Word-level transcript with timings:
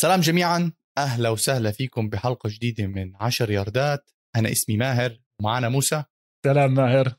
سلام 0.00 0.20
جميعا. 0.20 0.72
أهلا 0.98 1.28
وسهلا 1.28 1.70
فيكم 1.70 2.08
بحلقة 2.08 2.48
جديدة 2.48 2.86
من 2.86 3.12
عشر 3.20 3.50
ياردات. 3.50 4.10
أنا 4.36 4.52
اسمي 4.52 4.76
ماهر 4.76 5.20
ومعنا 5.40 5.68
موسى. 5.68 6.04
سلام 6.46 6.74
ماهر. 6.74 7.14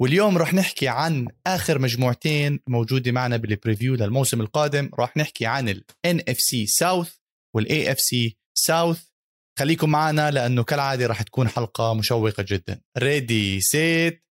واليوم 0.00 0.38
رح 0.38 0.54
نحكي 0.54 0.88
عن 0.88 1.28
آخر 1.46 1.78
مجموعتين 1.78 2.60
موجودة 2.66 3.12
معنا 3.12 3.36
بال 3.36 3.49
preview 3.49 3.94
للموسم 3.94 4.40
القادم. 4.40 4.90
رح 4.98 5.16
نحكي 5.16 5.46
عن 5.46 5.68
ال 5.68 5.84
NFC 6.06 6.68
South 6.84 7.10
وال 7.54 7.66
AFC 7.66 8.32
South. 8.70 9.12
خليكم 9.58 9.90
معنا 9.90 10.30
لأنه 10.30 10.64
كالعادة 10.64 11.06
رح 11.06 11.22
تكون 11.22 11.48
حلقة 11.48 11.94
مشوقة 11.94 12.44
جدا. 12.48 12.80
ready 12.98 13.60
set 13.60 14.27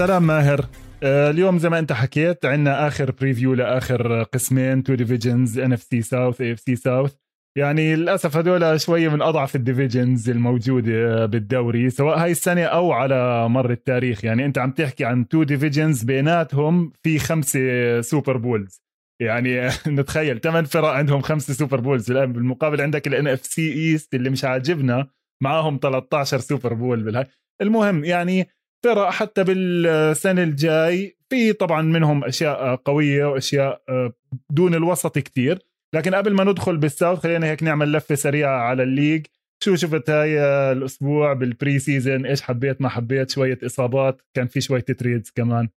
سلام 0.00 0.26
ماهر 0.26 0.66
آه، 1.02 1.30
اليوم 1.30 1.58
زي 1.58 1.68
ما 1.68 1.78
انت 1.78 1.92
حكيت 1.92 2.44
عندنا 2.44 2.86
آخر 2.86 3.10
preview 3.10 3.54
لآخر 3.54 4.22
قسمين 4.22 4.82
تو 4.82 4.94
ديفيجنز 4.94 5.58
ان 5.58 5.72
اف 5.72 5.82
سي 5.82 6.02
ساوث 6.02 6.40
اي 6.40 6.52
اف 6.52 6.60
سي 6.60 6.76
ساوث 6.76 7.14
يعني 7.58 7.96
للأسف 7.96 8.36
هدول 8.36 8.80
شوية 8.80 9.08
من 9.08 9.22
أضعف 9.22 9.56
ال 9.56 9.63
divisions 9.63 10.30
الموجودة 10.30 11.26
بالدوري 11.26 11.90
سواء 11.90 12.18
هاي 12.18 12.30
السنة 12.30 12.64
أو 12.64 12.92
على 12.92 13.48
مر 13.48 13.70
التاريخ. 13.70 14.24
يعني 14.24 14.44
أنت 14.44 14.58
عم 14.58 14.70
تحكي 14.70 15.04
عن 15.04 15.28
two 15.28 15.42
divisions 15.42 16.02
بيناتهم 16.02 16.92
في 17.02 17.18
خمسة 17.18 18.00
Super 18.00 18.36
Bowls 18.36 18.82
يعني 19.22 19.68
نتخيل 19.98 20.40
ثمان 20.40 20.64
فرق 20.64 20.88
عندهم 20.88 21.20
خمسة 21.20 21.54
Super 21.54 21.80
Bowls 21.80 22.10
الآن 22.10 22.32
بالمقابل 22.32 22.80
عندك 22.80 23.06
ال 23.06 23.26
NFC 23.26 23.46
East 23.46 24.14
اللي 24.14 24.30
مش 24.30 24.44
عاجبنا 24.44 25.06
معاهم 25.42 25.78
13 25.82 26.38
Super 26.38 26.74
Bowl 26.74 27.02
بالهاي. 27.02 27.26
المهم 27.62 28.04
يعني 28.04 28.48
فرق 28.84 29.10
حتى 29.10 29.44
بالسنة 29.44 30.42
الجاي 30.42 31.16
في 31.30 31.52
طبعا 31.52 31.82
منهم 31.82 32.24
أشياء 32.24 32.76
قوية 32.76 33.24
وأشياء 33.24 33.82
آه، 33.88 34.12
دون 34.50 34.74
الوسط 34.74 35.18
كتير. 35.18 35.58
لكن 35.94 36.14
قبل 36.14 36.34
ما 36.34 36.44
ندخل 36.44 36.76
بال 36.76 36.88
South 36.88 37.18
خلينا 37.18 37.46
هيك 37.46 37.62
نعمل 37.62 37.92
لفة 37.92 38.14
سريعة 38.14 38.60
على 38.60 38.82
ال 38.82 38.88
league. 38.88 39.26
شو 39.64 39.76
شفت 39.76 40.10
هاي 40.10 40.40
الأسبوع 40.72 41.32
بال 41.32 41.78
preseason 41.78 42.26
إيش 42.26 42.42
حبيت؟ 42.42 42.80
ما 42.80 42.88
حبيت؟ 42.88 43.30
شوية 43.30 43.58
إصابات؟ 43.64 44.22
كان 44.34 44.46
في 44.46 44.60
شوية 44.60 44.82
trades 44.82 45.30
كمان. 45.30 45.68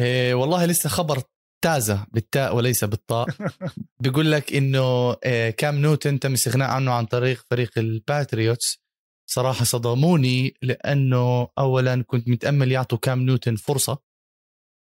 إيه 0.00 0.34
والله 0.34 0.66
لسه 0.66 0.88
خبر 0.88 1.18
تازة 1.64 2.06
بالتاء 2.12 2.56
وليس 2.56 2.84
بالطاء. 2.84 3.26
بيقول 4.02 4.32
لك 4.32 4.54
إنه 4.54 5.12
إيه 5.12 5.50
كام 5.50 5.78
نيوتن 5.78 6.20
تم 6.20 6.32
استغناء 6.32 6.70
عنه 6.70 6.92
عن 6.92 7.06
طريق 7.06 7.44
فريق 7.50 7.70
الباتريوتس 7.78 8.85
صراحة 9.26 9.64
صدموني 9.64 10.54
لأنه 10.62 11.48
اولا 11.58 12.02
كنت 12.02 12.28
متأمل 12.28 12.72
يعطوا 12.72 12.98
كام 12.98 13.22
نيوتن 13.22 13.56
فرصة. 13.56 13.98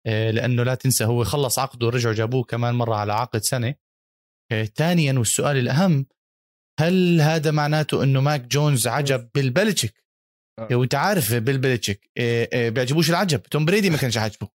آه، 0.06 0.30
لأنه 0.30 0.62
لا 0.62 0.74
تنسى 0.74 1.04
هو 1.04 1.24
خلص 1.24 1.58
عقده 1.58 1.86
ورجعوا 1.86 2.14
جابوه 2.14 2.42
كمان 2.42 2.74
مرة 2.74 2.94
على 2.94 3.12
عقد 3.12 3.40
سنة. 3.40 3.74
آه، 4.52 4.64
ثانيا 4.64 5.12
والسؤال 5.18 5.56
الأهم 5.56 6.06
هل 6.80 7.20
هذا 7.20 7.50
معناته 7.50 8.02
إنه 8.02 8.20
ماك 8.20 8.40
جونز 8.40 8.86
عجب 8.86 9.28
بيل 9.34 9.53
بيلتشيك 9.53 10.04
آه. 10.58 10.74
وانت 10.74 10.94
عارف 10.94 11.34
بيل 11.34 11.55
بيلتشيك 11.55 12.10
بيعجبوش 12.52 13.10
العجب. 13.10 13.42
توم 13.42 13.64
بريدي 13.64 13.90
ما 13.90 13.96
كانش 13.96 14.18
عاجبه. 14.18 14.48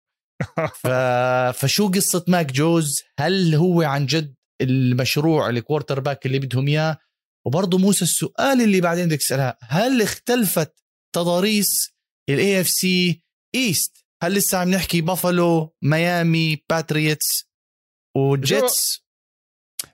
ف... 0.75 0.87
فشو 1.61 1.89
قصة 1.89 2.25
ماك 2.29 2.53
جونز 2.53 3.03
هل 3.21 3.55
هو 3.55 3.83
عن 3.83 4.07
جد 4.07 4.35
المشروع 4.61 5.49
ال 5.49 6.01
quarterback 6.01 6.27
اللي 6.27 6.39
بدهم 6.39 6.69
إياه؟ 6.69 6.99
وبرضه 7.49 7.79
موسى 7.79 8.05
السؤال 8.05 8.61
اللي 8.61 8.81
بعدين 8.81 9.07
بدك 9.07 9.19
تسألها 9.19 9.59
هل 9.63 10.03
اختلفت 10.03 10.73
تضاريس 11.15 11.95
ال 12.31 12.61
AFC 12.61 12.69
East 12.69 14.05
هل 14.23 14.35
لسه 14.35 14.59
عم 14.59 14.71
نحكي 14.71 15.01
بافلو 15.01 15.75
ميامي 15.83 16.65
باتريتس 16.71 17.49
وجيتس 18.17 19.05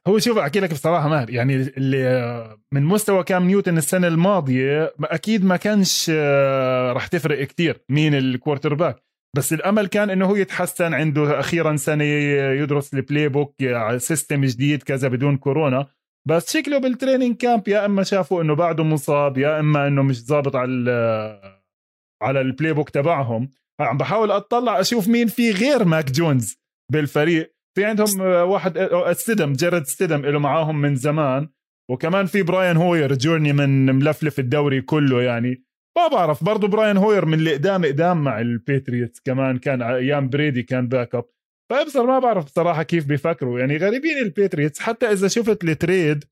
هو 0.07 0.19
شوف 0.19 0.39
أحكي 0.39 0.61
لك 0.61 0.73
بصراحة 0.73 1.09
ماهر 1.09 1.31
يعني 1.31 1.55
اللي 1.55 2.57
من 2.73 2.83
مستوى 2.83 3.25
كام 3.25 3.47
نيوتن 3.47 3.79
السنة 3.79 4.09
الماضية 4.09 4.95
أكيد 5.05 5.45
ما 5.45 5.57
كانش 5.57 6.11
آه، 6.15 6.93
راح 6.93 7.07
تفرق 7.07 7.47
كتير 7.47 7.85
مين 7.89 8.15
ال 8.15 8.75
quarterback 8.75 9.05
بس 9.37 9.53
الأمل 9.53 9.87
كان 9.87 10.11
إنه 10.11 10.27
هو 10.27 10.37
يتحسن 10.37 10.95
عنده 10.95 11.41
أخيرا 11.41 11.77
سنة 11.77 12.05
يدرس 12.05 12.95
ال 12.95 13.29
playbook 13.29 13.55
system 13.97 14.45
جديد 14.45 14.83
كذا 14.83 15.09
بدون 15.09 15.37
كورونا. 15.37 15.87
بس 16.29 16.53
شكله 16.53 16.79
بال 16.79 16.90
training 16.90 17.37
camp 17.37 17.69
يا 17.69 17.87
إما 17.87 18.03
شافوا 18.03 18.43
إنه 18.43 18.55
بعده 18.55 18.85
مصاب 18.85 19.39
يا 19.39 19.61
إما 19.61 19.87
إنه 19.87 20.03
مش 20.03 20.25
ظابط 20.25 20.57
على 20.57 20.91
على 22.23 22.41
ال 22.41 22.73
playbook 22.73 22.91
تبعهم. 22.91 23.51
عم 23.81 23.97
بحاول 23.97 24.31
أطلع 24.31 24.81
أشوف 24.81 25.09
مين 25.09 25.27
في 25.27 25.51
غير 25.51 25.85
ماك 25.85 26.11
جونز 26.11 26.57
بالفريق. 26.93 27.55
في 27.77 27.85
عندهم 27.85 28.21
واحد 28.21 28.79
ستيدم 29.13 29.53
جيرد 29.53 29.87
ستيدم 29.87 30.23
له 30.23 30.39
معاهم 30.39 30.81
من 30.81 30.97
زمان. 30.97 31.49
وكمان 31.91 32.27
في 32.27 32.43
براين 32.43 32.77
هوير 32.77 33.15
journeyman 33.15 33.95
ملفلف 33.95 34.39
الدوري 34.39 34.81
كله 34.81 35.23
يعني. 35.23 35.65
ما 35.97 36.09
بعرف 36.09 36.45
برضه 36.45 36.69
براين 36.69 36.97
هوير 36.97 37.27
من 37.27 37.35
اللي 37.35 37.53
قدام 37.55 37.85
قدام 37.85 38.25
مع 38.25 38.41
البيتريتس 38.41 39.21
كمان. 39.21 39.59
كان 39.59 39.83
أيام 39.83 40.29
بريدي 40.29 40.63
كان 40.63 40.89
backup 40.89 41.34
فابصر 41.71 42.07
ما 42.07 42.19
بعرف 42.19 42.45
بصراحة 42.45 42.83
كيف 42.83 43.07
بيفكروا. 43.07 43.61
يعني 43.61 43.77
غريبين 43.77 44.19
ال 44.19 44.25
Patriots. 44.25 44.81
حتى 44.81 45.13
إذا 45.13 45.29
شفت 45.29 45.65
ال 45.65 45.75
trade 45.75 46.25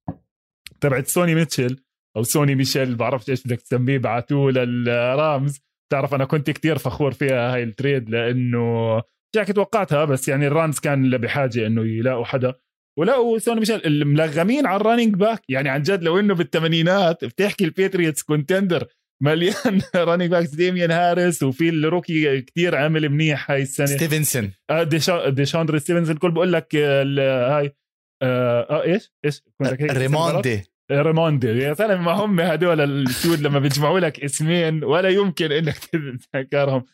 تبعت 0.81 1.07
سوني 1.07 1.35
ميتشل 1.35 1.77
أو 2.17 2.23
سوني 2.23 2.55
ميشيل 2.55 2.95
بعرفش 2.95 3.31
إيش 3.31 3.47
بدك 3.47 3.61
تسميه 3.61 3.99
بعتوه 3.99 4.51
لل 4.53 4.84
Rams. 4.84 5.61
بتعرف 5.89 6.15
أنا 6.15 6.25
كنت 6.25 6.51
كتير 6.51 6.79
فخور 6.79 7.13
فيها 7.13 7.55
هاي 7.55 7.63
ال 7.63 7.71
trade 7.71 8.11
لأنه 8.11 9.03
جاك 9.35 9.53
توقعتها 9.53 10.05
بس 10.05 10.29
يعني 10.29 10.47
ال 10.47 10.53
Rams 10.53 10.79
كان 10.79 11.17
بحاجة 11.17 11.67
إنه 11.67 11.85
يلاقوا 11.85 12.25
حدا. 12.25 12.55
ولقوا 12.99 13.39
سوني 13.39 13.61
ميشيل 13.61 13.87
الملغمين 13.87 14.67
على 14.67 14.81
ال 14.81 14.85
running 14.85 15.15
back 15.15 15.43
يعني 15.49 15.69
عن 15.69 15.83
جد 15.83 16.03
لو 16.03 16.19
إنه 16.21 16.35
بالثمانينات 16.35 17.25
بتحكي 17.25 17.65
ال 17.65 17.71
Patriots 17.71 18.23
contender 18.23 18.87
مليان 19.23 19.81
running 19.97 20.31
backs 20.31 20.51
ديميان 20.55 20.91
هاريس 20.91 21.43
وفي 21.43 21.69
ال 21.69 21.79
rookie 21.79 22.41
كتير 22.41 22.75
عامل 22.75 23.09
منيح 23.09 23.51
هاي 23.51 23.63
السنة. 23.63 23.87
ستيفنسون 23.87 24.53
آه 24.71 24.83
ديشاندر 25.29 25.79
ستيفنسون 25.79 26.15
الكل 26.15 26.31
بقول 26.31 26.53
لك 26.53 26.77
آه، 26.77 27.59
هاي 27.59 27.77
آه, 28.23 28.67
آه 28.71 28.83
إيش؟ 28.83 29.13
إيش؟ 29.25 29.43
ريموندي. 29.83 30.63
ريموندي. 30.93 31.47
يا 31.49 31.73
زلمه 31.73 32.03
ما 32.03 32.13
هم 32.13 32.41
هدول 32.41 32.81
السود 32.81 33.41
لما 33.41 33.59
بيجمعوا 33.59 34.01
لك 34.01 34.25
اسمين 34.25 34.85
ولا 34.85 35.09
يمكن 35.09 35.53
إنك 35.53 35.79
تتذكرهم 35.79 36.85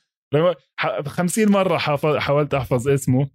50 1.07 1.51
مرة 1.51 1.79
حاولت 2.19 2.55
أحفظ 2.55 2.89
اسمه. 2.89 3.31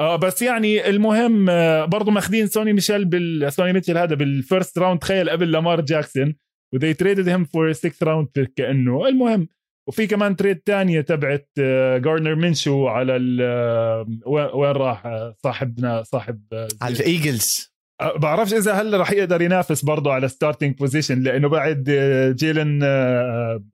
آه 0.00 0.16
بس 0.16 0.42
يعني 0.42 0.88
المهم 0.88 1.50
آه، 1.50 1.84
برضه 1.84 2.12
ماخذين 2.12 2.46
سوني 2.46 2.72
ميشيل 2.72 3.04
بال 3.04 3.52
سوني 3.52 3.72
ميشيل 3.72 3.98
هذا 3.98 4.14
بال 4.14 4.32
first 4.32 4.78
round 4.78 4.98
تخيل 4.98 5.30
قبل 5.30 5.50
لامار 5.50 5.80
جاكسون. 5.80 6.34
و 6.74 6.78
they 6.78 6.94
traded 6.94 7.28
him 7.28 7.44
for 7.44 7.72
6 7.72 8.06
round 8.06 8.28
pick 8.36 8.52
كأنه. 8.56 9.08
المهم 9.08 9.48
وفي 9.88 10.06
كمان 10.06 10.36
trade 10.36 10.56
تانية 10.56 11.00
تبعت 11.00 11.48
جاردنر 11.98 12.34
uh, 12.34 12.38
منشو 12.38 12.86
على 12.86 13.16
ال 13.16 14.04
uh, 14.26 14.26
وين 14.54 14.72
راح 14.72 15.32
صاحبنا 15.42 16.02
صاحب 16.02 16.40
على 16.82 16.94
ال 16.94 17.04
Eagles. 17.04 17.76
بعرفش 18.16 18.54
إذا 18.54 18.72
هلا 18.72 18.98
رح 18.98 19.12
يقدر 19.12 19.42
ينافس 19.42 19.84
برضه 19.84 20.12
على 20.12 20.28
starting 20.28 20.76
position 20.78 21.22
لأنه 21.22 21.48
بعد 21.48 21.84
جيلن 22.38 22.82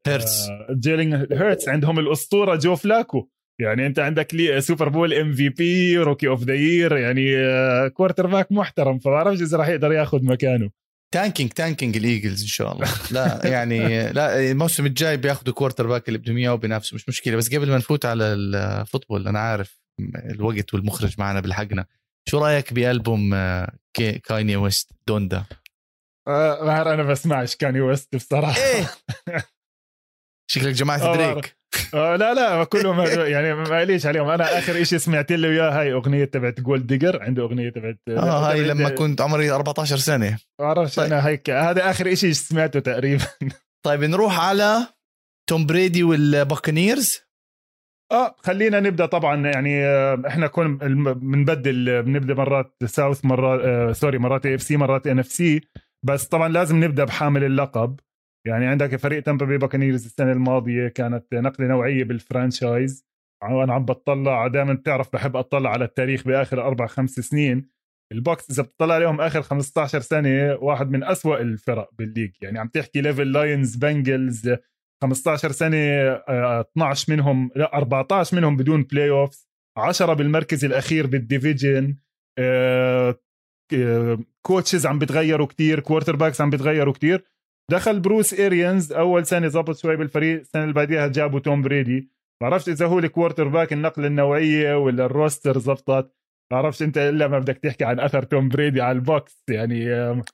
هيرتس 0.07 0.49
جيلن 0.71 1.27
هيرتس 1.33 1.69
عندهم 1.69 1.99
الأسطورة 1.99 2.57
جو 2.57 2.77
فلاكو. 2.77 3.29
يعني 3.61 3.87
أنت 3.87 3.99
عندك 3.99 4.35
لي 4.35 4.61
Super 4.61 4.89
Bowl 4.89 5.15
MVP 5.15 5.99
rookie 5.99 6.29
of 6.29 6.45
the 6.45 6.55
year 6.55 6.97
يعني 6.97 7.25
quarterback 7.91 8.53
محترم. 8.53 8.99
فبعرفش 8.99 9.43
إذا 9.43 9.59
رح 9.59 9.69
يقدر 9.69 9.93
ياخذ 9.93 10.25
مكانه. 10.25 10.71
tanking 11.13 11.51
tanking 11.51 11.97
ال 11.97 12.04
Eagles 12.04 12.43
إن 12.43 12.49
شاء 12.49 12.73
الله. 12.73 12.89
لا 13.11 13.41
يعني 13.45 14.13
لا 14.13 14.51
الموسم 14.51 14.87
الجاي 14.87 15.17
بياخذوا 15.17 15.55
quarterback 15.55 16.09
اللي 16.09 16.19
بدهم 16.19 16.37
إياه 16.37 16.53
وبينافسوا. 16.53 16.97
مش 16.97 17.09
مشكلة. 17.09 17.37
بس 17.37 17.55
قبل 17.55 17.71
ما 17.71 17.77
نفوت 17.77 18.05
على 18.05 18.25
ال 18.25 18.37
football 18.37 19.29
أنا 19.29 19.39
عارف 19.39 19.83
الوقت 20.15 20.75
والمخرج 20.75 21.15
معنا 21.19 21.41
بلحقنا 21.41 21.87
شو 22.29 22.39
رأيك 22.39 22.73
بألبوم 22.73 23.35
آه، 23.35 23.73
كايني 24.25 24.57
ويست 24.57 24.91
Donda 25.07 25.45
آه 26.29 26.95
أنا 26.95 27.03
بسمعش 27.03 27.57
كاني 27.57 27.81
ويست 27.81 28.17
بصراحة. 28.17 28.61
إيه. 28.61 28.91
شكلك 30.51 30.75
جماعة 30.75 30.99
آه، 30.99 31.17
دريك 31.17 31.57
آه 31.95 32.17
لا 32.17 32.35
لا 32.35 32.65
كلهم 32.65 33.01
يعني 33.35 33.55
معليش 33.55 34.07
عليهم. 34.07 34.29
أنا 34.29 34.59
آخر 34.59 34.85
شيء 34.85 34.99
سمعت 34.99 35.33
له 35.33 35.49
إياه 35.49 35.81
هاي 35.81 35.93
أغنية 35.93 36.25
تبعت 36.25 36.61
Gold 36.61 36.87
Digger 36.87 37.23
عنده 37.23 37.43
أغنية 37.43 37.71
تبعت 37.71 37.99
آه 38.09 38.51
هاي 38.51 38.65
لما 38.65 38.89
كنت 38.89 39.21
عمري 39.21 39.51
14 39.51 39.97
سنة. 39.97 40.31
ما 40.31 40.39
بعرفش 40.59 40.95
طيب. 40.95 41.07
أنا 41.07 41.27
هيك 41.27 41.51
هذا 41.51 41.91
آخر 41.91 42.15
شيء 42.15 42.33
سمعته 42.33 42.81
تقريبا. 42.81 43.25
طيب 43.87 44.05
نروح 44.05 44.41
على 44.49 44.87
توم 45.51 45.67
بريدي 45.67 46.03
وال 46.03 46.21
Buccaneers. 46.21 47.21
آه 48.13 48.35
خلينا 48.39 48.81
نبدأ 48.81 49.07
طبعا. 49.07 49.47
يعني 49.47 49.85
آه، 49.87 50.23
إحنا 50.27 50.47
كون 50.47 50.77
بنبدل 51.15 52.03
بنبدأ 52.03 52.35
مرات 52.35 52.75
south 52.85 53.25
مرات 53.25 53.61
آه 53.65 53.93
sorry 53.93 54.19
مرات 54.19 54.47
AFC 54.47 54.77
مرات 54.77 55.07
NFC 55.07 55.61
بس 56.07 56.25
طبعا 56.25 56.49
لازم 56.49 56.85
نبدأ 56.85 57.05
بحامل 57.05 57.45
اللقب. 57.45 58.01
يعني 58.47 58.67
عندك 58.67 58.97
فريق 58.97 59.23
Tampa 59.23 59.47
Bay 59.47 59.59
Buccaneers 59.59 60.05
السنة 60.05 60.33
الماضية 60.33 60.89
كانت 60.89 61.35
نقلة 61.35 61.67
نوعية 61.67 62.05
بال 62.05 62.22
franchise. 62.22 63.07
وأنا 63.51 63.75
عم 63.75 63.85
بطلع 63.85 64.47
دائما 64.47 64.75
بتعرف 64.75 65.13
بحب 65.13 65.37
أطلع 65.37 65.71
على 65.71 65.85
التاريخ 65.85 66.25
بآخر 66.25 66.67
أربع 66.67 66.87
خمس 66.87 67.11
سنين. 67.11 67.71
ال 68.13 68.21
Bucs 68.21 68.51
إذا 68.51 68.63
بتطلع 68.63 68.95
عليهم 68.95 69.21
آخر 69.21 69.43
15 69.43 70.01
سنة 70.01 70.55
واحد 70.55 70.91
من 70.91 71.05
أسوأ 71.05 71.41
الفرق 71.41 71.91
بال 71.99 72.07
league. 72.07 72.33
يعني 72.43 72.59
عم 72.59 72.69
تحكي 72.69 73.01
level 73.01 73.33
Lions 73.33 73.77
Bengals 73.77 74.51
15 75.03 75.53
سنة 75.53 75.77
12 75.77 77.13
آه، 77.13 77.17
منهم 77.17 77.51
لا 77.57 77.77
14 77.77 78.37
منهم 78.37 78.57
بدون 78.57 78.83
playoff 78.83 79.47
10 79.79 80.15
بالمركز 80.15 80.65
الأخير 80.65 81.07
بال 81.07 81.25
division 81.25 81.97
coaches 84.47 84.87
آه، 84.87 84.89
آه، 84.89 84.93
عم 84.93 84.99
بتغيروا 84.99 85.47
كتير 85.47 85.81
quarterbacks 85.81 86.41
عم 86.41 86.51
بتغيروا 86.51 86.93
كتير. 86.93 87.25
دخل 87.71 88.01
بروس 88.01 88.41
اريانز 88.41 88.93
أول 88.93 89.27
سنة 89.27 89.49
زبط 89.49 89.77
شوي 89.77 89.97
بالفريق 89.97 90.41
السنة 90.41 90.63
اللي 90.63 90.75
بعديها 90.75 91.07
جابوا 91.07 91.41
توم 91.41 91.63
بريدي. 91.63 92.11
ما 92.43 92.49
بعرفش 92.49 92.69
إذا 92.69 92.87
هو 92.87 92.99
ال 92.99 93.49
quarterback 93.49 93.73
النقلة 93.73 94.07
النوعية 94.07 94.79
ولا 94.79 95.05
ال 95.05 95.13
roster 95.13 95.59
زبطت. 95.59 96.13
بعرفش 96.51 96.83
أنت 96.83 96.99
إلا 96.99 97.29
ما 97.29 97.39
بدك 97.39 97.59
تحكي 97.59 97.85
عن 97.85 98.01
أثر 98.01 98.23
توم 98.23 98.49
بريدي 98.49 98.81
على 98.81 98.99
ال 98.99 99.08
Bucs 99.08 99.43
يعني 99.49 99.85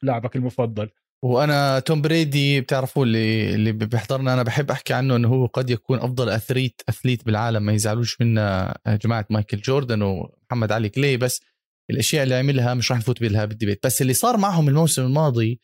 لاعبك 0.03 0.37
المفضل. 0.37 0.89
وأنا 1.25 1.79
توم 1.79 2.03
بريدي 2.03 2.61
بتعرفوا 2.61 3.05
اللي 3.05 3.55
اللي 3.55 3.73
بيحضرنا 3.73 4.35
أنا 4.35 4.43
بحب 4.43 4.71
أحكي 4.71 4.95
عنه 4.95 5.17
إنه 5.17 5.29
هو 5.29 5.47
قد 5.47 5.71
يكون 5.71 5.99
أفضل 5.99 6.29
اثليت 6.29 6.83
أثليت 6.89 7.27
بالعالم 7.27 7.63
ما 7.63 7.73
يزعلوش 7.73 8.21
منا 8.21 8.75
جماعة 8.89 9.27
مايكل 9.31 9.57
جوردن 9.57 10.03
ومحمد 10.03 10.73
علي 10.73 10.89
كلي. 10.89 11.17
بس 11.17 11.43
الأشياء 11.91 12.23
اللي 12.23 12.35
عملها 12.35 12.75
مش 12.75 12.91
راح 12.91 12.99
نفوت 12.99 13.21
بها 13.21 13.45
بالديبيت 13.45 13.87
بس 13.87 14.03
اللي 14.03 14.13
صار 14.13 14.37
معهم 14.37 14.69
الموسم 14.69 15.03
الماضي 15.03 15.61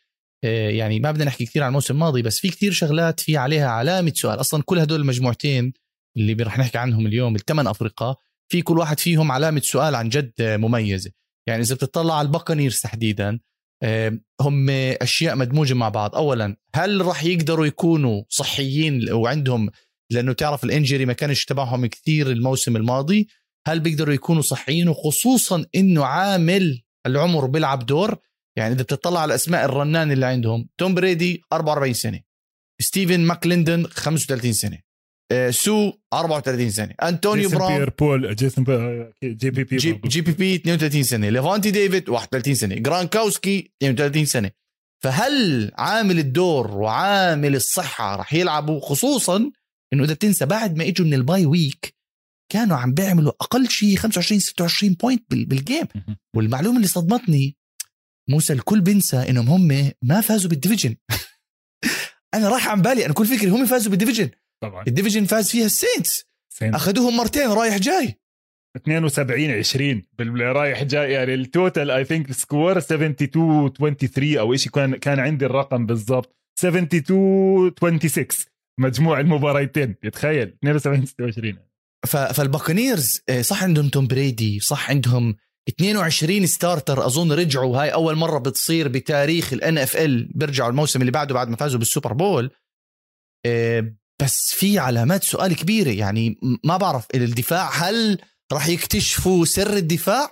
يعني 0.48 1.00
ما 1.00 1.10
بدنا 1.10 1.24
نحكي 1.24 1.44
كثير 1.46 1.62
عن 1.62 1.68
الموسم 1.68 1.94
الماضي 1.94 2.22
بس 2.22 2.38
في 2.38 2.48
كثير 2.48 2.72
شغلات 2.72 3.20
في 3.20 3.36
عليها 3.36 3.68
علامة 3.68 4.12
سؤال. 4.14 4.40
أصلا 4.40 4.62
كل 4.62 4.78
هدول 4.78 5.00
المجموعتين 5.00 5.72
اللي 6.16 6.42
رح 6.42 6.58
نحكي 6.58 6.78
عنهم 6.78 7.06
اليوم 7.06 7.36
الثمان 7.36 7.66
افرقاء 7.66 8.16
في 8.48 8.62
كل 8.62 8.78
واحد 8.78 9.00
فيهم 9.00 9.32
علامة 9.32 9.60
سؤال 9.60 9.94
عن 9.94 10.08
جد 10.08 10.32
مميزة. 10.40 11.10
يعني 11.48 11.62
إذا 11.62 11.74
بتطلع 11.74 12.18
على 12.18 12.26
ال 12.26 12.31
Buccaneers 12.31 12.80
تحديدا 12.80 13.40
هم 14.40 14.70
أشياء 14.70 15.36
مدموجة 15.36 15.74
مع 15.74 15.88
بعض. 15.88 16.16
اولا 16.16 16.56
هل 16.74 17.06
راح 17.06 17.24
يقدروا 17.24 17.66
يكونوا 17.66 18.22
صحيين 18.28 19.12
وعندهم 19.12 19.70
لأنه 20.10 20.32
تعرف 20.32 20.64
ال 20.64 20.70
injury 20.70 21.06
ما 21.06 21.12
كانش 21.12 21.44
تبعهم 21.44 21.86
كثير 21.86 22.30
الموسم 22.30 22.76
الماضي 22.76 23.28
هل 23.66 23.80
بيقدروا 23.80 24.14
يكونوا 24.14 24.42
صحيين؟ 24.42 24.88
وخصوصا 24.88 25.64
إنه 25.74 26.04
عامل 26.04 26.82
العمر 27.06 27.46
بيلعب 27.46 27.86
دور 27.86 28.16
يعني 28.56 28.74
إذا 28.74 28.82
بتطلع 28.82 29.20
على 29.20 29.34
أسماء 29.34 29.64
الرنان 29.64 30.12
اللي 30.12 30.26
عندهم 30.26 30.68
توم 30.78 30.94
بريدي 30.94 31.42
44 31.52 31.92
سنة 31.92 32.20
ستيفن 32.80 33.20
ماكليندن 33.20 33.86
35 33.86 34.52
سنة 34.52 34.78
آه، 35.32 35.50
سو 35.50 35.92
34 36.12 36.70
سنة 36.70 36.94
انطونيو 37.02 37.48
براون 37.48 37.78
بير 37.78 37.90
بول 37.90 38.36
جيسون 38.36 38.64
JPP 39.24 39.76
J, 39.76 40.00
JPP 40.04 40.54
32 40.54 41.02
سنة 41.02 41.28
ليفانتي 41.28 41.70
ديفيد 41.70 42.08
31 42.08 42.54
سنة 42.54 42.74
جرانكاوسكي 42.74 43.72
32 43.82 44.24
سنة. 44.24 44.50
فهل 45.04 45.70
عامل 45.78 46.18
الدور 46.18 46.70
وعامل 46.70 47.56
الصحة 47.56 48.16
رح 48.16 48.34
يلعبوا 48.34 48.80
خصوصا 48.80 49.50
إنه 49.92 50.04
إذا 50.04 50.14
بتنسى 50.14 50.46
بعد 50.46 50.76
ما 50.76 50.88
إجوا 50.88 51.06
من 51.06 51.14
ال 51.14 51.22
bye 51.22 51.46
week 51.46 51.94
كانوا 52.52 52.76
عم 52.76 52.94
بيعملوا 52.94 53.32
أقل 53.40 53.68
شيء 53.68 53.96
25 53.96 54.40
26 54.40 54.94
point 54.94 55.22
بال 55.30 55.49
game 55.49 55.86
والمعلومة 56.36 56.76
اللي 56.76 56.88
صدمتني 56.88 57.56
موسى 58.28 58.52
الكل 58.52 58.80
بينسى 58.80 59.16
إنهم 59.16 59.48
هم 59.48 59.92
ما 60.02 60.20
فازوا 60.20 60.50
بال 60.50 60.59
division. 60.59 60.96
أنا 62.34 62.48
راح 62.48 62.68
عن 62.68 62.82
بالي 62.82 63.06
أنا 63.06 63.14
كل 63.14 63.26
فكري 63.26 63.50
هم 63.50 63.66
فازوا 63.66 63.90
بال 63.90 63.98
division. 63.98 64.30
طبعا. 64.62 64.84
ال 64.88 64.92
division 64.92 65.24
فاز 65.24 65.50
فيها 65.50 65.66
ال 65.66 65.74
Saints. 65.74 66.24
أخذوهم 66.62 67.16
مرتين 67.16 67.48
رايح 67.50 67.76
جاي. 67.76 68.20
72 68.76 69.50
20 69.50 70.02
بالرايح 70.18 70.82
جاي 70.82 71.12
يعني 71.12 71.34
ال 71.34 71.44
total 71.44 71.90
I 71.90 72.04
think 72.04 72.32
score 72.32 72.78
72 72.78 73.68
23 73.70 74.38
أو 74.38 74.56
شيء 74.56 74.72
كان 74.72 74.96
كان 74.96 75.18
عندي 75.18 75.46
الرقم 75.46 75.86
بالضبط. 75.86 76.36
72 76.58 77.72
26 77.76 78.26
مجموع 78.80 79.20
المباريتين 79.20 79.94
يتخيل. 80.04 80.56
72 80.64 81.06
26 81.06 81.56
فال 82.06 82.25
Buccaneers 82.25 83.20
آه، 83.28 83.42
صح 83.42 83.62
عندهم 83.62 83.88
توم 83.88 84.06
بريدي 84.06 84.60
صح 84.60 84.90
عندهم 84.90 85.36
22 85.68 86.46
starter 86.46 87.06
أظن 87.06 87.32
رجعوا. 87.32 87.82
هاي 87.82 87.92
أول 87.92 88.16
مرة 88.16 88.38
بتصير 88.38 88.88
بتاريخ 88.88 89.52
ال 89.52 89.78
NFL 89.78 90.32
بيرجعوا 90.34 90.70
الموسم 90.70 91.00
اللي 91.00 91.12
بعده 91.12 91.34
بعد 91.34 91.48
ما 91.48 91.56
فازوا 91.56 91.78
بال 91.78 91.88
Super 91.88 92.12
Bowl. 92.12 92.50
آه، 93.46 93.94
بس 94.22 94.54
في 94.54 94.78
علامات 94.78 95.22
سؤال 95.24 95.56
كبيرة. 95.56 95.90
يعني 95.90 96.38
ما 96.64 96.76
بعرف 96.76 97.06
الدفاع 97.14 97.70
هل 97.70 98.18
راح 98.52 98.68
يكتشفوا 98.68 99.44
سر 99.44 99.76
الدفاع؟ 99.76 100.30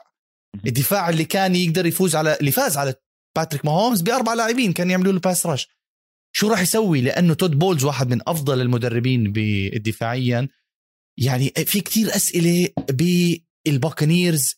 الدفاع 0.66 1.08
اللي 1.08 1.24
كان 1.24 1.56
يقدر 1.56 1.86
يفوز 1.86 2.16
على 2.16 2.36
اللي 2.40 2.50
فاز 2.50 2.76
على 2.76 2.94
باتريك 3.36 3.64
ماهومز 3.64 4.00
بأربع 4.00 4.34
لاعبين 4.34 4.72
كان 4.72 4.90
يعملوا 4.90 5.12
له 5.12 5.20
pass 5.20 5.46
rush 5.46 5.68
شو 6.34 6.48
راح 6.48 6.60
يسوي؟ 6.60 7.00
لأنه 7.00 7.34
تود 7.34 7.58
بولز 7.58 7.84
واحد 7.84 8.10
من 8.10 8.20
أفضل 8.26 8.60
المدربين 8.60 9.32
دفاعيا. 9.76 10.48
يعني 11.18 11.48
في 11.48 11.80
كتير 11.80 12.16
أسئلة 12.16 12.68
بال 12.90 13.18
Buccaneers 13.18 14.54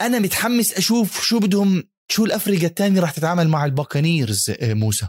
أنا 0.00 0.18
متحمس 0.18 0.74
أشوف 0.74 1.22
شو 1.22 1.38
بدهم 1.38 1.82
شو 2.08 2.24
الافرقه 2.24 2.66
الثانية 2.66 3.00
راح 3.00 3.10
تتعامل 3.10 3.48
مع 3.48 3.64
ال 3.64 3.72
Buccaneers 3.72 4.50
آه، 4.60 4.74
موسى. 4.74 5.08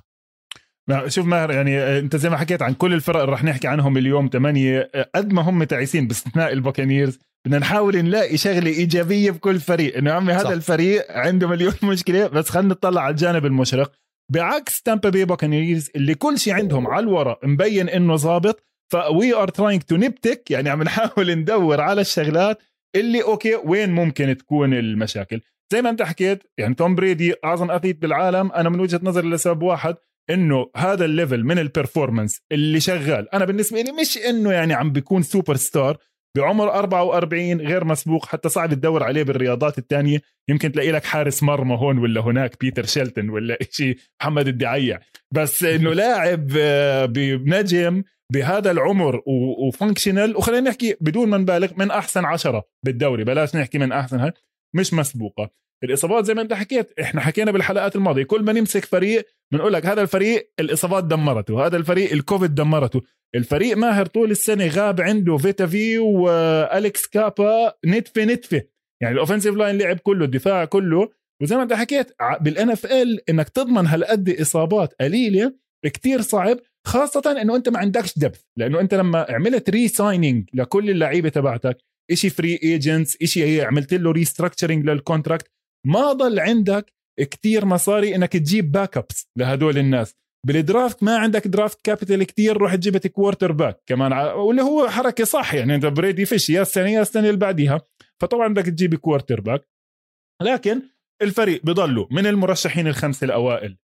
شوف 1.07 1.25
ماهر 1.25 1.51
يعني 1.51 1.79
آه، 1.79 1.99
أنت 1.99 2.15
زي 2.15 2.29
ما 2.29 2.37
حكيت 2.37 2.61
عن 2.61 2.73
كل 2.73 2.93
الفرق 2.93 3.19
اللي 3.19 3.31
رح 3.31 3.43
نحكي 3.43 3.67
عنهم 3.67 3.97
اليوم 3.97 4.29
ثمانية 4.33 4.89
آه، 4.95 5.09
قد 5.15 5.33
ما 5.33 5.41
هم 5.41 5.63
تعيسين 5.63 6.07
باستثناء 6.07 6.53
ال 6.53 6.59
Buccaneers 6.59 7.19
بدنا 7.45 7.59
نحاول 7.59 7.97
نلاقي 7.97 8.37
شغلة 8.37 8.71
إيجابية 8.71 9.31
بكل 9.31 9.59
فريق. 9.59 9.97
إنه 9.97 10.11
عمي 10.11 10.33
هذا 10.33 10.43
صح. 10.43 10.49
الفريق 10.49 11.11
عنده 11.11 11.47
مليون 11.47 11.73
مشكلة 11.91 12.27
بس 12.27 12.49
خلينا 12.49 12.69
نطلع 12.69 13.01
على 13.01 13.11
الجانب 13.11 13.45
المشرق. 13.45 13.91
بعكس 14.31 14.81
Tampa 14.81 15.09
Bay 15.09 15.25
Buccaneers 15.25 15.89
اللي 15.95 16.15
كل 16.15 16.39
شيء 16.39 16.53
عندهم 16.53 16.87
على 16.87 17.03
الورق 17.03 17.39
مبين 17.45 17.89
إنه 17.89 18.15
ظابط 18.15 18.63
ف 18.91 19.33
we 19.33 19.39
are 19.39 19.47
trying 19.47 19.81
to 19.81 19.95
nitpick 19.95 20.51
يعني 20.51 20.69
عم 20.69 20.83
نحاول 20.83 21.35
ندور 21.35 21.81
على 21.81 22.01
الشغلات 22.01 22.61
اللي 22.95 23.23
okay 23.23 23.55
وين 23.55 23.89
ممكن 23.89 24.37
تكون 24.37 24.73
المشاكل؟ 24.73 25.41
زي 25.73 25.81
ما 25.81 25.89
أنت 25.89 26.01
حكيت 26.01 26.43
يعني 26.57 26.75
توم 26.75 26.95
بريدي 26.95 27.33
أعظم 27.45 27.71
athlete 27.71 28.01
بالعالم 28.01 28.51
أنا 28.51 28.69
من 28.69 28.79
وجهة 28.79 28.99
نظري 29.03 29.29
لسبب 29.29 29.61
واحد 29.61 29.95
إنه 30.29 30.69
هذا 30.75 31.05
ال 31.05 31.11
level 31.11 31.43
من 31.43 31.59
ال 31.59 31.66
performance 31.66 32.41
اللي 32.51 32.79
شغال. 32.79 33.35
أنا 33.35 33.45
بالنسبة 33.45 33.81
لي 33.81 33.91
مش 33.91 34.17
إنه 34.17 34.51
يعني 34.51 34.73
عم 34.73 34.91
بيكون 34.91 35.21
سوبر 35.21 35.55
ستار 35.55 35.97
بعمر 36.37 36.73
44 36.73 37.61
غير 37.61 37.85
مسبوق 37.85 38.25
حتى 38.25 38.49
صعب 38.49 38.73
تدور 38.73 39.03
عليه 39.03 39.23
بالرياضات 39.23 39.77
الثانية 39.77 40.21
يمكن 40.49 40.71
تلاقي 40.71 40.91
لك 40.91 41.05
حارس 41.05 41.43
مرمى 41.43 41.75
هون 41.75 41.97
ولا 41.97 42.21
هناك 42.21 42.59
بيتر 42.61 42.85
شيلتون 42.85 43.29
ولا 43.29 43.57
شيء 43.71 43.97
محمد 44.21 44.47
الدعيع. 44.47 44.99
بس 45.33 45.63
إنه 45.63 45.93
لاعب 45.93 46.51
آه، 46.57 47.05
بنجم 47.05 48.03
بهذا 48.31 48.71
العمر 48.71 49.21
و 49.67 49.74
functional 49.74 50.37
وخلينا 50.37 50.69
نحكي 50.69 50.95
بدون 51.01 51.29
ما 51.29 51.37
نبالغ 51.37 51.71
من 51.77 51.91
أحسن 51.91 52.25
عشرة 52.25 52.63
بالدوري. 52.85 53.23
بلاش 53.23 53.55
نحكي 53.55 53.77
من 53.77 53.91
أحسن 53.91 54.19
هاي. 54.19 54.31
مش 54.75 54.93
مسبوقة. 54.93 55.49
الإصابات 55.83 56.25
زي 56.25 56.33
ما 56.33 56.41
أنت 56.41 56.53
حكيت 56.53 56.99
إحنا 56.99 57.21
حكينا 57.21 57.51
بالحلقات 57.51 57.95
الماضية. 57.95 58.23
كل 58.23 58.43
ما 58.43 58.53
نمسك 58.53 58.85
فريق 58.85 59.25
بنقول 59.53 59.73
لك 59.73 59.85
هذا 59.85 60.01
الفريق 60.01 60.51
الإصابات 60.59 61.03
دمرته 61.03 61.65
هذا 61.65 61.77
الفريق 61.77 62.11
الكوفيد 62.11 62.55
دمرته. 62.55 63.01
الفريق 63.35 63.77
ماهر 63.77 64.05
طول 64.05 64.31
السنة 64.31 64.67
غاب 64.67 65.01
عنده 65.01 65.37
فيتا 65.37 65.74
في 65.74 65.99
والكس 65.99 67.07
كابا 67.07 67.73
نتفة 67.85 68.23
نتفة. 68.23 68.61
يعني 69.01 69.13
ال 69.13 69.17
offensive 69.17 69.55
line 69.55 69.77
لعب 69.77 69.99
كله 69.99 70.25
الدفاع 70.25 70.65
كله. 70.65 71.09
وزي 71.41 71.55
ما 71.55 71.63
أنت 71.63 71.73
حكيت 71.73 72.11
بال 72.41 72.69
NFL 72.69 73.29
إنك 73.29 73.49
تضمن 73.49 73.87
هالقد 73.87 74.29
إصابات 74.29 74.93
قليلة 75.01 75.53
كتير 75.85 76.21
صعب. 76.21 76.57
خاصة 76.87 77.41
إنه 77.41 77.55
أنت 77.55 77.69
ما 77.69 77.79
عندكش 77.79 78.19
depth 78.19 78.41
لأنه 78.57 78.79
أنت 78.79 78.93
لما 78.93 79.25
عملت 79.29 79.69
re-signing 79.69 80.49
لكل 80.53 80.89
اللعيبة 80.89 81.29
تبعتك 81.29 81.77
إشي 82.11 82.29
free 82.29 82.59
agents 82.63 83.37
هي 83.37 83.61
عملت 83.61 83.93
له 83.93 84.11
restructuring 84.11 84.85
لل 84.85 84.98
contract 84.98 85.47
ما 85.87 86.13
ضل 86.13 86.39
عندك 86.39 86.93
كتير 87.19 87.65
مصاري 87.65 88.15
إنك 88.15 88.33
تجيب 88.33 88.71
backups 88.71 89.27
لهدول 89.37 89.77
الناس. 89.77 90.15
بال 90.47 90.63
draft 90.63 91.03
ما 91.03 91.17
عندك 91.17 91.47
draft 91.47 91.81
capital 91.83 92.23
كتير 92.23 92.57
روح 92.57 92.75
جبت 92.75 93.07
quarterback 93.07 93.81
كمان 93.85 94.13
واللي 94.13 94.61
هو 94.61 94.89
حركة 94.89 95.23
صح 95.23 95.53
يعني 95.53 95.75
أنت 95.75 95.85
بريدي 95.85 96.25
فيش 96.25 96.49
يا 96.49 96.61
السنة 96.61 96.89
يا 96.89 97.01
السنة 97.01 97.27
اللي 97.27 97.39
بعديها. 97.39 97.81
فطبعا 98.21 98.47
بدك 98.47 98.65
تجيب 98.65 98.95
quarterback 98.95 99.67
لكن 100.43 100.81
الفريق 101.21 101.65
بضلوا 101.65 102.07
من 102.11 102.27
المرشحين 102.27 102.87
الخمسة 102.87 103.25
الأوائل 103.25 103.77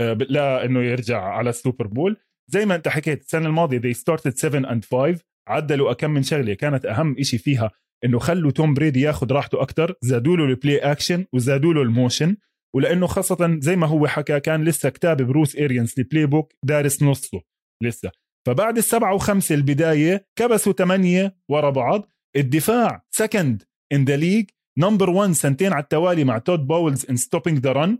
آه، 0.00 0.12
لا 0.12 0.64
إنه 0.64 0.80
يرجع 0.82 1.22
على 1.22 1.50
ال 1.50 1.56
Super 1.56 1.86
Bowl. 1.86 2.16
زي 2.50 2.66
ما 2.66 2.74
انت 2.74 2.88
حكيت 2.88 3.20
السنة 3.20 3.46
الماضية 3.46 3.78
they 3.78 3.96
started 3.96 4.36
7 4.36 4.62
and 4.62 4.84
5 4.84 5.18
عدلوا 5.48 5.90
أكم 5.90 6.10
من 6.10 6.22
شغلة 6.22 6.54
كانت 6.54 6.86
أهم 6.86 7.16
إشي 7.18 7.38
فيها 7.38 7.70
إنه 8.04 8.18
خلوا 8.18 8.50
توم 8.50 8.74
بريدي 8.74 9.00
ياخذ 9.00 9.32
راحته 9.32 9.62
أكثر 9.62 9.94
زادوا 10.02 10.36
له 10.36 10.44
ال 10.44 10.51
play 10.51 10.78
action 10.78 11.24
وزادوا 11.32 11.74
له 11.74 11.82
ال 11.82 11.90
motion 11.90 12.36
ولأنه 12.74 13.06
خاصة 13.06 13.58
زي 13.60 13.76
ما 13.76 13.86
هو 13.86 14.06
حكى 14.06 14.40
كان 14.40 14.64
لسه 14.64 14.88
كتاب 14.88 15.22
بروس 15.22 15.56
اريانس 15.56 15.98
ال 15.98 16.26
playbook 16.26 16.54
دارس 16.64 17.02
نصه 17.02 17.40
لسه. 17.82 18.10
فبعد 18.46 18.76
السبعة 18.76 19.14
وخمسة 19.14 19.54
البداية 19.54 20.26
كبسوا 20.38 20.72
ثمانية 20.72 21.36
ورا 21.48 21.70
بعض 21.70 22.06
الدفاع 22.36 23.04
second 23.10 23.62
in 23.92 24.04
the 24.04 24.16
league 24.16 24.50
number 24.78 25.10
1 25.10 25.32
سنتين 25.32 25.72
على 25.72 25.82
التوالي 25.82 26.24
مع 26.24 26.38
تود 26.38 26.66
باولز 26.66 27.06
in 27.10 27.16
stopping 27.16 27.58
the 27.58 27.72
run 27.72 27.98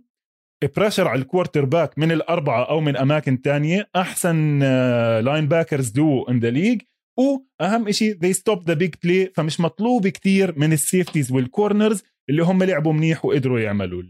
pressure 0.77 1.09
على 1.09 1.23
ال 1.23 1.65
quarterback 1.65 1.99
من 1.99 2.13
الأربعة 2.13 2.65
أو 2.65 2.81
من 2.81 2.97
أماكن 2.97 3.43
تانية. 3.43 3.89
أحسن 3.97 4.59
linebackers 5.25 5.91
duo 5.91 6.23
in 6.23 6.39
the 6.39 6.51
league 6.51 6.81
وأهم 7.19 7.91
شيء 7.91 8.15
they 8.15 8.35
stop 8.37 8.61
the 8.61 8.75
big 8.75 8.95
play. 9.07 9.33
فمش 9.35 9.61
مطلوب 9.61 10.09
كتير 10.09 10.59
من 10.59 10.73
ال 10.73 10.80
safeties 10.80 11.33
وال 11.33 11.49
corners 11.49 12.03
اللي 12.31 12.43
هم 12.43 12.63
لعبوا 12.63 12.93
منيح 12.93 13.25
وقدروا 13.25 13.61
يعملوا. 13.61 14.03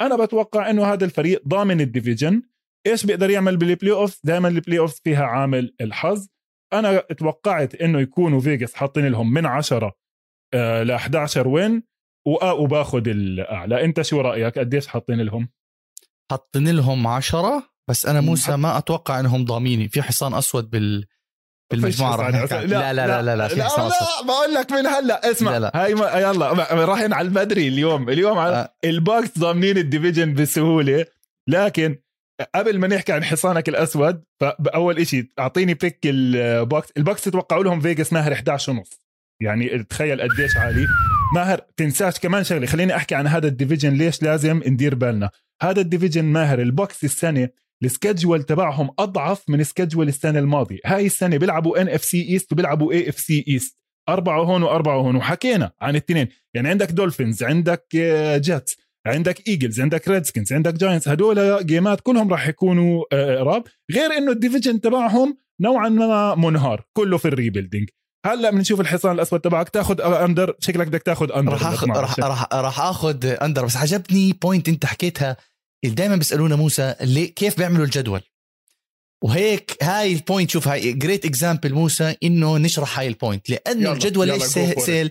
أنا 0.00 0.24
بتوقع 0.24 0.70
إنه 0.70 0.84
هذا 0.84 1.04
الفريق 1.04 1.48
ضامن 1.48 1.80
ال 1.80 1.87
division 1.87 2.42
إيش 2.86 3.06
بيقدر 3.06 3.30
يعمل 3.30 3.56
بال 3.56 3.92
playoff 3.92 4.20
دائما 4.24 4.48
ال 4.48 4.78
playoff 4.78 5.00
فيها 5.04 5.24
عامل 5.24 5.74
الحظ. 5.80 6.26
أنا 6.72 6.98
توقعت 6.98 7.74
إنه 7.74 8.00
يكونوا 8.00 8.40
فيجاس 8.40 8.74
حاطين 8.74 9.06
لهم 9.06 9.32
من 9.32 9.46
10 9.46 9.92
ل 10.54 10.90
11 10.90 11.48
win 11.48 11.82
وباخذ 12.58 13.08
الأعلى. 13.08 13.84
أنت 13.84 14.02
شو 14.02 14.20
رأيك؟ 14.20 14.58
قديش 14.58 14.86
حاطين 14.86 15.20
لهم؟ 15.20 15.48
حاطين 16.30 16.68
لهم 16.68 17.06
10 17.06 17.62
بس 17.90 18.06
أنا 18.06 18.20
موسى 18.20 18.56
ما 18.56 18.78
أتوقع 18.78 19.20
إنهم 19.20 19.44
ضاميني. 19.44 19.88
في 19.88 20.02
حصان 20.02 20.34
أسود 20.34 20.70
بال 20.70 21.04
بالمجموعة 21.72 22.16
راح 22.16 22.28
لا 22.52 22.92
لا 22.92 22.92
لا 22.92 23.22
لا 23.22 23.36
لا, 23.36 23.48
في 23.48 23.54
لا, 23.54 23.68
لا, 23.76 23.88
لا 23.88 24.26
بقول 24.26 24.54
لك 24.54 24.72
من 24.72 24.86
هلا. 24.86 25.30
اسمع. 25.30 25.50
لا 25.50 25.58
لا. 25.58 25.72
هاي 25.74 25.94
ما 25.94 26.10
يلا 26.10 26.52
رايحين 26.84 27.12
على 27.12 27.28
المدري 27.28 27.68
اليوم. 27.68 28.08
اليوم 28.10 28.38
على 28.38 28.56
آه. 28.56 28.88
البوكس 28.88 29.38
ضامنين 29.38 29.78
الديفيجن 29.78 30.34
بسهولة. 30.34 31.06
لكن 31.48 31.96
قبل 32.54 32.78
ما 32.78 32.86
نحكي 32.86 33.12
عن 33.12 33.24
حصانك 33.24 33.68
الأسود 33.68 34.24
فاول 34.40 35.06
شيء 35.06 35.26
أعطيني 35.38 35.74
بيك 35.74 35.98
البوكس 36.04 36.88
البوكس 36.96 37.24
تتوقعوا 37.24 37.64
لهم 37.64 37.80
فيجاس 37.80 38.12
ماهر 38.12 38.32
11 38.32 38.72
ونص. 38.72 38.90
يعني 39.42 39.84
تخيل 39.84 40.20
قديش 40.20 40.56
عالي. 40.56 40.86
ماهر 41.34 41.60
تنساش 41.76 42.18
كمان 42.18 42.44
شغلة. 42.44 42.66
خليني 42.66 42.96
أحكي 42.96 43.14
عن 43.14 43.26
هذا 43.26 43.48
ال 43.48 43.52
division. 43.52 43.92
ليش 43.92 44.22
لازم 44.22 44.62
ندير 44.66 44.94
بالنا؟ 44.94 45.30
هذا 45.62 45.80
ال 45.80 45.85
division 45.85 46.24
ماهر 46.24 46.60
ال 46.60 46.69
Bucs 46.69 47.04
السنة 47.04 47.48
ال 47.84 47.90
schedule 47.90 48.42
تبعهم 48.42 48.90
أضعف 48.98 49.44
من 49.48 49.64
schedule 49.64 50.08
السنة 50.08 50.38
الماضية. 50.38 50.78
هاي 50.86 51.06
السنة 51.06 51.36
بيلعبوا 51.36 51.80
NFC 51.82 52.04
East 52.04 52.52
وبيلعبوا 52.52 52.92
AFC 52.92 53.18
East 53.18 53.78
أربعة 54.08 54.40
هون 54.40 54.62
وأربعة 54.62 54.96
هون. 54.96 55.16
وحكينا 55.16 55.72
عن 55.80 55.90
الاثنين. 55.90 56.28
يعني 56.54 56.68
عندك 56.68 56.90
Dolphins 56.92 57.42
عندك 57.42 57.86
Jets 58.36 58.76
آه، 59.06 59.10
عندك 59.10 59.48
Eagles 59.48 59.80
عندك 59.80 60.08
Redskins 60.08 60.52
عندك 60.52 60.74
Giants 60.74 61.08
هدول 61.08 61.66
game 61.66 61.93
ات 61.93 62.00
كلهم 62.00 62.30
راح 62.30 62.48
يكونوا 62.48 63.04
آه، 63.12 63.64
غير 63.92 64.12
إنه 64.18 64.32
ال 64.32 64.37
division 64.37 64.80
تبعهم 64.80 65.38
نوعا 65.60 65.88
ما 65.88 66.34
منهار. 66.34 66.84
كله 66.92 67.16
في 67.18 67.28
ال 67.28 67.34
rebuilding 67.34 67.88
هلا 68.26 68.50
بنشوف 68.50 68.80
الحصان 68.80 69.12
الأسود 69.14 69.40
تبعك. 69.40 69.68
تاخذ 69.68 70.00
under 70.00 70.56
شكلك 70.60 70.86
بدك 70.86 71.02
تاخذ 71.02 71.32
under 71.32 71.52
راح 71.52 71.66
اخذ 71.66 71.88
راح 71.88 72.18
راح 72.20 72.48
راح 72.52 72.80
اخذ 72.80 73.26
under 73.26 73.64
بس 73.64 73.76
عجبني 73.76 74.32
point 74.32 74.68
انت 74.68 74.86
حكيتها. 74.86 75.36
اللي 75.84 75.94
دائما 75.94 76.16
بيسألونا 76.16 76.56
موسى 76.56 76.94
اللي 77.00 77.26
كيف 77.26 77.58
بيعملوا 77.58 77.84
الجدول؟ 77.84 78.20
وهيك 79.24 79.76
هاي 79.82 80.12
ال 80.12 80.18
point 80.18 80.50
شوف 80.50 80.68
هاي 80.68 80.92
great 80.92 81.24
example 81.24 81.74
موسى 81.74 82.16
إنه 82.22 82.58
نشرح 82.58 82.98
هاي 82.98 83.08
ال 83.08 83.15
point 83.15 83.50
لأنه 83.50 83.92
الجدول 83.92 84.28
ليش 84.28 84.42
سهل, 84.42 84.82
سهل. 84.82 85.10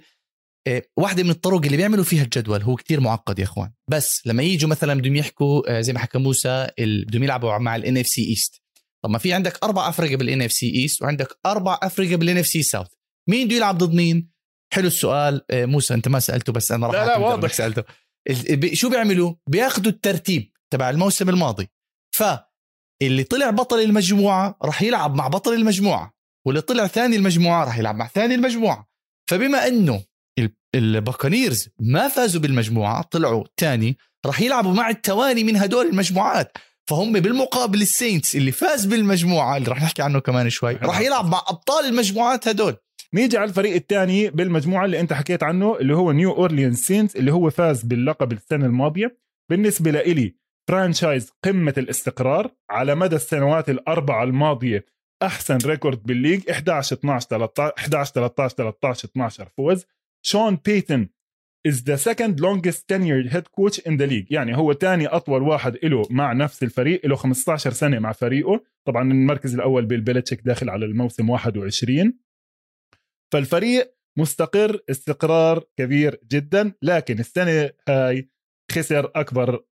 إيه 0.68 0.90
واحدة 0.98 1.24
من 1.24 1.30
الطرق 1.30 1.62
اللي 1.66 1.78
بيعملوا 1.78 2.04
فيها 2.04 2.24
الجدول 2.24 2.62
هو 2.62 2.76
كتير 2.76 3.00
معقد 3.00 3.40
يا 3.40 3.44
إخوان. 3.44 3.72
بس 3.90 4.22
لما 4.26 4.44
يجوا 4.44 4.70
مثلا 4.70 4.94
بدهم 4.94 5.16
يحكوا 5.16 5.78
آه، 5.78 5.82
زي 5.82 5.94
ما 5.94 6.00
حكى 6.00 6.18
موسى 6.18 6.68
بدهم 6.80 7.24
يلعبوا 7.24 7.58
مع 7.58 7.76
ال 7.76 7.98
NFC 7.98 8.08
East 8.08 8.62
طب 9.04 9.10
ما 9.10 9.18
في 9.18 9.34
عندك 9.34 9.64
أربع 9.64 9.90
افرقه 9.90 10.16
بال 10.16 10.42
NFC 10.42 10.52
East 10.52 11.02
وعندك 11.02 11.38
أربع 11.46 11.80
افرقه 11.84 12.16
بال 12.16 12.38
NFC 12.38 12.48
South 12.48 12.88
مين 13.30 13.48
بده 13.48 13.56
يلعب 13.56 13.78
ضد 13.78 13.94
مين؟ 13.94 14.34
حلو 14.74 14.88
السؤال. 14.88 15.46
آه، 15.52 15.66
موسى 15.66 15.94
انت 15.94 16.08
ما 16.08 16.20
سألته 16.20 16.54
بس 16.54 16.72
أنا 16.72 16.88
راح 16.88 16.96
لا 16.96 17.06
لا 17.06 17.18
واضح. 17.18 17.54
سألته. 17.54 17.84
شو 18.74 18.90
بيعملوا؟ 18.90 19.34
بياخذوا 19.50 19.92
الترتيب 19.92 20.52
تبع 20.74 20.90
الموسم 20.90 21.30
الماضي. 21.30 21.70
فاللي 22.16 23.24
طلع 23.24 23.50
بطل 23.50 23.80
المجموعة 23.80 24.58
راح 24.64 24.82
يلعب 24.82 25.16
مع 25.16 25.28
بطل 25.28 25.54
المجموعة 25.54 26.14
واللي 26.48 26.62
طلع 26.62 26.88
ثاني 26.88 27.16
المجموعة 27.16 27.66
راح 27.66 27.78
يلعب 27.78 27.96
مع 27.96 28.08
ثاني 28.08 28.36
المجموعة. 28.36 28.88
فبما 29.30 29.68
إنه 29.68 30.04
ال 30.76 30.84
Buccaneers 30.84 31.70
ما 31.80 32.08
فازوا 32.08 32.42
بالمجموعة 32.42 33.02
طلعوا 33.02 33.44
ثاني 33.58 33.98
راح 34.26 34.42
يلعبوا 34.42 34.74
مع 34.74 34.90
التواني 34.90 35.44
من 35.44 35.56
هدول 35.56 35.86
المجموعات. 35.86 36.58
فهم 36.90 37.14
بالمقابل 37.14 37.82
ال 37.82 37.89
Saints 37.89 38.36
اللي 38.36 38.52
فاز 38.52 38.86
بالمجموعة 38.86 39.58
اللي 39.58 39.70
راح 39.70 39.82
نحكي 39.82 40.02
عنه 40.02 40.20
كمان 40.20 40.50
شوي 40.50 40.74
راح 40.74 41.00
يلعب 41.00 41.26
مع 41.26 41.44
أبطال 41.48 41.86
المجموعات 41.86 42.48
هدول. 42.48 42.76
نيجي 43.16 43.38
على 43.38 43.50
الفريق 43.50 43.76
الثاني 43.76 44.30
بالمجموعة 44.30 44.86
اللي 44.86 45.00
انت 45.00 45.14
حكيت 45.14 45.44
عنه 45.44 45.78
اللي 45.80 45.96
هو 45.96 46.12
New 46.12 46.32
Orleans 46.32 46.80
Saints 46.80 47.16
اللي 47.16 47.34
هو 47.34 47.50
فاز 47.50 47.84
باللقب 47.84 48.32
السنة 48.32 48.66
الماضية. 48.66 49.18
بالنسبة 49.50 49.92
لإلي 49.92 50.36
franchise 50.70 51.32
قمة 51.44 51.74
الاستقرار. 51.78 52.52
على 52.70 52.96
مدى 52.96 53.16
السنوات 53.16 53.70
الأربعة 53.70 54.24
الماضية 54.24 54.86
أحسن 55.24 55.58
record 55.66 56.04
بال 56.04 56.15
league 56.15 56.50
11 56.50 56.96
12 56.96 57.28
13 57.28 57.74
11 57.78 58.14
13 58.14 58.56
13 58.56 59.08
12 59.08 59.50
فوز. 59.58 59.86
شون 60.26 60.58
بيتن 60.66 61.08
is 61.68 61.72
the 61.72 61.98
second 61.98 62.40
longest 62.40 62.82
tenured 62.94 63.30
head 63.34 63.46
coach 63.60 63.78
in 63.78 63.98
the 63.98 64.08
league. 64.08 64.28
يعني 64.30 64.58
هو 64.58 64.74
ثاني 64.74 65.08
أطول 65.08 65.42
واحد 65.42 65.78
له 65.84 66.04
مع 66.10 66.34
نفس 66.34 66.64
الفريق 66.64 67.06
له 67.06 67.16
15 67.16 67.72
سنة 67.72 68.00
مع 68.00 68.12
فريقه. 68.12 68.64
طبعا 68.88 69.12
المركز 69.12 69.56
الأول 69.56 69.86
بالبيلتشيك 69.86 70.42
داخل 70.42 70.70
على 70.70 70.86
الموسم 70.86 71.30
21 71.30 72.14
فالفريق 73.34 73.96
مستقر 74.20 74.80
استقرار 74.90 75.64
كبير 75.78 76.20
جدا 76.32 76.74
لكن 76.82 77.20
السنة 77.20 77.70
هاي 77.90 78.30
خسر 78.72 79.12
أكبر 79.16 79.66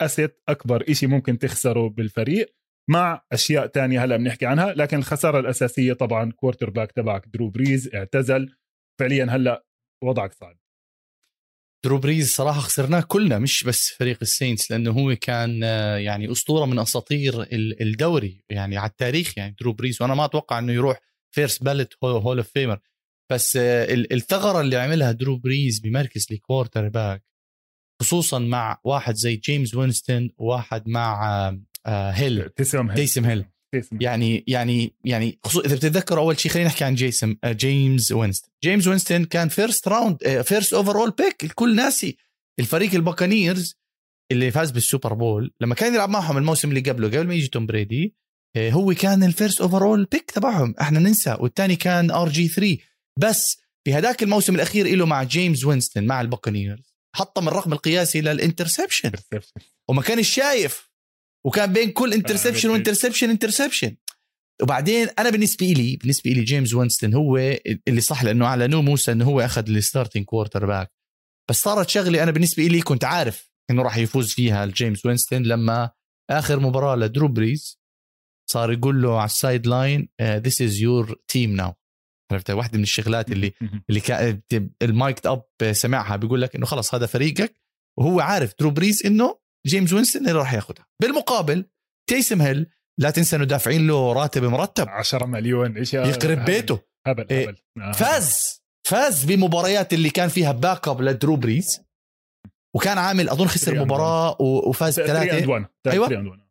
asset 0.00 0.42
أكبر 0.48 0.84
إشي 0.88 1.06
ممكن 1.06 1.38
تخسره 1.38 1.88
بالفريق 1.88 2.54
مع 2.90 3.26
أشياء 3.32 3.66
تانية 3.66 4.04
هلأ 4.04 4.16
بنحكي 4.16 4.46
عنها 4.46 4.72
لكن 4.72 4.98
الخسارة 4.98 5.40
الأساسية 5.40 5.92
طبعا 5.92 6.32
quarterback 6.32 6.92
تبعك 6.92 7.28
درو 7.28 7.50
بريز 7.50 7.94
اعتزل. 7.94 8.56
فعليا 9.00 9.24
هلأ 9.24 9.66
وضعك 10.04 10.32
صعب. 10.32 10.58
درو 11.84 11.98
بريز 11.98 12.32
صراحة 12.32 12.60
خسرناه 12.60 13.00
كلنا 13.00 13.38
مش 13.38 13.64
بس 13.64 13.88
فريق 13.88 14.18
ال 14.22 14.29
Saints 14.29 14.70
لأنه 14.70 14.90
هو 14.90 15.16
كان 15.16 15.62
يعني 16.02 16.32
أسطورة 16.32 16.66
من 16.66 16.78
أساطير 16.78 17.46
الدوري 17.52 18.44
يعني 18.48 18.76
على 18.76 18.90
التاريخ 18.90 19.38
يعني 19.38 19.56
درو 19.60 19.72
بريز 19.72 20.02
وأنا 20.02 20.14
ما 20.14 20.24
أتوقع 20.24 20.58
إنه 20.58 20.72
يروح 20.72 21.00
first 21.34 21.64
ballot 21.64 22.04
Hall 22.04 22.36
of 22.36 22.48
Famer 22.48 22.80
بس 23.32 23.56
الثغرة 23.56 24.60
اللي 24.60 24.76
عملها 24.76 25.12
درو 25.12 25.36
بريز 25.36 25.78
بمركز 25.78 26.26
ال 26.30 26.88
quarterback 26.88 27.22
خصوصا 28.02 28.38
مع 28.38 28.80
واحد 28.84 29.14
زي 29.14 29.36
جيمس 29.36 29.74
وينستون 29.74 30.30
وواحد 30.38 30.88
مع 30.88 31.26
آه، 31.86 32.10
هيل. 32.10 32.48
تيسم 32.48 32.88
هيل 32.88 32.96
تيسم 32.96 33.24
هيل 33.24 33.44
يعني 34.00 34.44
يعني 34.46 34.94
يعني 35.04 35.38
إذا 35.64 35.74
بتتذكروا 35.74 36.24
أول 36.24 36.40
شيء 36.40 36.52
خلينا 36.52 36.68
نحكي 36.68 36.84
عن 36.84 36.94
جيسم 36.94 37.36
آه، 37.44 37.52
جيمس 37.52 38.12
وينستون. 38.12 38.50
جيمس 38.64 38.86
وينستون 38.86 39.24
كان 39.24 39.48
first 39.48 39.88
round 39.88 40.42
first 40.42 40.74
overall 40.74 41.10
pick 41.10 41.44
الكل 41.44 41.76
ناسي 41.76 42.16
الفريق 42.60 42.94
ال 42.94 43.02
Buccaneers 43.02 43.78
اللي 44.32 44.50
فاز 44.50 44.70
بال 44.70 44.83
Super 44.83 45.14
Bowl. 45.14 45.52
لما 45.60 45.74
كان 45.74 45.94
يلعب 45.94 46.08
معهم 46.08 46.36
الموسم 46.36 46.68
اللي 46.68 46.80
قبله 46.80 47.08
قبل 47.08 47.26
ما 47.26 47.34
يجي 47.34 47.48
توم 47.48 47.66
بريدي 47.66 48.14
آه، 48.56 48.70
هو 48.70 48.94
كان 48.94 49.22
ال 49.22 49.60
first 49.60 49.82
overall 49.84 50.04
pick 50.04 50.30
تبعهم. 50.30 50.74
إحنا 50.80 50.98
ننسى. 50.98 51.36
والثاني 51.40 51.76
كان 51.76 52.10
RG3 52.10 52.78
بس 53.20 53.56
في 53.84 53.94
هذاك 53.94 54.22
الموسم 54.22 54.54
الأخير 54.54 54.96
له 54.96 55.06
مع 55.06 55.22
جيمس 55.22 55.64
وينستون 55.64 56.06
مع 56.06 56.20
ال 56.20 56.27
Buccaneers 56.27 56.94
حطم 57.16 57.48
الرقم 57.48 57.72
القياسي 57.72 58.20
لل 58.20 58.33
interception 58.33 59.12
وما 59.88 60.02
كان 60.02 60.22
شايف 60.22 60.90
وكان 61.46 61.72
بين 61.72 61.90
كل 61.90 62.12
interception 62.12 62.70
و 62.70 62.75
interception 62.75 63.30
interception. 63.30 63.96
وبعدين 64.62 65.08
أنا 65.18 65.30
بالنسبة 65.30 65.66
لي 65.66 65.96
بالنسبة 65.96 66.30
لي 66.30 66.44
جيمس 66.44 66.74
وينستون 66.74 67.14
هو 67.14 67.36
اللي 67.88 68.00
صح 68.00 68.24
لأنه 68.24 68.46
اعلنوه 68.46 68.82
موسى 68.82 69.12
إنه 69.12 69.24
هو 69.24 69.40
أخذ 69.40 69.68
ال 69.68 70.24
starting 70.24 70.66
quarterback 70.66 70.92
بس 71.50 71.62
صارت 71.62 71.88
شغلة 71.88 72.22
أنا 72.22 72.30
بالنسبة 72.30 72.62
لي 72.62 72.80
كنت 72.80 73.04
عارف 73.04 73.50
إنه 73.70 73.82
راح 73.82 73.96
يفوز 73.96 74.32
فيها 74.32 74.64
الجيمس 74.64 75.06
وينستون 75.06 75.42
لما 75.42 75.90
آخر 76.30 76.60
مباراة 76.60 76.96
لدرو 76.96 77.28
بريز 77.28 77.80
صار 78.50 78.72
يقول 78.72 79.02
له 79.02 79.16
على 79.18 79.24
ال 79.26 79.66
sideline 79.66 80.08
this 80.22 80.62
is 80.62 80.80
your 80.80 81.20
team 81.28 81.56
now 81.56 81.74
عرفت؟ 82.32 82.50
واحدة 82.50 82.78
من 82.78 82.82
الشغلات 82.82 83.32
اللي 83.32 83.52
اللي 83.88 84.00
كان 84.00 84.40
ال 84.82 84.93
mic 84.93 85.26
up 85.26 85.44
سمعها 85.72 86.16
بيقول 86.16 86.42
لك 86.42 86.56
إنه 86.56 86.66
خلص 86.66 86.94
هذا 86.94 87.06
فريقك 87.06 87.54
وهو 87.98 88.20
عارف 88.20 88.54
درو 88.60 88.70
بريز 88.70 89.06
إنه 89.06 89.38
جيمس 89.66 89.92
وينستون 89.92 90.22
اللي 90.22 90.38
راح 90.38 90.54
ياخذها 90.54 90.86
بالمقابل 91.02 91.64
تيسم 92.10 92.42
هيل 92.42 92.66
لا 93.00 93.10
تنسى 93.10 93.36
إنه 93.36 93.44
دافعين 93.44 93.86
له 93.86 94.12
راتب 94.12 94.44
مرتب. 94.44 94.88
10 94.88 95.26
مليون 95.26 95.76
إيش 95.76 95.94
يقرب 95.94 96.44
بيته. 96.44 96.80
هبل 97.06 97.26
إيه، 97.30 97.48
هبل 97.48 97.56
آه، 97.80 97.92
فاز 97.92 98.62
فاز 98.86 99.24
بمباريات 99.24 99.92
اللي 99.92 100.10
كان 100.10 100.28
فيها 100.28 100.52
backup 100.52 101.02
لدرو 101.02 101.36
بريز 101.36 101.80
وكان 102.76 102.98
عامل 102.98 103.28
أظن 103.28 103.46
خسر 103.46 103.80
مباراة 103.80 104.36
وفاز 104.42 104.96
3 104.96 105.22
and 105.22 105.28
ثلاثة. 105.30 105.48
1 105.48 105.66
أيوة. 105.86 106.43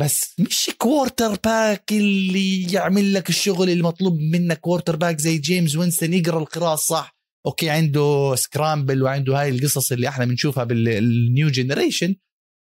بس 0.00 0.34
مش 0.38 0.70
quarterback 0.78 1.92
اللي 1.92 2.72
يعمل 2.72 3.14
لك 3.14 3.28
الشغل 3.28 3.70
اللي 3.70 3.82
مطلوب 3.82 4.18
منك 4.20 4.60
quarterback 4.60 5.18
زي 5.18 5.38
جيمس 5.38 5.76
وينستون 5.76 6.14
يقرأ 6.14 6.38
القراءة 6.38 6.74
الصح. 6.74 7.16
okay 7.46 7.70
عنده 7.70 8.34
scramble 8.34 9.02
وعنده 9.02 9.40
هاي 9.40 9.48
القصص 9.48 9.92
اللي 9.92 10.08
إحنا 10.08 10.24
بنشوفها 10.24 10.64
بال 10.64 10.98
new 10.98 11.48
generation 11.48 12.16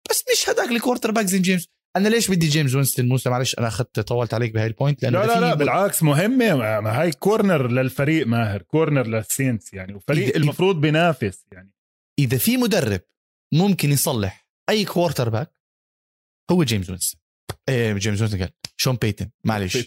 بس 0.10 0.24
مش 0.34 0.50
هذاك 0.50 0.72
ال 0.72 1.12
quarterback 1.12 1.26
زي 1.26 1.40
جيمس 1.40 1.68
أنا 1.96 2.10
ليش 2.10 2.32
بدي 2.32 2.48
جيمس 2.48 2.76
وينستون 2.76 3.08
موسى؟ 3.08 3.30
معلش 3.30 3.56
أنا 3.60 3.68
اخذت 3.68 4.00
طولت 4.00 4.34
عليك 4.34 4.54
بهاي 4.54 4.68
ال 4.68 4.74
point 4.74 5.04
لأنه 5.04 5.20
لا 5.20 5.26
لا 5.26 5.40
لا 5.40 5.54
بالعكس 5.54 6.04
مهمة. 6.04 6.56
ما 6.56 7.02
هاي 7.02 7.12
corner 7.12 7.72
للفريق 7.72 8.28
ماهر 8.28 8.62
corner 8.62 9.08
للسينتس 9.08 9.74
يعني. 9.74 9.94
وفريق 9.94 10.36
المفروض 10.36 10.82
بينافس 10.82 11.46
يعني. 11.52 11.74
إذا 12.20 12.38
في 12.38 12.58
مدرب 12.58 13.02
ممكن 13.54 13.92
يصلح 13.92 14.48
أي 14.70 14.86
quarterback 14.86 15.52
هو 16.52 16.64
جيمس 16.64 16.90
وينستون 16.90 17.22
إيه 17.70 17.94
جيمس 17.94 18.22
وينستون 18.22 18.40
قال 18.40 18.50
شون 18.78 18.96
بيتن 18.96 19.30
معلش 19.44 19.78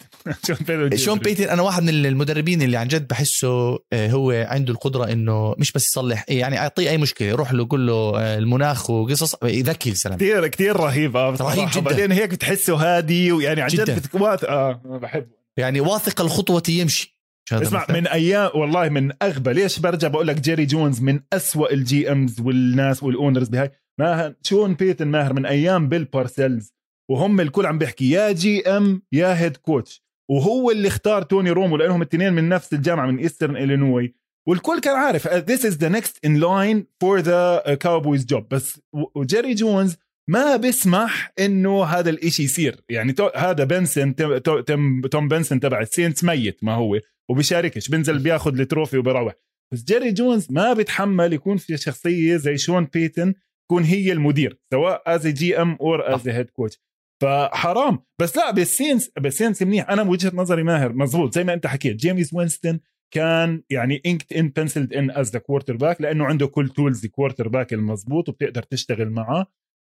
شون 0.46 0.56
بيتن 0.60 0.96
شون 1.06 1.18
بيتن 1.18 1.49
أنا 1.49 1.62
واحد 1.62 1.82
من 1.82 2.06
المدربين 2.06 2.62
اللي 2.62 2.76
عن 2.76 2.88
جد 2.88 3.08
بحسه 3.08 3.78
آه، 3.92 4.08
هو 4.10 4.30
عنده 4.49 4.72
القدرة 4.72 5.12
إنه 5.12 5.54
مش 5.58 5.72
بس 5.72 5.87
يصلح 5.87 6.25
إيه، 6.28 6.40
يعني 6.40 6.58
أعطيه 6.58 6.90
أي 6.90 6.99
مشكلة 6.99 7.28
يروح 7.28 7.52
له 7.52 7.64
يقول 7.64 7.87
له 7.87 7.92
آه، 8.18 8.38
المناخ 8.38 8.90
وقصص 8.90 9.34
يذكي 9.44 9.90
الزلمه 9.90 10.16
كثير 10.16 10.46
كثير 10.46 10.76
رهيب 10.76 11.16
آه 11.16 11.30
بصراحة. 11.30 11.56
رهيب 11.56 11.68
جداً. 11.70 11.80
بعدين 11.80 12.12
هيك 12.12 12.30
بتحسه 12.30 12.75
هادي 12.75 13.32
ويعني 13.32 13.60
عن 13.60 13.68
جد. 13.68 13.90
بتكوات 13.90 14.44
آه 14.44 14.80
بحب 14.84 15.26
يعني 15.56 15.80
واثق 15.80 16.20
الخطوة 16.20 16.62
يمشي 16.68 17.20
اسمع 17.52 17.84
مثل؟ 17.88 17.92
من 17.92 18.06
أيام 18.06 18.50
والله 18.54 18.88
من 18.88 19.12
أغبى 19.22 19.52
ليش 19.52 19.78
برجع 19.78 20.08
بقول 20.08 20.26
لك 20.26 20.40
جيري 20.40 20.66
جونز 20.66 21.00
من 21.00 21.20
أسوأ 21.32 21.72
الجي 21.72 22.12
امز 22.12 22.40
والناس 22.40 23.02
والاونرز 23.02 23.49
بهاي 23.49 23.70
ماهر 23.99 24.34
شون 24.42 24.75
بيتن 24.75 25.08
ماهر 25.08 25.32
من 25.32 25.46
أيام 25.46 25.88
بيل 25.88 26.04
بارسلز 26.04 26.75
وهم 27.11 27.40
الكل 27.40 27.67
عم 27.67 27.79
بيحكي 27.79 28.11
يا 28.11 28.33
GM 28.33 29.02
يا 29.12 29.38
head 29.40 29.57
coach. 29.57 30.02
وهو 30.31 30.71
اللي 30.71 30.88
اختار 30.88 31.23
توني 31.23 31.50
رومو 31.50 31.76
لأنهم 31.76 32.02
الاثنين 32.02 32.33
من 32.33 32.49
نفس 32.49 32.73
الجامعة 32.73 33.07
من 33.07 33.19
Eastern 33.19 33.57
Illinois 33.57 34.14
والكل 34.49 34.81
كان 34.81 34.97
عارف 34.97 35.29
uh, 35.29 35.31
this 35.50 35.61
is 35.64 35.75
the 35.76 35.90
next 35.97 36.12
in 36.26 36.40
line 36.40 36.83
for 37.05 37.23
the 37.23 37.62
uh, 37.67 37.76
Cowboys 37.76 38.25
job. 38.35 38.45
بس 38.50 38.81
وجيري 39.14 39.55
جونز 39.55 39.97
ما 40.31 40.57
بيسمح 40.57 41.33
إنه 41.38 41.85
هذا 41.85 42.11
الإشي 42.11 42.43
يصير. 42.43 42.81
يعني 42.88 43.12
تو 43.12 43.31
هذا 43.37 43.64
بنسن 43.64 44.14
تم- 44.14 44.38
تو- 44.38 44.61
تم 44.61 45.00
توم 45.00 45.29
بنسن 45.29 45.61
تبع 45.61 45.81
السينتس 45.81 46.25
ميت 46.25 46.64
ما 46.64 46.75
هو 46.75 46.99
وبيشاركش 47.31 47.88
بنزل 47.88 48.19
بياخذ 48.19 48.61
ال 48.61 48.66
trophy 48.66 48.99
وبيروح. 48.99 49.35
بس 49.73 49.85
جيري 49.85 50.12
جونز 50.12 50.47
ما 50.50 50.73
بيتحمل 50.73 51.33
يكون 51.33 51.57
في 51.57 51.76
شخصية 51.76 52.37
زي 52.37 52.57
شون 52.59 52.85
بيتن 52.85 53.35
تكون 53.69 53.83
هي 53.83 54.12
المدير 54.12 54.59
سواء 54.73 55.02
از 55.07 55.26
جي 55.26 55.62
ام 55.62 55.75
اور 55.81 56.14
از 56.14 56.29
هيد 56.29 56.50
كوتش 56.50 56.79
فحرام. 57.23 57.99
بس 58.21 58.37
لا 58.37 58.50
بالسينس 58.50 59.11
بالسينس 59.19 59.62
منيح. 59.62 59.91
أنا 59.91 60.03
بوجهه 60.03 60.33
نظري 60.35 60.62
ماهر 60.62 60.93
مزبوط 60.93 61.35
زي 61.35 61.45
ما 61.45 61.55
أنت 61.55 61.67
حكيت 61.67 61.97
جيمس 61.97 62.35
وينستون 62.35 62.81
كان 63.15 63.62
يعني 63.71 64.03
انكت 64.07 64.33
ان 64.33 64.49
بنسلد 64.49 64.95
ان 64.95 65.11
از 65.11 65.31
ذا 65.31 65.39
كوارتر 65.39 65.77
باك 65.77 66.00
لأنه 66.00 66.25
عنده 66.25 66.47
كل 66.47 66.69
تولز 66.69 67.05
الكوارتر 67.05 67.49
باك 67.49 67.73
المزبوط 67.73 68.29
وبتقدر 68.29 68.62
تشتغل 68.62 69.11
معاه 69.11 69.47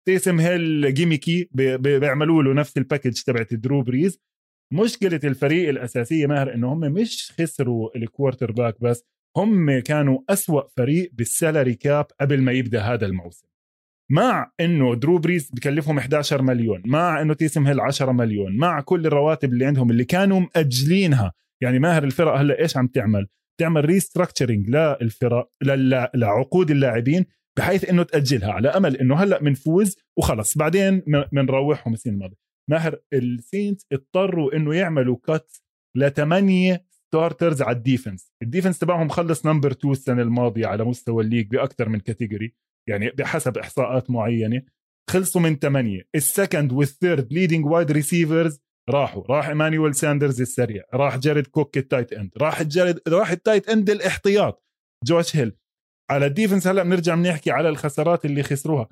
تيسم 0.09 0.41
هيل 0.41 0.95
جيميكي 0.95 1.49
بي- 1.53 1.77
بي- 1.79 1.99
بيعملوا 1.99 2.43
له 2.43 2.55
نفس 2.55 2.77
الباكج 2.79 3.23
تبعت 3.23 3.55
درو 3.55 3.83
بريز 3.83 4.21
مشكلة 4.73 5.21
الفريق 5.25 5.69
الأساسية 5.69 6.27
ماهر 6.27 6.55
إنه 6.55 6.73
هم 6.73 6.81
مش 6.81 7.33
خسروا 7.41 7.97
الكوارتر 7.97 8.53
باك 8.53 8.81
بس 8.81 9.05
هم 9.37 9.79
كانوا 9.79 10.19
أسوأ 10.29 10.63
فريق 10.77 11.11
بال 11.15 11.30
salary 11.30 11.75
cap 11.75 12.07
قبل 12.21 12.43
ما 12.43 12.53
يبدأ 12.53 12.81
هذا 12.83 13.07
الموسم. 13.07 13.48
مع 14.11 14.53
إنه 14.61 14.95
درو 14.95 15.19
بريز 15.19 15.51
بكلفهم 15.51 15.99
11 15.99 16.43
مليون 16.43 16.83
مع 16.87 17.23
إنه 17.23 17.35
تيسم 17.35 17.67
هيل 17.67 17.81
10 17.81 18.13
مليون 18.13 18.57
مع 18.57 18.81
كل 18.81 19.07
الرواتب 19.07 19.53
اللي 19.53 19.65
عندهم 19.67 19.91
اللي 19.91 20.05
كانوا 20.05 20.41
مأجلينها. 20.41 21.33
يعني 21.63 21.79
ماهر 21.79 22.05
الفرق 22.05 22.33
هلأ 22.35 22.59
إيش 22.61 22.77
عم 22.77 22.87
تعمل؟ 22.87 23.27
تعمل 23.61 23.85
restructuring 23.85 24.71
للفرق 24.71 25.51
لل- 25.63 26.09
لعقود 26.15 26.71
اللاعبين 26.71 27.25
بحيث 27.59 27.91
إنه 27.91 28.03
تأجلها 28.03 28.53
على 28.53 28.69
أمل 28.69 28.97
إنه 28.97 29.17
هلأ 29.17 29.39
بنفوز 29.41 29.97
وخلص. 30.19 30.59
بعدين 30.59 31.03
بنروحهم 31.33 31.93
السنة 31.95 32.13
الماضية. 32.13 32.37
ماهر 32.71 32.99
السينت 33.13 33.81
اضطروا 33.93 34.57
إنه 34.57 34.75
يعملوا 34.75 35.17
cut 35.27 35.53
لثمانية 35.97 36.85
starters 36.91 37.63
على 37.63 37.77
ال 37.77 37.83
defense. 37.83 38.33
ال 38.43 38.47
defense 38.47 38.79
تبعهم 38.79 39.09
خلص 39.09 39.47
number 39.47 39.71
2 39.71 39.93
السنة 39.93 40.23
الماضية 40.23 40.67
على 40.67 40.85
مستوى 40.85 41.25
ال 41.25 41.28
league 41.28 41.47
بأكثر 41.51 41.89
من 41.89 42.01
category 42.01 42.55
يعني 42.89 43.11
بحسب 43.11 43.59
إحصاءات 43.59 44.11
معينة. 44.11 44.63
خلصوا 45.11 45.41
من 45.41 45.57
ثمانيه 45.57 46.03
ال 46.15 46.23
second 46.23 46.73
وال 46.73 46.90
third 46.90 47.33
leading 47.33 47.67
wide 47.67 47.91
receivers 47.91 48.61
راحوا. 48.91 49.23
راح 49.31 49.49
ايمانويل 49.49 49.95
ساندرز 49.95 50.41
السريع. 50.41 50.83
راح 50.95 51.17
جاريد 51.17 51.47
كوك 51.47 51.77
ال 51.79 51.84
tight 51.84 52.13
end 52.13 52.31
راح 52.39 52.63
جاريد 52.63 53.01
راح 53.09 53.31
ال 53.31 53.37
tight 53.37 53.69
end 53.69 53.91
الاحتياط 53.91 54.65
جوش 55.05 55.37
هيل 55.37 55.53
على 56.11 56.27
ال 56.27 56.32
defense 56.32 56.67
هلأ 56.67 56.83
بنرجع 56.83 57.15
بنحكي 57.15 57.51
على 57.51 57.69
الخسارات 57.69 58.25
اللي 58.25 58.43
خسروها. 58.43 58.89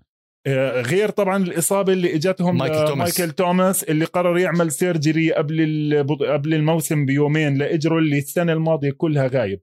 آه، 0.46 0.80
غير 0.80 1.11
طبعا 1.11 1.37
الإصابة 1.37 1.92
اللي 1.92 2.14
إجتهم 2.14 2.59
مايكل 2.59 2.88
توماس. 2.88 3.20
مايكل 3.20 3.35
توماس 3.35 3.85
اللي 3.85 4.04
قرر 4.04 4.38
يعمل 4.38 4.72
surgery 4.72 5.33
قبل 5.32 6.04
قبل 6.28 6.54
الموسم 6.54 7.06
بيومين 7.06 7.59
لإجره 7.59 7.98
اللي 7.98 8.18
السنة 8.18 8.52
الماضية 8.52 8.90
كلها 8.90 9.26
غايب. 9.26 9.61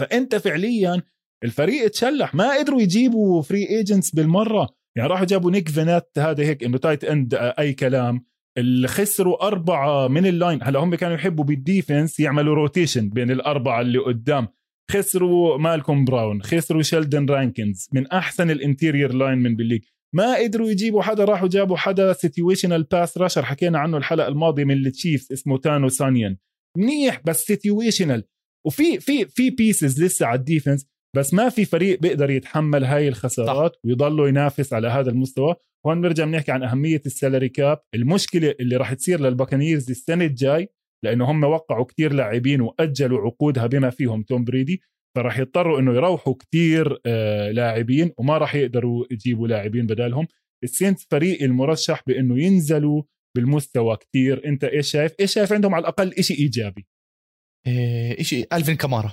فأنت 0.00 0.34
فعليا 0.34 1.02
الفريق 1.44 1.88
تشلح 1.88 2.34
ما 2.34 2.58
قدروا 2.58 2.80
يجيبوا 2.80 3.42
free 3.42 3.68
agents 3.68 4.10
بالمرة. 4.10 4.68
يعني 4.96 5.08
راحوا 5.08 5.26
جابوا 5.26 5.50
نيك 5.50 5.68
فينات 5.68 6.10
هذا 6.18 6.44
هيك 6.44 6.64
انه 6.64 6.78
tight 6.78 7.04
end 7.04 7.34
أي 7.34 7.72
كلام. 7.72 8.26
اللي 8.58 8.88
خسروا 8.88 9.46
أربعة 9.46 10.08
من 10.08 10.26
ال 10.26 10.32
line 10.32 10.58
هلا 10.62 10.78
هم 10.80 10.94
كانوا 10.94 11.14
يحبوا 11.14 11.44
بال 11.44 11.61
defense 11.61 12.20
يعملوا 12.20 12.54
rotation 12.54 13.08
بين 13.08 13.30
الأربعة 13.30 13.80
اللي 13.80 13.98
قدام. 13.98 14.48
خسروا 14.90 15.58
مالكوم 15.58 16.04
براون 16.04 16.42
خسروا 16.42 16.82
شيلدن 16.82 17.26
رانكنز 17.26 17.88
من 17.92 18.06
أحسن 18.06 18.50
ال 18.50 18.57
interior 18.57 19.12
linemen 19.12 19.56
بال 19.56 19.62
league. 19.62 19.82
ما 20.14 20.36
قدروا 20.36 20.70
يجيبوا 20.70 21.02
حدا 21.02 21.24
راحوا 21.24 21.48
جابوا 21.48 21.76
حدا 21.76 22.12
situational 22.12 22.82
pass 22.82 23.18
rusher 23.18 23.44
حكينا 23.44 23.78
عنه 23.78 23.96
الحلقة 23.96 24.28
الماضية 24.28 24.64
من 24.64 24.86
التشيفز 24.86 25.32
اسمه 25.32 25.58
تانو 25.58 25.88
سانيان 25.88 26.36
منيح 26.78 27.20
بس 27.24 27.44
situational 27.44 28.24
وفي 28.66 29.00
في 29.00 29.24
في 29.24 29.50
pieces 29.50 30.02
لسه 30.02 30.26
على 30.26 30.38
ال 30.38 30.44
defense 30.44 30.86
بس 31.16 31.34
ما 31.34 31.48
في 31.48 31.64
فريق 31.64 32.00
بيقدر 32.00 32.30
يتحمل 32.30 32.84
هاي 32.84 33.08
الخسارات 33.08 33.76
ويضلوا 33.84 34.28
ينافس 34.28 34.72
على 34.72 34.88
هذا 34.88 35.10
المستوى. 35.10 35.54
هون 35.86 36.00
بنرجع 36.00 36.24
بنحكي 36.24 36.52
عن 36.52 36.62
أهمية 36.62 37.02
ال 37.06 37.12
salary 37.12 37.48
cap. 37.48 37.78
المشكلة 37.94 38.54
اللي 38.60 38.76
راح 38.76 38.92
تصير 38.92 39.20
للباكانيرز 39.20 39.90
السنة 39.90 40.24
الجاي 40.24 40.68
لأنه 41.04 41.30
هم 41.30 41.44
وقعوا 41.44 41.84
كتير 41.84 42.12
لاعبين 42.12 42.60
وأجلوا 42.60 43.20
عقودها 43.20 43.66
بما 43.66 43.90
فيهم 43.90 44.22
توم 44.22 44.44
بريدي. 44.44 44.80
فراح 45.16 45.38
يضطروا 45.38 45.80
إنه 45.80 45.94
يروحوا 45.94 46.34
كتير 46.34 46.98
آه 47.06 47.50
لاعبين 47.50 48.12
وما 48.18 48.38
راح 48.38 48.54
يقدروا 48.54 49.04
يجيبوا 49.10 49.48
لاعبين 49.48 49.86
بدالهم. 49.86 50.26
السينت 50.64 51.00
فريق 51.10 51.42
المرشح 51.42 52.02
بإنه 52.06 52.42
ينزلوا 52.42 53.02
بالمستوى 53.36 53.96
كتير. 53.96 54.46
أنت 54.46 54.64
إيش 54.64 54.90
شايف؟ 54.90 55.12
إيش 55.20 55.32
شايف 55.32 55.52
عندهم 55.52 55.74
على 55.74 55.82
الأقل 55.82 56.12
إشي 56.18 56.34
إيجابي؟ 56.34 56.86
إيه 57.66 58.22
شيء 58.22 58.46
الفين 58.52 58.76
كمارا 58.76 59.12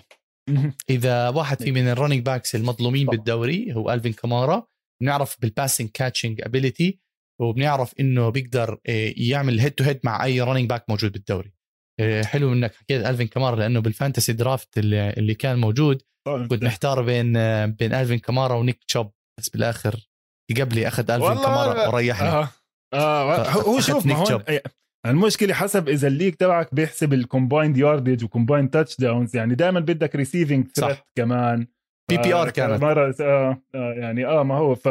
إذا 0.89 1.29
واحد 1.29 1.63
في 1.63 1.71
من 1.71 1.87
ال 1.87 1.92
running 1.92 2.25
backs 2.25 2.55
المظلومين 2.55 3.05
طبعا. 3.05 3.17
بالدوري 3.17 3.73
هو 3.73 3.93
الفين 3.93 4.13
كمارا 4.13 4.67
بنعرف 5.01 5.41
بال 5.41 5.52
passing 5.52 5.89
catching 5.89 6.41
ability 6.41 6.99
وبنعرف 7.41 7.93
إنه 7.99 8.29
بيقدر 8.29 8.79
إيه، 8.87 9.31
يعمل 9.31 9.59
head 9.59 9.71
to 9.71 9.83
head 9.83 9.99
مع 10.03 10.25
أي 10.25 10.41
running 10.41 10.69
back 10.69 10.89
موجود 10.89 11.11
بالدوري. 11.11 11.53
إيه، 11.99 12.23
حلو 12.23 12.53
إنك 12.53 12.75
حكيت 12.75 13.05
الفين 13.05 13.27
كمارا 13.27 13.55
لأنه 13.55 13.79
بال 13.79 13.91
fantasy 13.91 14.33
draft 14.33 14.77
اللي, 14.77 15.09
اللي 15.09 15.35
كان 15.35 15.59
موجود 15.59 16.01
كنت 16.49 16.63
محتار 16.63 17.01
بين 17.01 17.37
آه، 17.37 17.65
بين 17.65 17.93
الفين 17.93 18.19
كمارا 18.19 18.55
ونيك 18.55 18.83
تشوب 18.83 19.11
بس 19.39 19.49
بالآخر 19.49 20.09
قبلي 20.59 20.87
أخذ 20.87 21.11
الفين 21.11 21.37
لا. 21.43 21.87
وريحني. 21.87 22.27
آه. 22.27 22.49
آه 22.93 23.49
هو 23.49 23.79
شوف 23.79 24.05
ما 24.05 24.15
هون 24.15 24.43
المشكلة 25.05 25.53
حسب 25.53 25.89
إذا 25.89 26.07
ال 26.07 26.11
league 26.11 26.33
تبعك 26.33 26.75
بيحسب 26.75 27.13
ال 27.13 27.20
combined 27.20 27.77
yardage 27.77 28.23
و 28.23 28.28
combined 28.28 28.69
touchdowns 28.69 29.35
يعني 29.35 29.55
دائما 29.55 29.79
بدك 29.79 30.15
receiving. 30.15 30.67
threat 30.67 30.97
كمان. 31.15 31.67
PPR 32.09 32.47
آه، 32.47 32.51
كانت. 32.51 32.81
مرة 32.81 33.15
آه 33.21 33.63
آه 33.75 33.93
يعني 33.93 34.25
آه 34.25 34.43
ما 34.43 34.55
هو 34.55 34.75
ف 34.75 34.87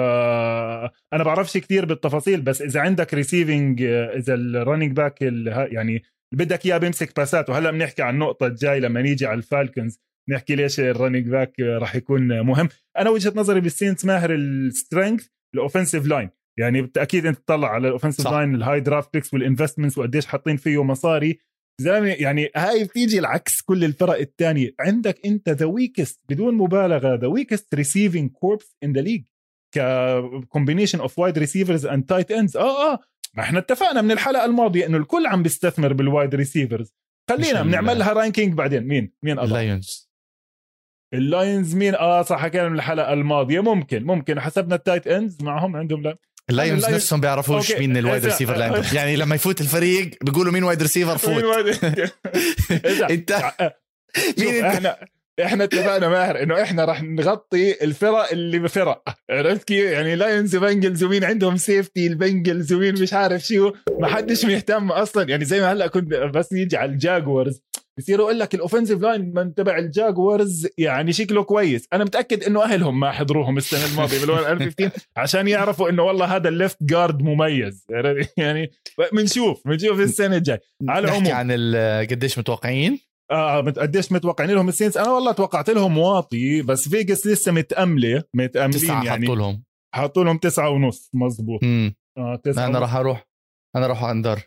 أنا 1.13 1.25
بعرفش 1.25 1.57
كتير 1.57 1.85
بالتفاصيل 1.85 2.41
بس 2.41 2.63
إذا 2.63 2.81
عندك 2.81 3.15
receiving 3.15 3.83
إذا 3.83 4.35
ال 4.35 4.42
running 4.42 4.93
back 4.93 5.23
يعني 5.23 6.03
بدك 6.35 6.67
إياه 6.67 6.79
بيمسك 6.79 7.17
باسات 7.17 7.51
وهلأ 7.51 7.71
بنحكي 7.71 8.03
عن 8.03 8.15
النقطة 8.15 8.47
الجاي 8.47 8.81
لما 8.81 9.03
نيجي 9.03 9.27
على 9.27 9.39
الفالكنز 9.39 9.99
نحكي 10.31 10.55
ليش 10.55 10.81
ال 10.81 10.87
running 10.87 11.29
back 11.29 11.61
راح 11.61 11.95
يكون 11.95 12.41
مهم. 12.41 12.69
أنا 12.99 13.11
وجهة 13.11 13.33
نظري 13.37 13.61
بال 13.61 13.72
Saints 13.72 14.05
ماهر 14.05 14.35
ال 14.35 14.45
strength 14.45 15.27
ال 15.55 15.60
offensive 15.60 16.07
line 16.07 16.31
يعني 16.59 16.83
بالتأكيد 16.83 17.27
أنت 17.27 17.39
تطلع 17.39 17.69
على 17.69 17.89
ال 17.89 17.92
offensive. 17.92 18.29
line 18.29 18.55
الهاي 18.55 18.81
draft 18.81 19.13
picks 19.13 19.35
وال 19.35 19.44
investments 19.44 19.99
وقديش 19.99 20.27
حاطين 20.27 20.57
فيه 20.57 20.85
مصاري. 20.85 21.39
زلمة 21.81 22.09
يعني 22.09 22.51
هاي 22.57 22.85
بتيجي 22.85 23.19
العكس 23.19 23.61
كل 23.63 23.85
الفرق 23.85 24.19
الثانية 24.19 24.71
عندك 24.81 25.27
أنت 25.27 25.49
the 25.49 25.67
weakest 25.67 26.21
بدون 26.29 26.55
مبالغة 26.55 27.15
the 27.15 27.27
weakest 27.27 27.75
receiving 27.75 28.31
corps 28.31 28.77
in 28.85 28.93
the 28.93 29.01
league 29.01 29.25
ك 29.75 29.85
combination 29.85 31.01
of 31.01 31.19
wide 31.19 31.39
receivers 31.39 31.87
and 31.87 32.05
tight 32.05 32.31
ends 32.31 32.57
آه 32.57 32.93
آه. 32.93 32.99
ما 33.35 33.43
إحنا 33.43 33.59
اتفقنا 33.59 34.03
من 34.03 34.11
الحلقة 34.11 34.45
الماضية 34.45 34.87
إنه 34.87 34.97
الكل 34.97 35.27
عم 35.27 35.43
بيستثمر 35.43 35.93
بال 35.93 36.07
wide 36.07 36.35
receivers 36.35 36.95
خلينا 37.31 37.63
بنعملها 37.63 38.13
ranking 38.13 38.55
بعدين. 38.55 38.83
مين؟ 38.87 39.13
مين 39.23 39.39
ال 39.39 39.51
Lions 39.51 40.11
ال 41.15 41.25
Lions 41.25 41.77
مين؟ 41.77 41.95
آه 41.95 42.23
صح 42.23 42.39
حكينا 42.39 42.69
من 42.69 42.75
الحلقة 42.75 43.13
الماضية. 43.13 43.61
ممكن 43.61 44.05
ممكن. 44.05 44.41
حسبنا 44.41 44.75
ال 44.75 44.80
tight 44.80 45.07
ends 45.07 45.43
معهم 45.43 45.77
عندهم 45.77 46.03
لا. 46.03 46.19
ال 46.51 46.57
Lions 46.57 46.91
نفسهم 46.91 47.21
بيعرفوش 47.21 47.73
مين 47.73 47.97
ال 47.97 48.02
wide 48.02 48.25
receiver 48.25 48.53
اللي 48.55 48.65
عندهم 48.65 48.85
يعني 48.93 49.17
لما 49.17 49.35
يفوت 49.35 49.61
الفريق 49.61 50.11
بيقولوا 50.25 50.53
مين 50.53 50.65
wide 50.65 50.83
receiver 50.83 51.19
فوت. 51.19 51.45
انت 53.11 53.53
مين 54.39 54.65
إحنا 54.65 54.97
إحنا 55.45 55.65
اتفقنا 55.65 56.09
ماهر 56.09 56.43
إنه 56.43 56.63
إحنا 56.63 56.85
راح 56.85 57.03
نغطي 57.03 57.85
الفرق 57.85 58.33
اللي 58.33 58.59
بفرق. 58.59 59.03
عرفت 59.31 59.65
كيف؟ 59.65 59.91
يعني 59.91 60.17
Lions 60.17 60.57
و 60.57 60.63
Bengals 60.63 61.05
ومين 61.05 61.25
عندهم 61.25 61.57
safety 61.57 62.07
ال 62.07 62.15
Bengals 62.15 62.73
ومين 62.73 63.03
مش 63.03 63.13
عارف 63.13 63.43
شو 63.43 63.73
ما 64.01 64.09
حدش 64.09 64.45
مهتم 64.45 64.93
أصلا. 64.93 65.29
يعني 65.29 65.45
زي 65.45 65.61
ما 65.61 65.73
هلأ 65.73 65.87
كنت 65.87 66.15
بس 66.15 66.53
يجي 66.53 66.77
على 66.77 66.93
ال 66.93 67.00
Jaguars. 67.00 67.63
بصير 67.99 68.19
يقول 68.19 68.39
لك 68.39 68.55
ال 68.55 68.59
offensive 68.59 69.03
line 69.03 69.33
من 69.35 69.55
تبع 69.55 69.79
ال 69.79 69.90
Jaguars 69.90 70.69
يعني 70.79 71.13
شكله 71.13 71.43
كويس. 71.43 71.89
أنا 71.93 72.05
متأكد 72.05 72.45
إنه 72.45 72.65
أهلهم 72.65 73.01
ما 73.01 73.11
حضروهم 73.11 73.57
السنة 73.57 73.93
الماضية 73.93 74.27
بال 74.27 74.47
15 74.61 74.91
عشان 75.17 75.49
يعرفوا 75.49 75.89
إنه 75.91 76.03
والله 76.03 76.37
هذا 76.37 76.49
ال 76.49 76.55
left 76.55 76.83
guard 76.83 77.23
مميز. 77.23 77.87
يعني 78.37 78.71
بنشوف 79.13 79.69
بنشوف 79.69 80.01
السنة 80.01 80.37
الجاي 80.37 80.59
على 80.89 81.05
العموم. 81.05 81.33
عن 81.33 81.53
قديش 82.11 82.39
متوقعين؟ 82.39 82.99
آه 83.31 83.61
قديش 83.61 84.13
متوقعين 84.13 84.51
لهم 84.51 84.69
ال 84.69 84.73
Saints 84.73 84.97
أنا 84.97 85.11
والله 85.11 85.33
توقعت 85.33 85.71
لهم 85.71 85.99
واطي 85.99 86.63
بس 86.63 86.89
Vegas 86.89 87.27
لسه 87.27 87.53
متأملة 87.53 88.23
متأملين 88.35 88.91
يعني. 88.91 89.27
حطوا 89.27 89.37
لهم. 89.37 89.65
حطوا 89.95 90.25
لهم 90.25 90.39
تسعة 90.39 90.71
ونص 90.71 91.11
مزبوط 91.15 91.61
آه 92.19 92.37
تسعة 92.45 92.67
أنا 92.67 92.79
راح 92.79 92.95
أروح. 92.95 93.29
أنا 93.77 93.87
راح 93.87 94.05
under. 94.05 94.41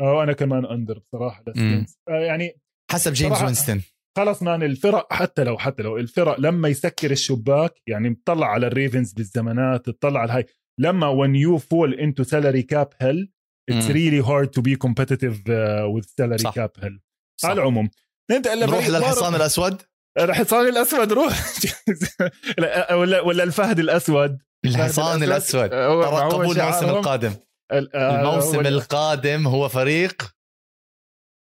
آه 0.00 0.22
أنا 0.22 0.32
كمان 0.32 0.66
under 0.66 0.98
بصراحة 0.98 1.44
لل 1.46 1.59
Saints 1.59 1.98
آه 2.08 2.12
يعني 2.12 2.56
حسب 2.90 3.12
Jameis 3.12 3.42
Winston. 3.42 3.82
خلص 4.16 4.42
man 4.42 4.62
الفرق 4.62 5.12
حتى 5.12 5.44
لو 5.44 5.58
حتى 5.58 5.82
لو 5.82 5.96
الفرق 5.96 6.40
لما 6.40 6.68
يسكر 6.68 7.10
الشباك 7.10 7.74
يعني 7.86 8.10
بتطلع 8.10 8.46
على 8.46 8.66
ال 8.66 8.73
Ravens 8.73 9.12
بالزمانات 9.12 9.86
تطلع 9.86 10.20
على 10.20 10.32
هاي. 10.32 10.46
لما 10.80 11.12
when 11.12 11.30
you 11.30 11.60
fall 11.60 11.98
into 11.98 12.24
salary 12.24 12.62
cap 12.62 12.94
hell 13.02 13.26
it's 13.70 13.88
really 13.88 14.20
hard 14.20 14.52
to 14.52 14.62
be 14.62 14.76
competitive 14.76 15.36
uh, 15.48 15.88
with 15.94 16.06
salary 16.18 16.42
صح. 16.42 16.54
cap 16.54 16.82
hell. 16.82 16.98
صح. 17.40 17.48
على 17.48 17.60
العموم. 17.60 17.90
انت 18.30 18.48
نروح 18.48 18.88
للحصان 18.88 19.34
الأسود؟ 19.34 19.82
الحصان 20.18 20.68
الأسود 20.68 21.12
روح. 21.12 21.32
ولا 23.00 23.20
ولا 23.20 23.44
الفهد 23.44 23.78
الأسود. 23.78 24.38
الحصان 24.64 25.22
الأسود. 25.22 25.70
ترقبوا 25.70 26.54
الموسم 26.54 26.88
القادم. 26.88 27.32
آه، 27.72 28.20
الموسم 28.20 28.60
القادم 28.60 29.46
هو 29.46 29.68
فريق 29.68 30.35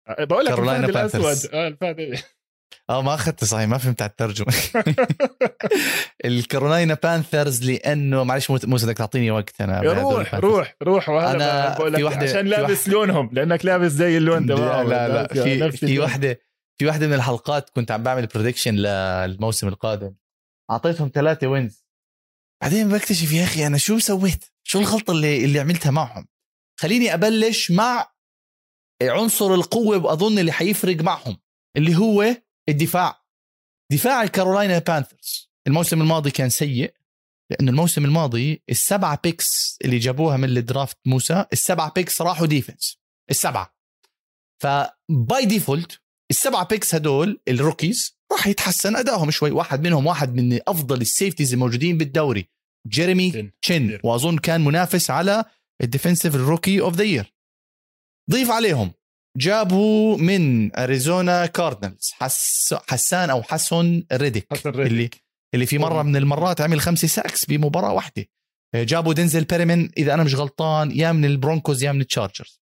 بقول 0.09 0.45
لك 0.45 0.59
الفهد 0.59 1.17
الأسود. 1.17 1.51
آه 1.55 1.69
الفهد 1.69 2.19
آه 2.91 3.03
ما 3.03 3.15
أخذت 3.15 3.45
صحيح 3.45 3.69
ما 3.69 3.79
فهمت 3.79 4.03
على 4.03 4.11
الترجمة. 4.11 4.55
الكارولينا 6.25 6.99
بانثرز 7.03 7.71
لأنه 7.71 8.25
معلش 8.25 8.51
مو 8.51 8.57
بدك 8.57 8.97
تعطيني 8.97 9.31
وقت 9.31 9.61
أنا 9.61 9.81
روح 9.81 10.35
روح 10.35 10.77
روح 10.83 11.09
وهذا 11.09 11.31
أنا 11.37 11.75
بقول 11.79 11.93
لك 11.93 12.17
عشان 12.17 12.47
لابس 12.47 12.89
لونهم 12.89 13.31
لأنك 13.33 13.65
لابس 13.65 13.91
زي 13.91 14.17
اللون 14.17 14.47
لا 14.47 14.85
لا 14.85 15.09
لا. 15.09 15.27
في 15.27 15.73
في 15.73 15.99
وحده 15.99 16.41
في 16.79 16.87
واحدة 16.87 17.07
من 17.07 17.13
الحلقات 17.13 17.71
كنت 17.71 17.91
عم 17.91 18.03
بعمل 18.03 18.27
prediction 18.27 18.75
للموسم 18.75 19.69
القادم. 19.69 20.15
أعطيتهم 20.71 21.11
ثلاثة 21.15 21.47
wins 21.47 21.87
بعدين 22.63 22.89
بكتشف 22.89 23.33
يا 23.33 23.45
أخي 23.45 23.67
أنا 23.67 23.79
شو 23.79 23.99
سويت؟ 23.99 24.45
شو 24.65 24.79
الغلطة 24.79 25.11
اللي 25.11 25.45
اللي 25.45 25.61
عملتها 25.61 25.91
معهم؟ 25.91 26.27
خليني 26.81 27.15
أبلش 27.15 27.71
مع 27.71 28.16
عنصر 29.03 29.55
القوة 29.55 30.05
واظن 30.05 30.39
اللي 30.39 30.53
حيفرق 30.53 30.97
معهم 30.97 31.37
اللي 31.77 31.97
هو 31.97 32.37
الدفاع. 32.69 33.23
دفاع 33.93 34.23
ال 34.23 34.29
Carolina 34.29 34.79
Panthers. 34.79 35.51
الموسم 35.67 36.01
الماضي 36.03 36.31
كان 36.31 36.51
سيء 36.51 36.95
لأنه 37.51 37.71
الموسم 37.71 38.05
الماضي 38.05 38.63
السبعة 38.71 39.21
picks 39.25 39.79
اللي 39.85 39.99
جابوها 39.99 40.37
من 40.37 40.45
ال 40.57 40.64
draft 40.64 40.99
موسى 41.07 41.45
السبعة 41.53 41.93
picks 41.93 42.23
راحوا 42.23 42.47
defense 42.47 42.99
السبعة. 43.31 43.77
ف 44.63 44.91
by 44.91 45.47
default 45.47 46.01
السبعه 46.31 46.67
picks 46.67 46.95
هدول 46.95 47.41
ال 47.49 47.57
rookies 47.57 48.17
راح 48.33 48.47
يتحسن 48.47 48.97
أدائهم 48.97 49.31
شوي. 49.31 49.51
واحد 49.51 49.87
منهم 49.87 50.07
واحد 50.07 50.35
من 50.35 50.61
أفضل 50.69 51.01
ال 51.01 51.07
safeties 51.07 51.53
الموجودين 51.53 51.99
بالدوري 51.99 52.49
Jeremy 52.89 53.53
Chinn 53.63 53.99
وأظن 54.05 54.39
كان 54.39 54.65
منافس 54.65 55.11
على 55.11 55.45
ال 55.83 55.88
defensive 55.88 56.35
ال 56.35 56.41
rookie 56.41 56.81
of 56.81 56.95
the 56.95 57.05
year 57.05 57.36
ضيف 58.31 58.51
عليهم. 58.51 58.93
جابوا 59.37 60.17
من 60.17 60.77
أريزونا 60.77 61.47
Cardinals 61.47 62.11
حس 62.13 62.75
حسان 62.89 63.31
أو 63.31 63.43
حسن 63.43 64.05
Reddick. 64.13 64.47
حسن 64.51 64.71
Reddick. 64.71 64.93
اللي 64.93 65.11
اللي 65.55 65.67
في 65.67 65.79
مرة 65.79 66.03
من 66.03 66.17
المرات 66.17 66.61
عمل 66.61 66.81
خمسه 66.81 67.09
sacks 67.09 67.45
بمباراة 67.45 67.93
واحدة. 67.93 68.25
جابوا 68.75 69.13
Denzel 69.13 69.45
Perryman 69.45 69.91
إذا 69.97 70.15
أنا 70.15 70.25
مش 70.25 70.35
غلطان 70.35 70.91
يا 70.91 71.13
من 71.13 71.25
ال 71.25 71.32
Broncos 71.32 71.83
يا 71.83 71.93
من 71.93 72.01
ال 72.01 72.07
Chargers. 72.07 72.61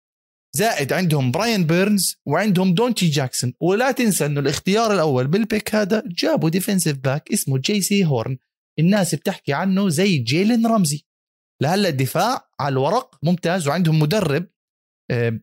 زائد 0.56 0.94
عندهم 0.94 1.32
Brian 1.32 1.66
Burns 1.66 2.16
وعندهم 2.26 2.74
Donte 2.74 3.08
Jackson. 3.10 3.54
ولا 3.60 3.92
تنسى 3.92 4.26
إنه 4.26 4.40
الاختيار 4.40 4.94
الأول 4.94 5.28
بال 5.28 5.44
pick 5.44 5.76
هذا 5.76 6.04
جابوا 6.08 6.50
defensive 6.50 6.98
back 6.98 7.32
اسمه 7.32 7.58
Jaycee 7.58 8.06
Horn 8.06 8.38
الناس 8.80 9.16
بتحكي 9.16 9.54
عنه 9.54 9.90
زي 9.90 10.18
Jalen 10.18 10.68
Ramsey. 10.68 11.06
لهلأ 11.62 11.90
الدفاع 11.90 12.50
على 12.60 12.74
الورق 12.74 13.16
ممتاز 13.24 13.68
وعندهم 13.68 14.00
مدرب 14.00 14.44
آه، 14.44 14.52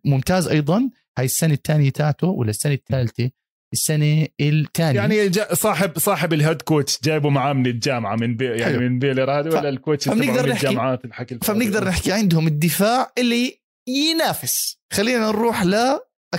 ممتاز 0.05 0.49
أيضا. 0.49 0.91
هاي 1.19 1.25
السنة 1.25 1.55
الثانية 1.55 1.91
تاعته 1.91 2.27
ولا 2.27 2.51
السنة 2.51 2.73
الثالثة؟ 2.73 3.31
السنة 3.73 4.27
الثانية. 4.41 5.01
يعني 5.01 5.33
صاحب 5.53 5.99
صاحب 5.99 6.33
ال 6.33 6.39
head 6.39 6.63
coach 6.63 6.99
جايبه 7.05 7.29
معاه 7.29 7.53
من 7.53 7.67
الجامعة 7.67 8.17
من 8.17 8.37
بي 8.37 8.45
يعني 8.45 8.65
حلو. 8.65 8.81
من 8.81 8.99
Baylor 8.99 9.31
هذا 9.31 9.59
ولا 9.59 9.69
ال 9.69 9.75
coach 9.75 10.09
فبنقدر 10.09 10.49
نحكي 10.49 10.67
الجامعات 10.67 11.05
الحكي 11.05 11.39
فبنقدر 11.43 11.85
نحكي 11.89 12.13
عندهم 12.13 12.47
الدفاع 12.47 13.13
اللي 13.19 13.61
ينافس. 13.89 14.79
خلينا 14.93 15.27
نروح 15.27 15.63
ل 15.65 15.77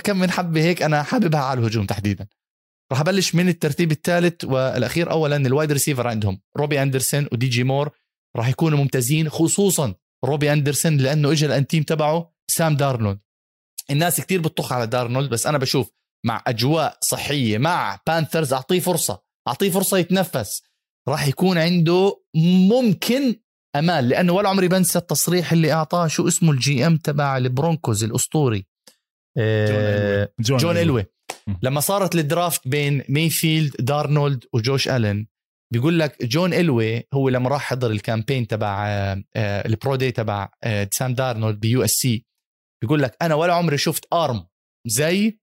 كم 0.04 0.18
من 0.18 0.30
حبة 0.30 0.62
هيك 0.62 0.82
أنا 0.82 1.02
حاببها 1.02 1.40
على 1.40 1.60
الهجوم 1.60 1.86
تحديدا. 1.86 2.26
راح 2.92 3.00
أبلش 3.00 3.34
من 3.34 3.48
الترتيب 3.48 3.92
الثالث 3.92 4.44
والأخير. 4.44 5.10
اولا 5.10 5.36
ال 5.36 5.43
wide 5.43 5.72
receiver 5.72 6.08
عندهم 6.08 6.40
Robby 6.56 6.82
Anderson 6.82 7.28
و 7.32 7.48
DJ 7.48 7.64
Moore 7.64 7.90
راح 8.36 8.48
يكونوا 8.48 8.78
ممتازين 8.78 9.28
خصوصا 9.28 9.94
Robby 10.24 10.52
Anderson 10.52 10.96
لأنه 10.96 11.32
اجى 11.32 11.46
الأنتيم 11.46 11.82
تبعه 11.82 12.29
Sam 12.50 12.76
Darnold. 12.76 13.18
الناس 13.90 14.20
كتير 14.20 14.40
بتطخ 14.40 14.72
على 14.72 14.86
Darnold 14.86 15.30
بس 15.30 15.46
أنا 15.46 15.58
بشوف 15.58 15.90
مع 16.26 16.42
أجواء 16.46 16.98
صحية 17.00 17.58
مع 17.58 18.00
Panthers 18.06 18.52
أعطيه 18.52 18.80
فرصة 18.80 19.22
أعطيه 19.48 19.70
فرصة 19.70 19.98
يتنفس. 19.98 20.62
راح 21.08 21.28
يكون 21.28 21.58
عنده 21.58 22.22
ممكن 22.68 23.36
أمال 23.76 24.08
لأنه 24.08 24.32
ولا 24.32 24.48
عمري 24.48 24.68
بنسى 24.68 24.98
التصريح 24.98 25.52
اللي 25.52 25.72
أعطاه 25.72 26.06
شو 26.06 26.28
اسمه 26.28 26.52
ال 26.52 26.86
GM 26.86 26.96
تبع 26.96 27.36
ال 27.36 27.44
Broncos 27.44 28.04
الأسطوري؟ 28.04 28.66
آه، 29.38 30.32
John, 30.40 30.58
John, 30.58 30.76
Elway. 30.76 31.06
لما 31.62 31.80
صارت 31.80 32.14
ال 32.14 32.23
draft 32.23 32.68
بين 32.68 33.04
Mayfield 33.08 33.76
Darnold 33.78 34.44
و 34.52 34.59
Josh 34.59 34.88
Allen 34.88 35.26
بيقول 35.72 35.98
لك 35.98 36.24
John 36.24 36.54
Elway 36.54 37.04
هو 37.14 37.28
لما 37.28 37.48
راح 37.48 37.62
حضر 37.62 37.90
ال 37.90 37.97
combine 37.97 38.46
تبع 38.46 38.88
آه، 38.88 39.24
آه، 39.36 39.66
ال 39.66 39.73
pro 39.73 39.96
day 39.96 40.10
تبع 40.10 40.48
Sam 40.90 41.14
Darnold 41.14 41.60
ب 41.60 41.84
USC. 41.84 42.24
بيقول 42.82 43.02
لك 43.02 43.16
أنا 43.22 43.34
ولا 43.34 43.54
عمري 43.54 43.78
شفت 43.78 44.12
arm 44.12 44.46
زي 44.86 45.40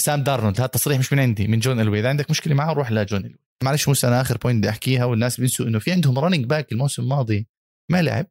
Sam 0.00 0.22
Darnold. 0.22 0.56
هذا 0.56 0.64
التصريح 0.64 0.98
مش 0.98 1.12
من 1.12 1.18
عندي 1.20 1.46
من 1.48 1.58
John 1.58 1.80
Elway. 1.80 2.00
إذا 2.00 2.08
عندك 2.08 2.30
مشكلة 2.30 2.54
معه 2.54 2.72
روح 2.72 2.92
ل 2.92 2.98
John 2.98 3.20
Elway. 3.20 3.38
معلش 3.64 3.88
موسى 3.88 4.06
أنا 4.06 4.20
آخر 4.20 4.38
point 4.38 4.58
بدي 4.58 4.68
أحكيها 4.68 5.04
والناس 5.04 5.40
بينسوا 5.40 5.66
إنه 5.66 5.78
في 5.78 5.92
عندهم 5.92 6.18
running 6.18 6.44
back 6.44 6.72
الموسم 6.72 7.02
الماضي 7.02 7.48
ما 7.90 8.02
لعب 8.02 8.26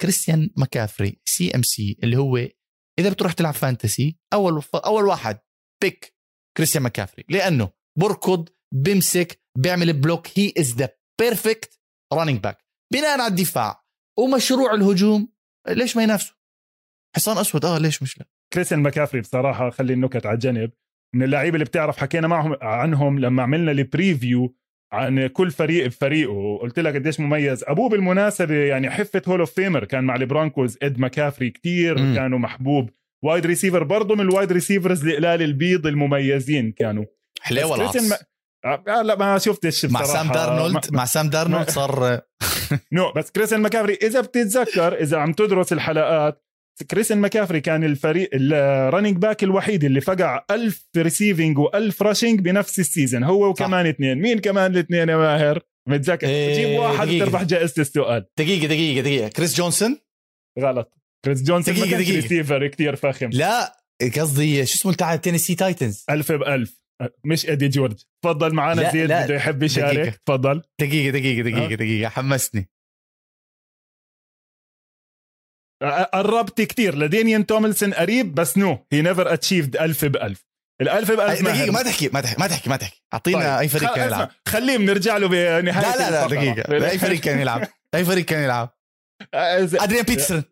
Christian 0.00 0.50
McCaffrey 0.56 1.20
CMC 1.24 1.98
اللي 2.02 2.16
هو 2.16 2.36
إذا 2.98 3.10
بتروح 3.10 3.32
تلعب 3.32 3.54
fantasy 3.54 4.18
أول 4.32 4.62
أول 4.74 5.04
واحد 5.04 5.38
pick 5.82 6.14
Christian 6.56 6.82
McCaffrey. 6.82 7.24
لأنه 7.28 7.70
بركض 7.98 8.48
بمسك 8.74 9.42
بيعمل 9.58 9.92
block 9.92 10.38
he 10.38 10.52
is 10.58 10.74
the 10.74 10.88
perfect 11.20 11.80
running 12.12 12.40
back 12.40 12.64
بناء 12.92 13.20
على 13.20 13.26
الدفاع 13.26 13.84
ومشروع 14.18 14.74
الهجوم 14.74 15.32
ليش 15.68 15.96
ما 15.96 16.02
ينافسوا؟ 16.02 16.41
حصان 17.16 17.38
أسود 17.38 17.64
آه 17.64 17.78
ليش 17.78 18.02
مش 18.02 18.18
لا؟ 18.18 18.26
Christian 18.52 18.80
McCaffrey 18.80 19.20
بصراحة 19.20 19.70
خلي 19.70 19.92
النكت 19.92 20.26
على 20.26 20.38
جنب 20.38 20.70
من 21.14 21.22
اللعيبة 21.22 21.54
اللي 21.54 21.64
بتعرف 21.64 21.96
حكينا 21.96 22.28
معهم 22.28 22.56
عنهم 22.62 23.18
لما 23.18 23.42
عملنا 23.42 23.72
ال 23.72 23.83
preview 23.83 24.56
عن 24.92 25.26
كل 25.26 25.50
فريق 25.50 25.86
بفريقه 25.86 26.32
وقلت 26.32 26.78
لك 26.78 26.94
قديش 26.94 27.20
مميز. 27.20 27.64
أبوه 27.66 27.88
بالمناسبة 27.88 28.54
يعني 28.54 28.90
حفة 28.90 29.22
Hall 29.28 29.40
of 29.40 29.52
Famer 29.52 29.84
كان 29.84 30.04
مع 30.04 30.16
ال 30.16 30.24
Broncos 30.24 30.78
Ed 30.82 30.98
McCaffrey 30.98 31.50
كتير 31.50 31.98
م. 31.98 32.14
كانوا 32.14 32.38
محبوب. 32.38 32.90
wide 33.24 33.46
receiver 33.46 33.84
برضه 33.84 34.14
من 34.14 34.20
ال 34.20 34.26
wide 34.26 34.52
receivers 34.52 35.06
القلال 35.06 35.42
البيض 35.42 35.86
المميزين 35.86 36.72
كانوا. 36.72 37.04
حليوه 37.40 37.72
بس 37.72 37.78
كريستيان 37.78 38.04
العص 38.04 38.20
ما... 38.64 38.98
آه 38.98 39.02
لا 39.02 39.18
ما 39.18 39.38
شفتش 39.38 39.84
مع. 39.84 40.02
Sam 40.02 40.32
Darnold 40.32 40.74
ما... 40.74 40.80
مع 40.92 41.04
Sam 41.04 41.30
Darnold 41.30 41.70
صار 41.70 42.20
no 42.92 43.12
بس 43.12 43.30
Christian 43.30 43.60
McCaffrey 43.60 43.94
إذا 44.02 44.20
بتتذكر 44.20 44.94
إذا 45.00 45.18
عم 45.18 45.32
تدرس 45.32 45.72
الحلقات 45.72 46.44
Christian 46.90 47.18
McCaffrey 47.18 47.60
كان 47.60 47.84
الفريق 47.84 48.30
ال 48.32 48.42
running 48.42 49.16
back 49.16 49.42
الوحيد 49.44 49.84
اللي 49.84 50.00
فقع 50.00 50.44
ألف 50.50 50.84
receiving 50.96 51.58
و1000 51.58 52.02
rushing 52.02 52.40
بنفس 52.40 52.78
ال 52.78 52.85
season 52.85 53.24
هو 53.24 53.48
وكمان 53.48 53.86
اثنين. 53.86 54.18
مين 54.18 54.38
كمان 54.38 54.72
الاثنين 54.72 55.08
يا 55.08 55.16
ماهر؟ 55.16 55.60
متذكر. 55.88 56.26
إيه، 56.26 56.54
جيب 56.54 56.80
واحد 56.80 57.06
دقيقة. 57.06 57.24
تربح 57.24 57.42
جائزة 57.42 57.74
السؤال. 57.78 58.26
دقيقة 58.38 58.66
دقيقة 58.66 59.02
دقيقة. 59.02 59.28
Chris 59.28 59.56
Johnson؟ 59.56 59.98
غلط. 60.60 60.98
Chris 61.24 61.42
Johnson 61.42 61.74
دقيقة، 61.74 61.98
دقيقة. 61.98 62.14
ريسيفر 62.14 62.66
كتير 62.66 62.96
فخم. 62.96 63.30
لا 63.32 63.82
قصدي 64.18 64.66
شو 64.66 64.74
اسمه 64.74 64.92
تاع 64.92 65.16
Tennessee 65.16 65.54
Titans 65.54 66.04
ألف 66.10 66.32
بألف. 66.32 66.82
مش 67.24 67.46
Eddie 67.46 67.68
George 67.68 67.96
تفضل 68.24 68.54
معنا 68.54 68.92
زيد 68.92 69.04
بده 69.04 69.34
يحب 69.34 69.62
يشارك. 69.62 69.96
دقيقة. 69.96 70.16
تفضل. 70.26 70.62
دقيقة 70.80 71.10
دقيقة 71.10 71.42
دقيقة 71.42 71.72
آه. 71.72 71.74
دقيقة. 71.74 72.08
حمسني. 72.08 72.68
قربت 76.14 76.60
كتير 76.60 76.98
لاديينيان 76.98 77.46
توملينسون 77.46 77.94
قريب 77.94 78.34
بس 78.34 78.58
no 78.58 78.86
he 78.92 79.02
never 79.02 79.32
achieved 79.32 79.76
ألف 79.76 80.04
بألف 80.04 80.44
الألف 80.82 81.10
بألف 81.10 81.40
ماهر. 81.40 81.70
ما 81.70 81.82
تحكي 81.82 82.08
ما 82.08 82.20
تحكي 82.20 82.40
ما 82.40 82.46
تحكي 82.46 82.70
ما 82.70 82.76
تحكي 82.76 83.02
أعطينا 83.14 83.38
طيب. 83.38 83.58
أي 83.58 83.68
فريق 83.68 83.94
كان 83.94 84.06
يلعب 84.06 84.30
خليه 84.48 84.78
بنرجع 84.78 85.16
له 85.16 85.28
بنهاية 85.28 85.96
لا 85.96 86.10
لا 86.10 86.10
لا. 86.10 86.26
دقيقة 86.26 86.90
أي 86.90 86.98
فريق 86.98 87.20
كان 87.20 87.40
يلعب 87.40 87.68
أي 87.94 88.04
فريق 88.04 88.24
كان 88.24 88.42
يلعب 88.42 88.70
أدريان 89.34 90.04
بيترسون 90.04 90.44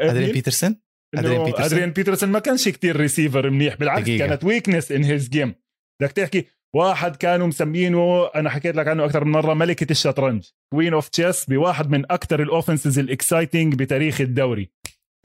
أدريان 0.00 0.24
مين؟ 0.24 0.32
بيترسون 0.32 0.80
أدريان 1.14 1.44
بيترسون؟ 1.44 1.64
أدريان 1.64 1.90
بيترسون 1.90 2.28
ما 2.28 2.38
كانش 2.38 2.68
كتير 2.68 2.96
ريسيفر 2.96 3.50
منيح 3.50 3.74
بالعكس 3.74 4.02
دقيقة. 4.02 4.26
كانت 4.26 4.44
weakness 4.44 4.92
in 4.92 5.04
his 5.04 5.28
game 5.28 5.54
بدك 6.02 6.12
تحكي 6.12 6.46
واحد 6.76 7.16
كانوا 7.16 7.46
مسمينه 7.46 8.26
أنا 8.26 8.50
حكيت 8.50 8.76
لك 8.76 8.88
عنه 8.88 9.04
أكثر 9.04 9.24
من 9.24 9.32
مرة 9.32 9.54
ملكة 9.54 9.90
الشطرنج 9.90 10.44
queen 10.74 10.94
of 10.94 11.08
chess 11.08 11.44
بواحد 11.44 11.90
من 11.90 12.12
أكثر 12.12 12.42
ال 12.42 12.48
offenses 12.48 12.98
ال 12.98 13.06
exciting 13.06 13.74
بتاريخ 13.74 14.20
الدوري. 14.20 14.70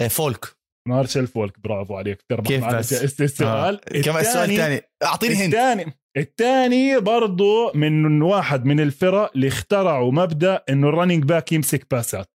آه، 0.01 0.07
فولك. 0.07 0.45
مارشال 0.87 1.27
فولك 1.27 1.59
برافو 1.59 1.95
عليك 1.95 2.21
تربح 2.29 2.47
كيف 2.47 2.61
معنا. 2.61 2.77
بس؟ 2.77 2.93
جائزة 2.93 3.25
السؤال 3.25 3.95
آه. 3.95 4.01
كمان 4.01 4.21
السؤال 4.21 4.51
الثاني 4.51 4.81
أعطيني 5.03 5.35
هند 5.35 5.43
الثاني 5.43 5.93
الثاني 6.17 6.99
برضه 6.99 7.71
من 7.75 8.21
واحد 8.21 8.65
من 8.65 8.79
الفرق 8.79 9.31
اللي 9.35 9.47
اخترعوا 9.47 10.11
مبدأ 10.11 10.63
إنه 10.69 10.89
ال 10.89 10.93
running 10.93 11.23
back 11.23 11.51
يمسك 11.51 11.87
باسات 11.91 12.27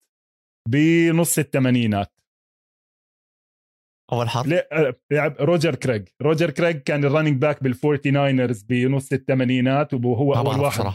بنص 0.70 1.40
الثمانينات. 1.40 2.17
أول 4.14 4.30
حرف 4.30 4.54
آه، 4.54 4.94
لعب 5.12 5.36
روجر 5.40 5.76
كريج 5.76 6.08
روجر 6.22 6.50
كريج 6.50 6.78
كان 6.78 7.06
ال 7.06 7.10
running 7.10 7.42
back 7.42 7.64
بالفورتي 7.64 8.12
ناينرز 8.12 8.62
بنص 8.62 9.14
الثمانينات 9.14 9.94
وهو 9.94 10.34
أول 10.34 10.60
واحد 10.60 10.86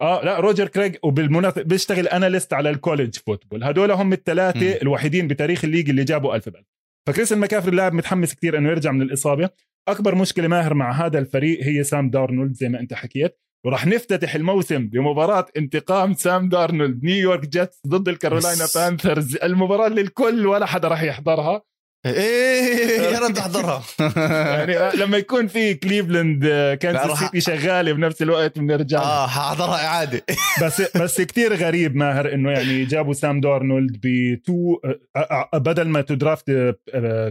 آه 0.00 0.24
لا 0.24 0.40
روجر 0.40 0.68
كريج 0.68 0.96
وبالمناسبه 1.02 1.62
بيشتغل 1.62 2.08
analyst 2.08 2.52
على 2.52 2.70
ال 2.70 2.76
college 2.76 3.16
football. 3.16 3.64
هدول 3.64 3.90
هم 3.90 4.12
الثلاثه. 4.12 4.82
الوحيدين 4.82 5.28
بتاريخ 5.28 5.64
ال 5.64 5.68
league 5.68 5.90
اللي 5.90 6.04
جابوا 6.04 6.34
ألف 6.34 6.48
بألف 6.48 6.66
فكريستيان 7.08 7.40
ماكافري 7.40 7.70
اللاعب 7.70 7.92
متحمس 7.94 8.34
كثير 8.34 8.58
إنه 8.58 8.68
يرجع 8.68 8.92
من 8.92 9.02
الإصابة. 9.02 9.50
أكبر 9.88 10.14
مشكلة 10.14 10.48
ماهر 10.48 10.74
مع 10.74 10.92
هذا 10.92 11.18
الفريق 11.18 11.62
هي 11.62 11.84
سام 11.84 12.10
دارنولد 12.10 12.52
زي 12.52 12.68
ما 12.68 12.80
أنت 12.80 12.94
حكيت. 12.94 13.40
وراح 13.66 13.86
نفتتح 13.86 14.34
الموسم 14.34 14.88
بمباراة 14.88 15.46
انتقام 15.56 16.14
سام 16.14 16.48
دارنولد. 16.48 17.04
نيويورك 17.04 17.48
جتس 17.48 17.80
ضد 17.86 18.08
الكارولاينا. 18.08 18.64
بانثرز. 18.74 19.36
المباراة 19.36 19.86
اللي 19.86 20.00
الكل 20.00 20.46
ولا 20.46 20.66
حدا 20.66 20.88
راح 20.88 21.02
يحضرها. 21.02 21.62
إيه 22.06 23.00
يا 23.00 23.18
رب 23.18 23.38
احضرها 23.38 23.82
يعني 24.56 24.96
لما 24.96 25.16
يكون 25.16 25.46
في 25.46 25.74
كليفلاند 25.74 26.44
آه، 26.44 26.74
كانساس 26.74 27.18
سيتي 27.18 27.40
شغالة 27.40 27.92
بنفس 27.92 28.22
الوقت 28.22 28.58
بنرجع 28.58 28.98
آه 29.02 29.26
حاحضرها 29.26 29.86
اعاده 29.86 30.24
بس 30.62 30.96
بس 30.96 31.20
كتير 31.20 31.54
غريب 31.54 31.96
ماهر 31.96 32.34
إنه 32.34 32.50
يعني 32.50 32.84
جابوا 32.84 33.12
سام 33.12 33.40
دارنولد 33.40 34.00
ب 34.02 34.28
to 34.28 34.80
آه، 34.84 35.48
آه، 35.52 35.58
بدل 35.58 35.88
ما 35.88 36.00
to 36.00 36.76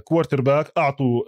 draft 0.04 0.42
quarterback 0.42 0.72
أعطوا 0.78 1.22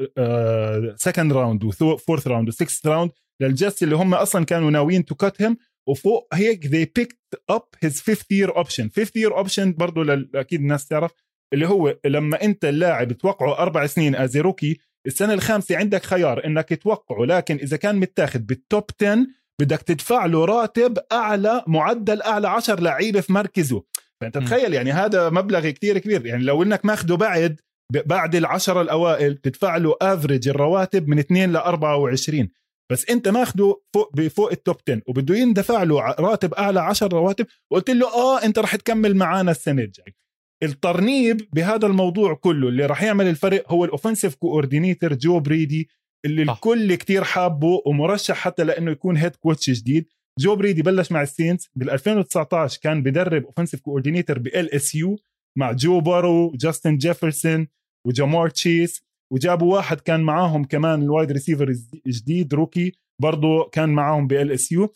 second 0.96 1.34
round 1.34 1.64
و 1.64 1.73
fourth 1.73 2.28
round 2.28 2.48
و 2.48 2.54
sixth 2.54 2.86
round 2.86 3.12
للجتس 3.42 3.84
اللي 3.84 3.96
هم 3.96 4.14
أصلا 4.14 4.46
كانوا 4.46 4.72
ناويين 4.72 5.06
to 5.06 5.16
cut 5.16 5.42
him 5.42 5.58
وفوق 5.88 6.28
هيك 6.34 6.66
they 6.68 6.86
picked 7.02 7.56
up 7.56 7.66
his 7.86 7.94
fifth 8.02 8.28
year 8.34 8.50
option. 8.50 8.90
fifth 8.90 9.16
year 9.18 9.34
option 9.44 9.68
برضه 9.78 10.28
أكيد 10.36 10.60
الناس 10.60 10.88
تعرف 10.88 11.12
اللي 11.56 11.68
هو 11.68 11.98
لما 12.06 12.44
انت 12.44 12.66
اللاعب 12.66 13.12
توقعه 13.12 13.58
أربع 13.58 13.86
سنين 13.86 14.16
as 14.16 14.38
rookie 14.38 14.78
السنة 15.08 15.34
الخامسة 15.34 15.78
عندك 15.78 16.04
خيار 16.04 16.46
إنك 16.46 16.84
توقعه 16.84 17.26
لكن 17.26 17.56
إذا 17.56 17.78
كان 17.78 17.96
متاخد 17.96 18.48
بال 18.48 18.62
top 18.62 18.84
10 19.02 19.28
بدك 19.62 19.82
تدفع 19.82 20.26
له 20.26 20.46
راتب 20.46 20.98
أعلى 21.12 21.64
معدل 21.68 22.22
أعلى 22.22 22.48
10 22.48 22.80
لعيبة 22.80 23.22
في 23.22 23.34
مركزه. 23.34 23.84
فأنت. 24.22 24.38
تخيل 24.38 24.74
يعني 24.74 24.92
هذا 24.92 25.30
مبلغ 25.30 25.70
كتير 25.70 25.98
كبير. 25.98 26.26
يعني 26.26 26.44
لو 26.44 26.64
إنك 26.64 26.86
ماخده 26.86 27.16
بعد 27.16 27.60
بعد 27.94 28.36
العشرة 28.36 28.82
الأوائل 28.82 29.38
تدفع 29.38 29.78
له 29.78 29.96
average 30.02 30.48
الرواتب 30.50 31.08
من 31.08 31.20
2 31.20 31.54
ل 31.54 31.56
24 31.56 32.50
بس 32.92 33.10
أنت 33.10 33.28
ماخده 33.28 33.82
فوق 33.94 34.16
بفوق 34.16 34.52
ال 34.52 34.58
top 34.58 34.76
10 34.90 35.02
وبده 35.08 35.36
يندفع 35.36 35.84
له 35.84 36.02
راتب 36.02 36.54
أعلى 36.54 36.80
10 36.80 37.08
رواتب. 37.08 37.46
وقلت 37.72 37.90
له 37.90 38.08
آه 38.14 38.44
أنت 38.44 38.60
رح 38.60 38.76
تكمل 38.76 39.16
معانا 39.16 39.52
السنة 39.52 39.82
الجاي 39.82 40.16
ال 40.64 40.74
turning 40.74 41.48
بهذا 41.54 41.88
الموضوع 41.88 42.34
كله 42.34 42.68
اللي 42.70 42.86
رح 42.86 43.04
يعمل 43.04 43.28
الفرق 43.28 43.72
هو 43.72 43.86
ال 43.86 43.91
offensive 43.91 44.36
coordinator 44.36 45.14
جو 45.14 45.40
بريدي 45.40 45.90
اللي 46.26 46.46
صح. 46.46 46.54
الكل 46.54 46.96
كتير 46.96 47.24
حابه 47.24 47.82
ومرشح 47.86 48.36
حتى 48.36 48.64
لإنه 48.64 48.92
يكون 48.92 49.18
head 49.18 49.36
coach 49.36 49.70
جديد. 49.70 50.08
جو 50.40 50.56
بريدي 50.56 50.82
بلش 50.82 51.12
مع 51.12 51.22
السينتس 51.22 51.70
بال 51.76 51.90
2019 51.90 52.80
كان 52.82 53.04
بدرب 53.04 53.46
offensive 53.46 53.82
coordinator 53.82 54.40
ب 54.40 54.70
LSU 54.70 55.18
مع 55.58 55.72
جو 55.72 56.00
بارو 56.00 56.52
جاستن 56.52 56.98
جيفرسون 56.98 57.68
وجامار 58.08 58.50
تشيس 58.50 59.04
وجابوا 59.34 59.76
واحد 59.76 60.00
كان 60.00 60.22
معاهم 60.22 60.64
كمان 60.64 61.04
ال 61.04 61.10
wide 61.10 61.32
receiver 61.32 61.74
جديد 62.08 62.54
rookie 62.54 62.92
برضه 63.22 63.70
كان 63.72 63.90
معاهم 63.90 64.28
ب 64.28 64.52
LSU. 64.52 64.94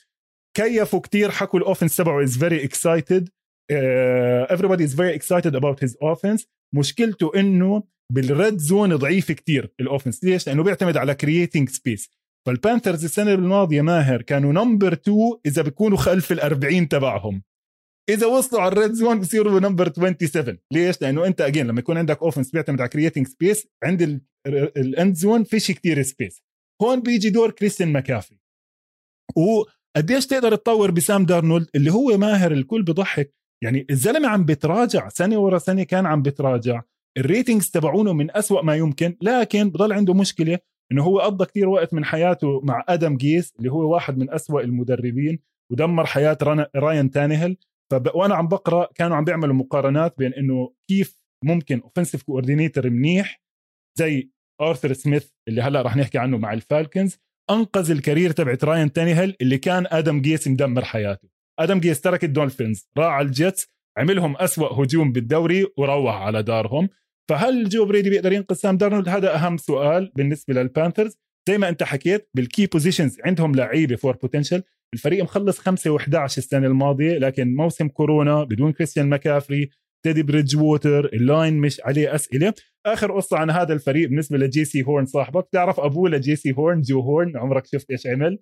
كيفوا 0.57 0.99
كتير 0.99 1.31
حكوا 1.31 1.59
ال 1.59 1.64
offense 1.64 1.95
تبعه 1.95 2.23
is 2.23 2.37
very 2.37 2.63
excited 2.63 3.29
everybody 4.49 4.83
is 4.83 4.93
very 4.93 5.13
excited 5.19 5.55
about 5.55 5.79
his 5.79 5.95
offense. 6.01 6.45
مشكلته 6.75 7.31
إنه 7.35 7.83
بال 8.13 8.31
red 8.31 8.57
zone 8.57 8.95
ضعيف 8.95 9.31
كتير 9.31 9.73
ال 9.79 9.85
offense 9.85 10.23
ليش؟ 10.23 10.47
لأنه 10.47 10.63
بيعتمد 10.63 10.97
على 10.97 11.15
creating 11.15 11.69
space 11.69 12.09
فالبانثرز 12.47 13.03
السنة 13.03 13.33
الماضية 13.33 13.81
ماهر 13.81 14.21
كانوا 14.21 14.53
number 14.53 14.93
2 14.93 15.17
إذا 15.45 15.61
بيكونوا 15.61 15.97
خلف 15.97 16.31
ال 16.31 16.39
40 16.39 16.87
تبعهم. 16.87 17.43
إذا 18.09 18.27
وصلوا 18.27 18.61
على 18.61 18.71
ال 18.71 18.76
red 18.76 18.91
zone 18.91 19.19
بصيروا 19.19 19.59
number 19.59 19.91
27 19.93 20.57
ليش؟ 20.73 21.01
لأنه 21.01 21.25
أنت 21.25 21.41
again 21.41 21.67
لما 21.67 21.79
يكون 21.79 21.97
عندك 21.97 22.21
offense 22.21 22.51
بيعتمد 22.51 22.81
على 22.81 22.89
creating 22.89 23.27
space 23.27 23.67
عند 23.83 24.21
ال 24.77 24.87
end 24.87 25.15
zone 25.15 25.43
فيش 25.43 25.71
كتير 25.71 26.01
space 26.01 26.43
هون 26.81 27.01
بيجي 27.01 27.29
دور 27.29 27.51
كريستيان 27.51 27.91
ماكافري 27.91 28.39
وقديش 29.35 30.27
تقدر 30.27 30.55
تطور 30.55 30.91
بسام 30.91 31.25
دارنولد؟ 31.25 31.67
اللي 31.75 31.91
هو 31.91 32.17
ماهر 32.17 32.51
الكل 32.51 32.83
بضحك 32.83 33.38
يعني 33.63 33.85
الزلمة 33.89 34.27
عم 34.27 34.45
بتراجع 34.45 35.09
سنة 35.09 35.37
ورا 35.37 35.57
سنة 35.57 35.83
كان 35.83 36.05
عم 36.05 36.21
بتراجع. 36.21 36.81
ال 37.17 37.24
ratings 37.24 37.69
تبعونه 37.69 38.13
من 38.13 38.37
أسوأ 38.37 38.61
ما 38.61 38.75
يمكن 38.75 39.17
لكن 39.21 39.69
بضل 39.69 39.93
عنده 39.93 40.13
مشكلة 40.13 40.59
إنه 40.91 41.03
هو 41.03 41.19
قضى 41.19 41.45
كتير 41.45 41.69
وقت 41.69 41.93
من 41.93 42.05
حياته 42.05 42.61
مع 42.63 42.83
آدم 42.87 43.17
جيس 43.17 43.53
اللي 43.59 43.71
هو 43.71 43.93
واحد 43.93 44.17
من 44.17 44.29
أسوأ 44.33 44.61
المدربين 44.61 45.39
ودمر 45.71 46.05
حياة 46.05 46.37
راين 46.75 47.11
تانيهل 47.11 47.57
فب... 47.91 48.15
وأنا 48.15 48.35
عم 48.35 48.47
بقرأ 48.47 48.89
كانوا 48.95 49.17
عم 49.17 49.23
بيعملوا 49.23 49.55
مقارنات 49.55 50.17
بين 50.17 50.33
إنه 50.33 50.73
كيف 50.89 51.21
ممكن 51.45 51.79
offensive 51.79 52.23
coordinator 52.23 52.89
منيح 52.89 53.41
زي 53.99 54.31
آرثر 54.61 54.93
سميث 54.93 55.29
اللي 55.47 55.61
هلأ 55.61 55.81
رح 55.81 55.95
نحكي 55.97 56.17
عنه 56.17 56.37
مع 56.37 56.53
الفالكنز 56.53 57.17
أنقذ 57.49 57.91
ال 57.91 57.97
career 57.97 58.31
تبعت 58.31 58.63
راين 58.63 58.93
تانيهل 58.93 59.35
اللي 59.41 59.57
كان 59.57 59.87
آدم 59.89 60.21
جيس 60.21 60.47
مدمر 60.47 60.85
حياته. 60.85 61.29
آدم 61.59 61.79
جيس 61.79 62.01
ترك 62.01 62.23
الدولفينز 62.23 62.89
راح 62.97 63.13
على 63.13 63.27
الجتس 63.27 63.67
عملهم 63.97 64.37
أسوأ 64.37 64.83
هجوم 64.83 65.11
بالدوري 65.11 65.65
وروح 65.77 66.15
على 66.15 66.43
دارهم. 66.43 66.89
فهل 67.29 67.69
جو 67.69 67.85
بريدي 67.85 68.09
بيقدر 68.09 68.31
ينقذ 68.33 68.55
سام 68.55 68.77
دارنولد؟ 68.77 69.09
هذا 69.09 69.35
أهم 69.35 69.57
سؤال 69.57 70.11
بالنسبة 70.15 70.53
للبانثرز 70.53 71.17
زي 71.49 71.57
ما 71.57 71.69
أنت 71.69 71.83
حكيت 71.83 72.29
بال 72.33 72.46
key 72.46 72.65
positions 72.65 73.17
عندهم 73.25 73.55
لعيبة 73.55 73.95
full 73.95 74.15
potential 74.15 74.63
الفريق 74.93 75.23
مخلص 75.23 75.59
5 75.59 75.97
و11 75.97 76.15
السنة 76.15 76.67
الماضية 76.67 77.17
لكن 77.17 77.55
موسم 77.55 77.87
كورونا 77.87 78.43
بدون 78.43 78.71
كريستيان 78.71 79.09
ماكافري 79.09 79.69
تيدي 80.05 80.23
بريدج 80.23 80.57
ووتر 80.57 81.05
ال 81.05 81.15
line 81.15 81.53
مش 81.53 81.81
عليه 81.85 82.15
أسئلة. 82.15 82.53
آخر 82.85 83.11
قصة 83.11 83.37
عن 83.37 83.49
هذا 83.49 83.73
الفريق 83.73 84.09
بالنسبة 84.09 84.37
لجي 84.37 84.65
سي 84.65 84.83
هورن 84.83 85.05
صاحبك. 85.05 85.47
تعرف 85.51 85.79
أبوه 85.79 86.09
لجي 86.09 86.35
سي 86.35 86.53
هورن 86.57 86.81
جو 86.81 86.99
هورن 87.01 87.37
عمرك 87.37 87.65
شفت 87.65 87.91
إيش 87.91 88.07
عمل؟ 88.07 88.39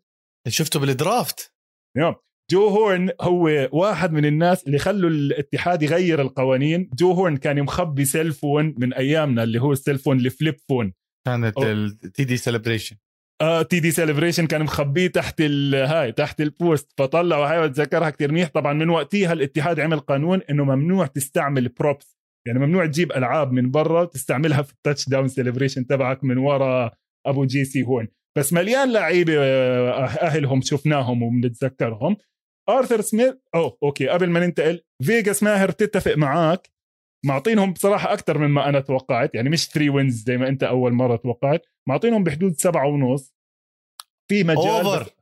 شفته 0.47 0.79
بال 0.79 1.00
draft 1.00 1.53
نعم 1.97 2.15
جو 2.51 2.67
هورن 2.67 3.09
هو 3.21 3.69
واحد 3.71 4.11
من 4.11 4.25
الناس 4.25 4.67
اللي 4.67 4.77
خلوا 4.77 5.09
الاتحاد 5.09 5.83
يغير 5.83 6.21
القوانين. 6.21 6.89
جو 6.93 7.11
هورن 7.11 7.37
كان 7.37 7.63
مخبي 7.63 8.05
cell 8.05 8.36
phone 8.36 8.75
من 8.77 8.93
أيامنا 8.93 9.43
اللي 9.43 9.61
هو 9.61 9.71
ال 9.71 9.76
cell 9.76 9.95
phone 9.95 10.19
ال 10.19 10.27
flip 10.27 10.55
phone 10.69 10.93
كانت 11.25 11.57
ال 11.57 12.23
TD 12.23 12.37
celebration 12.37 12.95
آه 13.41 13.61
TD 13.61 13.91
celebration 13.91 14.47
كان 14.47 14.63
مخبيه 14.63 15.07
تحت 15.07 15.41
هاي 15.41 16.11
تحت 16.11 16.41
ال 16.41 16.52
post 16.52 16.93
فطلعوا 16.97 17.45
هاي 17.45 17.69
بتذكرها 17.69 18.09
كثير 18.09 18.31
منيح. 18.31 18.49
طبعا 18.49 18.73
من 18.73 18.89
وقتها 18.89 19.33
الاتحاد 19.33 19.79
عمل 19.79 19.99
قانون 19.99 20.41
إنه 20.49 20.63
ممنوع 20.63 21.05
تستعمل 21.05 21.67
props 21.67 22.17
يعني 22.47 22.59
ممنوع 22.59 22.85
تجيب 22.85 23.11
ألعاب 23.11 23.51
من 23.51 23.71
برا 23.71 24.05
تستعملها 24.05 24.61
في 24.61 24.73
ال 24.73 25.09
touchdown 25.09 25.27
celebration 25.27 25.87
تبعك 25.87 26.23
من 26.23 26.37
ورا 26.37 26.91
أبو 27.25 27.45
جي 27.45 27.65
سي 27.65 27.83
هورن 27.83 28.07
بس 28.37 28.53
مليان 28.53 28.93
لعيبة 28.93 29.33
آه، 29.37 30.05
أهلهم 30.05 30.61
شفناهم 30.61 31.23
وبنتذكرهم 31.23 32.17
آرثر 32.69 33.01
سميث 33.01 33.33
أوه 33.55 33.77
okay 33.83 34.07
قبل 34.07 34.29
ما 34.29 34.39
ننتقل 34.39 34.81
فيجاس 35.03 35.43
ماهر 35.43 35.71
تتفق 35.71 36.15
معك 36.17 36.69
معطينهم 37.25 37.73
بصراحة 37.73 38.13
أكثر 38.13 38.37
مما 38.37 38.69
أنا 38.69 38.79
توقعت 38.79 39.35
يعني 39.35 39.49
مش 39.49 39.67
3 39.67 39.89
wins 39.89 40.23
زي 40.23 40.37
ما 40.37 40.47
أنت 40.47 40.63
أول 40.63 40.93
مرة 40.93 41.15
توقعت. 41.15 41.65
معطينهم 41.89 42.23
بحدود 42.23 42.53
سبعة 42.53 42.87
ونص. 42.87 43.33
في 44.31 44.43
مجال 44.43 44.67
over. 44.67 45.13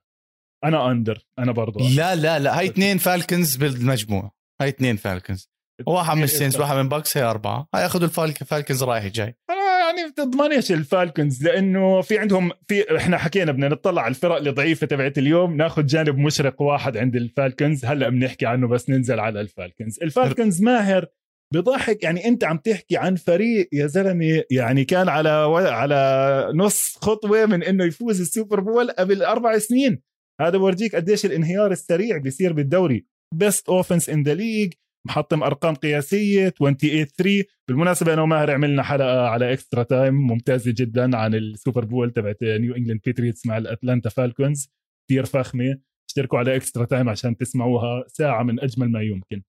أنا 0.64 0.92
under 0.92 1.26
أنا 1.40 1.52
برضه 1.52 1.90
لا 1.90 2.16
لا 2.16 2.40
لا 2.40 2.60
هاي 2.60 2.66
اثنين 2.66 2.98
فالكنز 2.98 3.56
بالمجموع. 3.56 4.32
هاي 4.62 4.70
اثنين 4.70 4.96
فالكنز 4.96 5.50
واحد 5.88 6.18
من 6.18 6.24
السينتس 6.24 6.60
واحد 6.60 6.76
من 6.76 6.90
باكس 6.90 7.18
هي 7.18 7.24
أربعة. 7.24 7.68
هاي 7.76 7.86
أخذوا 7.86 8.08
الفالكنز 8.26 8.84
رايح 8.84 9.08
جاي. 9.08 9.38
يعني 9.86 10.12
بتضمنش 10.12 10.72
الفالكنز 10.72 11.44
لأنه 11.44 12.02
في 12.02 12.20
عندهم 12.20 12.52
في 12.68 12.98
إحنا 12.98 13.18
حكينا 13.18 13.52
بدنا 13.52 13.68
نطلع 13.68 14.02
على 14.02 14.10
الفرق 14.10 14.36
الضعيفة 14.36 14.88
تبعت 14.88 15.18
اليوم 15.18 15.58
ناخذ 15.58 15.86
جانب 15.86 16.18
مشرق 16.18 16.62
واحد 16.62 16.98
عند 16.98 17.16
الفالكنز 17.16 17.86
هلأ 17.86 18.10
بنحكي 18.10 18.46
عنه 18.46 18.68
بس 18.68 18.90
ننزل 18.90 19.20
على 19.20 19.42
الفالكنز 19.42 20.00
الفالكنز 20.04 20.62
ماهر 20.62 21.06
بضحك 21.54 22.04
يعني 22.04 22.26
أنت 22.28 22.44
عم 22.44 22.58
تحكي 22.58 22.98
عن 22.98 23.16
فريق 23.16 23.70
يا 23.74 23.88
زلمة 23.88 24.44
يعني 24.52 24.86
كان 24.86 25.10
على 25.10 25.30
على 25.70 26.52
نص 26.56 26.98
خطوة 27.02 27.46
من 27.46 27.64
إنه 27.64 27.86
يفوز 27.86 28.22
السوبر 28.22 28.60
بول 28.60 28.92
قبل 28.92 29.24
أربع 29.24 29.58
سنين. 29.58 30.02
هذا 30.42 30.58
بورجيك 30.58 30.96
قديش 30.96 31.26
الانهيار 31.26 31.72
السريع 31.72 32.18
بيصير 32.18 32.54
بالدوري. 32.54 33.06
best 33.34 33.70
offense 33.70 34.10
in 34.10 34.24
the 34.24 34.34
league 34.34 34.74
محطم 35.06 35.44
أرقام 35.44 35.76
قياسية 35.76 36.50
28 36.50 37.06
3 37.06 37.44
بالمناسبة 37.68 38.14
أنا 38.14 38.22
وماهر 38.22 38.52
عملنا 38.52 38.84
حلقة 38.84 39.28
على 39.28 39.54
Extra 39.54 39.84
Time 39.84 40.14
ممتازة 40.14 40.74
جدا 40.78 41.18
عن 41.18 41.36
ال 41.36 41.44
Super 41.44 41.86
Bowl 41.86 42.12
تبعت 42.12 42.38
New 42.44 42.76
England 42.76 43.02
Patriots 43.06 43.46
مع 43.46 43.58
ال 43.58 43.64
Atlanta 43.64 44.10
Falcons 44.10 44.70
كثير 45.10 45.26
فخمة. 45.26 45.80
اشتركوا 46.10 46.40
على 46.40 46.56
Extra 46.56 46.86
Time 46.86 47.10
عشان 47.10 47.38
تسمعوها 47.38 48.04
ساعة 48.08 48.44
من 48.44 48.60
أجمل 48.60 48.92
ما 48.92 49.02
يمكن. 49.02 49.44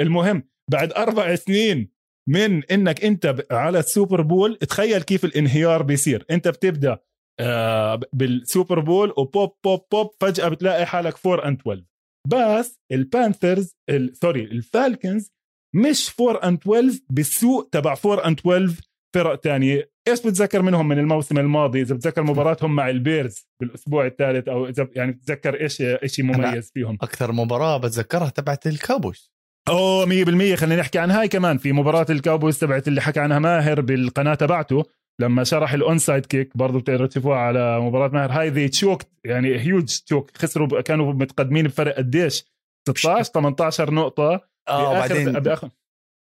المهم 0.00 0.42
بعد 0.70 0.92
أربع 0.92 1.34
سنين 1.34 1.92
من 2.28 2.64
إنك 2.64 3.04
أنت 3.04 3.44
على 3.50 3.78
ال 3.78 3.85
Super 3.85 4.20
Bowl 4.20 4.56
تخيل 4.56 5.02
كيف 5.02 5.24
الانهيار 5.24 5.82
بيصير. 5.82 6.24
أنت 6.30 6.48
بتبدأ 6.48 6.98
آه، 7.40 8.00
بال 8.12 8.31
Super 8.31 8.80
Bowl 8.80 9.12
وبوب 9.18 9.56
بوب 9.64 9.80
بوب 9.92 10.10
فجأة 10.20 10.48
بتلاقي 10.48 10.86
حالك 10.86 11.26
4 11.26 11.48
and 11.48 11.60
12 11.60 11.84
بس 12.28 12.80
ال 12.92 13.01
Panthers 13.01 13.76
sorry 14.12 14.44
ال 14.44 14.55
Falcons 14.55 15.32
مش 15.74 16.10
4 16.20 16.48
and 16.48 16.58
12 16.58 16.98
بالسوء 17.10 17.68
تبع 17.72 17.96
4 18.06 18.26
and 18.26 18.38
12 18.38 18.74
فرق 19.14 19.40
تانية. 19.40 19.92
إيش 20.08 20.20
بتذكر 20.20 20.62
منهم 20.62 20.88
من 20.88 20.98
الموسم 20.98 21.38
الماضي؟ 21.38 21.82
إذا 21.82 21.94
بتذكر 21.94 22.22
مباراتهم 22.22 22.74
مع 22.74 22.90
ال 22.90 23.00
Bears 23.00 23.48
بالأسبوع 23.60 24.06
الثالث 24.06 24.48
أو 24.48 24.68
إذا 24.68 24.88
يعني 24.92 25.12
بتذكر 25.12 25.60
إيش 25.60 25.76
شيء 26.06 26.24
مميز 26.24 26.70
فيهم؟ 26.74 26.98
أكثر 27.02 27.32
مباراة 27.32 27.76
بتذكرها 27.76 28.28
تبعت 28.28 28.66
الكابوس 28.66 29.32
أوه 29.68 30.06
100% 30.06 30.54
خلينا 30.54 30.80
نحكي 30.80 30.98
عن 30.98 31.10
هاي 31.10 31.28
كمان. 31.28 31.58
في 31.58 31.72
مباراة 31.72 32.06
ال 32.10 32.16
Cowboys 32.16 32.58
تبعت 32.58 32.88
اللي 32.88 33.00
حكى 33.00 33.20
عنها 33.20 33.38
ماهر 33.38 33.80
بالقناة 33.80 34.34
تبعته. 34.34 34.84
لما 35.20 35.44
شرح 35.44 35.72
ال 35.72 35.98
onside 35.98 36.26
kick 36.26 36.56
برضه 36.56 36.80
بتقدروا 36.80 37.06
تشوفوها 37.06 37.38
على 37.38 37.80
مباراة 37.80 38.08
ماهر. 38.08 38.32
هاي 38.32 38.50
they 38.50 38.68
choked 38.68 39.08
يعني 39.24 39.60
huge 39.60 39.84
choke 39.84 40.36
خسروا 40.36 40.80
كانوا 40.80 41.12
متقدمين 41.12 41.66
بفرق 41.66 41.96
قديش؟ 41.96 42.44
16 42.88 43.22
18 43.32 43.94
نقطة. 43.94 44.40
آه 44.68 44.92
بعدين 44.92 45.32
بآخر 45.32 45.68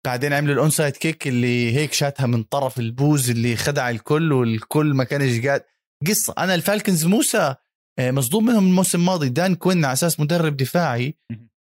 بعدين 0.05 0.33
عملوا 0.33 0.53
ال 0.53 0.69
onside 0.69 0.95
kick 0.95 1.27
اللي 1.27 1.75
هيك 1.75 1.93
شاتها 1.93 2.27
من 2.27 2.43
طرف 2.43 2.79
البوز 2.79 3.29
اللي 3.29 3.55
خدع 3.55 3.89
الكل 3.89 4.33
والكل 4.33 4.93
ما 4.93 5.03
كانش 5.03 5.45
قاعد. 5.45 5.63
قصة 6.07 6.33
أنا 6.37 6.55
ال 6.55 6.61
Falcons 6.62 7.05
موسى 7.05 7.55
آه، 7.99 8.11
مصدوم 8.11 8.45
منهم 8.45 8.65
الموسم 8.67 8.99
الماضي. 8.99 9.29
دان 9.29 9.55
كوين 9.55 9.85
على 9.85 9.93
أساس 9.93 10.19
مدرب 10.19 10.57
دفاعي 10.57 11.15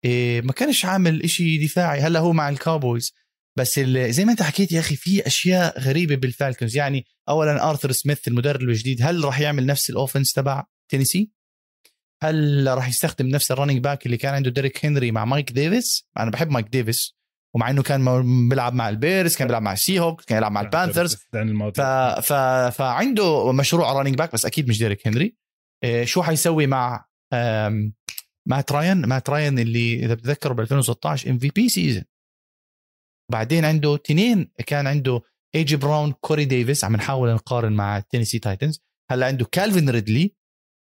إيه 0.04 0.42
ما 0.42 0.52
كانش 0.52 0.84
عامل 0.84 1.22
إشي 1.22 1.58
دفاعي. 1.58 2.00
هلا 2.00 2.20
هو 2.20 2.32
مع 2.32 2.48
ال 2.48 2.57
Cowboys 2.57 3.14
بس 3.58 3.80
زي 4.08 4.24
ما 4.24 4.32
انت 4.32 4.42
حكيت 4.42 4.72
يا 4.72 4.80
أخي 4.80 4.96
في 4.96 5.26
أشياء 5.26 5.80
غريبة 5.80 6.14
بال 6.14 6.27
Falcons. 6.27 6.76
يعني 6.76 7.06
اولا 7.28 7.70
آرثر 7.70 7.92
سميث 7.92 8.28
المدرب 8.28 8.60
الجديد 8.68 9.02
هل 9.02 9.24
راح 9.24 9.40
يعمل 9.40 9.66
نفس 9.66 9.90
ال 9.90 9.96
offense 9.96 10.32
تبع 10.32 10.64
تينيسي؟ 10.90 11.30
هل 12.22 12.66
راح 12.68 12.88
يستخدم 12.88 13.26
نفس 13.26 13.50
ال 13.50 13.54
running 13.54 13.78
back 13.78 14.06
اللي 14.06 14.16
كان 14.16 14.34
عنده 14.34 14.50
ديريك 14.50 14.84
هنري 14.84 15.10
مع 15.10 15.24
مايك 15.24 15.52
ديفيس؟ 15.52 16.08
أنا 16.18 16.30
بحب 16.30 16.50
مايك 16.50 16.68
ديفيس 16.68 17.16
ومع 17.54 17.70
إنه 17.70 17.82
كان 17.82 18.48
بيلعب 18.48 18.74
مع 18.74 18.88
ال 18.88 18.96
Bears 18.96 19.36
كان 19.36 19.46
بيلعب 19.46 19.62
مع 19.62 19.72
ال 19.72 20.00
Seahawks 20.00 20.24
كان 20.24 20.38
يلعب 20.38 20.52
مع 20.52 20.60
ال 20.60 20.67
Panthers 20.67 21.16
ف... 21.76 21.80
ف... 22.20 22.32
فعنده 22.76 23.52
مشروع 23.52 24.00
running 24.00 24.14
back 24.14 24.32
بس 24.32 24.46
أكيد 24.46 24.68
مش 24.68 24.78
ديريك 24.78 25.06
هنري 25.06 25.36
إيه 25.84 26.04
شو 26.04 26.22
حيسوي 26.22 26.66
مع 26.66 27.06
مات 28.46 28.72
راين 28.72 29.06
مات 29.06 29.30
راين 29.30 29.58
اللي 29.58 30.04
إذا 30.04 30.14
بتذكروا 30.14 30.56
ب 30.56 30.60
2016 30.60 31.30
MVP 31.30 31.68
season 31.68 32.04
بعدين 33.30 33.64
عنده 33.64 33.96
تنين 33.96 34.50
كان 34.66 34.86
عنده 34.86 35.22
ايجي 35.54 35.76
براون 35.76 36.12
كوري 36.12 36.44
ديفيس 36.44 36.84
عم 36.84 36.96
نحاول 36.96 37.34
نقارن 37.34 37.72
مع 37.72 38.00
Tennessee 38.00 38.38
Titans 38.38 38.80
هلا 39.10 39.26
عنده 39.26 39.44
كالفين 39.44 39.90
ريدلي 39.90 40.34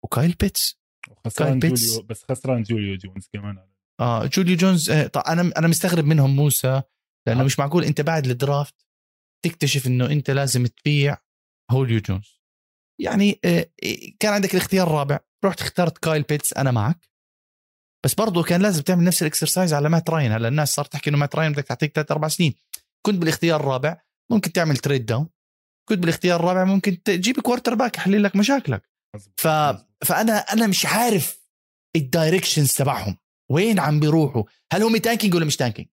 وكايل 0.05 0.35
بيتس 0.41 0.81
خسران 1.25 1.59
جوليو 1.59 2.03
بس 2.03 2.25
خسران 2.25 2.63
جوليو 2.63 2.97
جونز 2.97 3.29
كمان. 3.33 3.59
آه 4.01 4.27
جوليو 4.27 4.57
جونز 4.57 4.91
آه 4.91 5.07
طيب 5.07 5.25
أنا 5.25 5.53
أنا 5.57 5.69
مستغرب 5.69 6.05
منهم 6.05 6.37
موسى 6.37 6.83
لأنه 7.27 7.41
آه. 7.41 7.45
مش 7.45 7.59
معقول 7.59 7.85
أنت 7.85 8.01
بعد 8.01 8.27
ال 8.27 8.37
draft 8.37 8.87
تكتشف 9.45 9.87
إنه 9.87 10.07
أنت 10.07 10.31
لازم 10.31 10.67
تبيع 10.67 11.17
جوليو 11.71 12.01
جونز. 12.01 12.41
يعني 13.01 13.41
آه 13.45 13.71
كان 14.21 14.33
عندك 14.33 14.55
الاختيار 14.55 14.87
الرابع 14.87 15.19
رحت 15.45 15.61
اخترت 15.61 15.99
كايل 15.99 16.23
بيتس 16.23 16.53
أنا 16.53 16.71
معك. 16.71 17.10
بس 18.05 18.15
برضه 18.15 18.43
كان 18.43 18.63
لازم 18.63 18.83
تعمل 18.83 19.05
نفس 19.05 19.23
ال 19.23 19.29
exercise 19.29 19.75
على 19.75 19.89
مات 19.89 20.11
راين. 20.11 20.33
هلا 20.33 20.49
الناس 20.49 20.75
صارت 20.75 20.93
تحكي 20.93 21.11
إنه 21.11 21.19
مات 21.19 21.37
راين 21.37 21.53
بدك 21.53 21.65
تعطيك 21.65 21.93
ثلاث 21.95 22.11
أربع 22.11 22.29
سنين. 22.29 22.55
كنت 23.07 23.19
بالاختيار 23.19 23.61
الرابع 23.61 23.97
ممكن 24.31 24.53
تعمل 24.53 24.77
trade 24.77 25.07
down 25.07 25.29
كنت 25.89 25.99
بالاختيار 25.99 26.41
الرابع 26.41 26.65
ممكن 26.65 27.03
تجيب 27.03 27.41
quarterback 27.41 27.97
يحل 27.97 28.23
لك 28.23 28.37
مشاكلك. 28.37 28.83
ف... 29.37 29.49
فانا 30.05 30.39
أنا 30.39 30.67
مش 30.67 30.87
عارف 30.87 31.41
ال 31.97 32.04
directions 32.04 32.73
تبعهم. 32.73 33.17
وين 33.51 33.79
عم 33.79 34.01
بيروحوا؟ 34.01 34.45
هل 34.73 34.83
هم 34.83 34.97
tanking 34.97 35.35
ولا 35.35 35.45
مش 35.45 35.57
tanking 35.57 35.89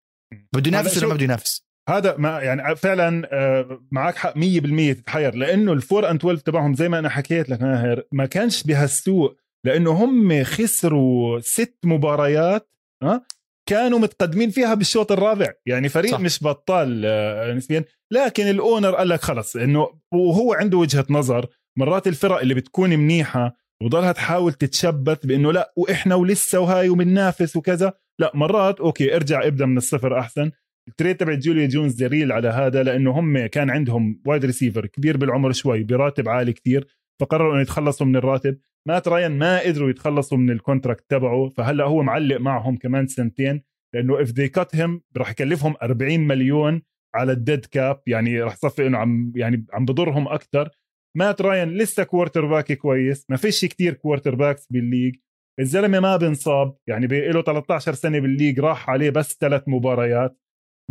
بده 0.54 0.67
ينافس 0.67 0.98
ولا 0.98 1.08
ما 1.08 1.13
بده 1.13 1.24
ينافس؟ 1.24 1.67
هذا 1.89 2.17
ما 2.17 2.39
يعني 2.39 2.76
فعلا 2.76 3.28
آه، 3.32 3.82
معك 3.91 4.15
حق 4.15 4.34
100% 4.34 4.93
تتحير. 4.93 5.36
لأنه 5.36 5.74
ال 5.74 5.81
four 5.81 6.10
and 6.10 6.20
12 6.20 6.41
تبعهم 6.41 6.74
زي 6.74 6.89
ما 6.89 7.00
أنا 7.00 7.10
حكيت 7.10 7.50
لك 7.50 7.62
ماهر 7.62 8.04
ما 8.12 8.26
كانش 8.26 8.63
بهالسوء 8.63 9.38
لأنه 9.68 9.92
هم 9.92 10.44
خسروا 10.44 11.40
ست 11.40 11.78
مباريات 11.86 12.70
ها 13.04 13.26
كانوا 13.70 14.00
متقدمين 14.00 14.50
فيها 14.50 14.74
بالشوط 14.74 15.12
الرابع. 15.12 15.54
يعني 15.66 15.90
فريق 15.90 16.12
صح. 16.12 16.20
مش 16.20 16.44
بطال 16.44 17.04
آه، 17.06 17.54
نسبيا. 17.54 17.86
لكن 18.12 18.44
ال 18.44 18.52
owner 18.52 18.96
قال 18.96 19.10
لك 19.10 19.22
خلص 19.22 19.56
إنه 19.56 19.88
وهو 20.14 20.54
عنده 20.54 20.78
وجهة 20.78 21.06
نظر 21.10 21.48
مرات 21.78 22.08
الفرق 22.08 22.40
اللي 22.40 22.54
بتكون 22.54 22.90
منيحة 22.90 23.56
وضلها 23.84 24.12
تحاول 24.12 24.54
تتشبث 24.54 25.26
بإنه 25.26 25.52
لا 25.52 25.74
وإحنا 25.78 26.16
ولسه 26.16 26.60
وهاي 26.60 26.90
وبننافس 26.90 27.56
وكذا. 27.56 27.94
لا 28.20 28.32
مرات 28.36 28.80
okay 28.80 29.15
ارجع 29.15 29.48
ابدأ 29.48 29.65
من 29.65 29.78
الصفر 29.78 30.20
أحسن. 30.20 30.52
ال 30.90 30.94
trade 30.94 31.17
تبع 31.18 31.34
جوليو 31.34 31.67
جونز 31.68 31.94
دليل 31.94 32.32
على 32.32 32.48
هذا 32.48 32.84
لأنه 32.84 33.12
هم 33.12 33.46
كان 33.46 33.70
عندهم 33.70 34.22
wide 34.25 34.46
receiver 34.46 34.86
كبير 34.86 35.18
بالعمر 35.18 35.52
شوي 35.52 35.84
براتب 35.84 36.30
عالي 36.30 36.54
كثير 36.54 36.88
فقرروا 37.22 37.54
إنه 37.54 37.62
يتخلصوا 37.62 38.08
من 38.08 38.15
الراتب. 38.15 38.58
مات 38.88 39.08
راين 39.08 39.31
ما 39.31 39.60
قدروا 39.60 39.90
يتخلصوا 39.90 40.38
من 40.38 40.50
ال 40.50 40.56
contract 40.56 41.06
تبعه 41.10 41.50
فهلأ 41.50 41.83
هو 41.83 42.04
معلق 42.04 42.38
معهم 42.38 42.77
كمان 42.77 43.08
سنتين 43.08 43.63
لأنه 43.96 44.21
if 44.21 44.30
they 44.30 44.50
cut 44.50 44.75
him 44.75 45.02
راح 45.17 45.31
يكلفهم 45.31 45.75
40 45.81 46.19
مليون 46.19 46.81
على 47.15 47.31
ال 47.32 47.38
dead 47.38 47.65
cap 47.65 48.02
يعني 48.08 48.42
راح 48.42 48.54
يصفي 48.54 48.88
إنه 48.88 48.98
عم 48.98 49.33
يعني 49.35 49.65
عم 49.73 49.85
بضرهم 49.85 50.27
أكثر 50.27 50.69
مات 51.17 51.42
راين 51.42 51.69
لسه 51.69 52.04
quarterback 52.04 52.73
كويس 52.73 53.25
ما 53.29 53.38
فيش 53.38 53.65
كتير 53.65 53.94
quarterbacks 53.94 54.36
بال 54.36 54.67
league. 54.67 55.15
الزلمة 55.60 56.00
ما 56.00 56.17
بنصاب 56.17 56.77
يعني 56.88 57.08
له 57.08 57.42
13 57.42 57.94
سنة 57.94 58.19
بال 58.19 58.30
league 58.30 58.60
راح 58.60 58.90
عليه 58.90 59.10
بس 59.10 59.38
ثلاث 59.40 59.63
مباريات. 59.67 60.38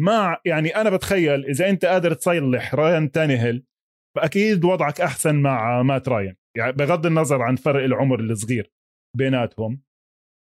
مع 0.00 0.40
يعني 0.44 0.76
أنا 0.76 0.90
بتخيل 0.90 1.44
إذا 1.46 1.68
أنت 1.68 1.84
قادر 1.84 2.12
تصلح 2.12 2.74
راين 2.74 3.10
تانيهل 3.10 3.64
فأكيد 4.16 4.64
وضعك 4.64 5.00
أحسن 5.00 5.36
مع 5.36 5.82
مات 5.82 6.08
راين 6.08 6.36
يعني 6.56 6.72
بغض 6.72 7.06
النظر 7.06 7.42
عن 7.42 7.56
فرق 7.56 7.84
العمر 7.84 8.20
الصغير 8.20 8.72
بيناتهم. 9.16 9.82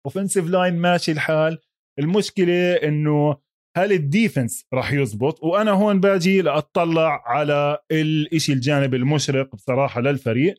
offensive 0.06 0.46
line 0.46 0.74
ماشي 0.78 1.12
الحال. 1.12 1.58
المشكلة 1.98 2.74
إنه 2.74 3.36
هل 3.76 3.92
ال 3.92 4.02
defense 4.02 4.66
راح 4.74 4.92
يزبط؟ 4.92 5.42
وأنا 5.42 5.70
هون 5.70 6.00
باجي 6.00 6.42
لأطلع 6.42 7.22
على 7.26 7.78
الإشي 7.92 8.52
الجانب 8.52 8.94
المشرق 8.94 9.54
بصراحة 9.54 10.00
للفريق 10.00 10.54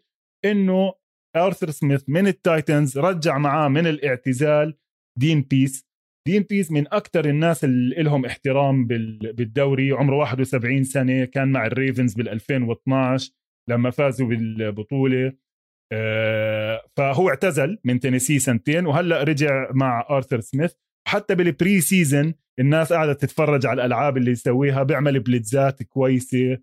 إنه 0.45 0.93
ارثر 1.35 1.69
سميث 1.69 2.03
من 2.07 2.27
ال 2.27 2.37
Titans 2.37 2.97
رجع 2.97 3.37
معاه 3.37 3.67
من 3.67 3.87
الاعتزال 3.87 4.77
دين 5.19 5.41
بيس 5.41 5.85
دين 6.27 6.43
بيس 6.43 6.71
من 6.71 6.93
أكثر 6.93 7.25
الناس 7.25 7.63
اللي 7.63 8.03
لهم 8.03 8.25
احترام 8.25 8.87
بالدوري. 8.87 9.91
عمره 9.91 10.15
71 10.15 10.83
سنة 10.83 11.25
كان 11.25 11.51
مع 11.51 11.65
ال 11.65 11.72
Ravens 11.72 12.13
بال 12.13 12.29
2012 12.29 13.31
لما 13.69 13.89
فازوا 13.89 14.27
بالبطولة 14.27 15.33
آه، 15.93 16.81
فهو 16.97 17.29
اعتزل 17.29 17.77
من 17.83 17.99
تينيسي 17.99 18.39
سنتين 18.39 18.85
وهلأ 18.85 19.23
رجع 19.23 19.71
مع 19.73 20.07
آرثر 20.09 20.39
سميث. 20.39 20.73
حتى 21.07 21.35
بال 21.35 21.81
pre-season 21.81 22.33
الناس 22.59 22.93
قاعدة 22.93 23.13
تتفرج 23.13 23.65
على 23.65 23.81
الألعاب 23.81 24.17
اللي 24.17 24.31
يسويها 24.31 24.83
بيعمل 24.83 25.19
بليتزات 25.19 25.83
كويسة 25.83 26.57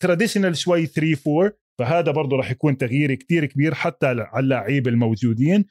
traditional 0.00 0.50
آه، 0.50 0.52
شوي 0.52 0.86
3 0.86 1.38
4 1.40 1.52
فهذا 1.78 2.12
برضه 2.12 2.36
راح 2.36 2.50
يكون 2.50 2.76
تغيير 2.76 3.14
كتير 3.14 3.46
كبير 3.46 3.74
حتى 3.74 4.06
على 4.06 4.30
اللعيبة 4.36 4.90
الموجودين. 4.90 5.64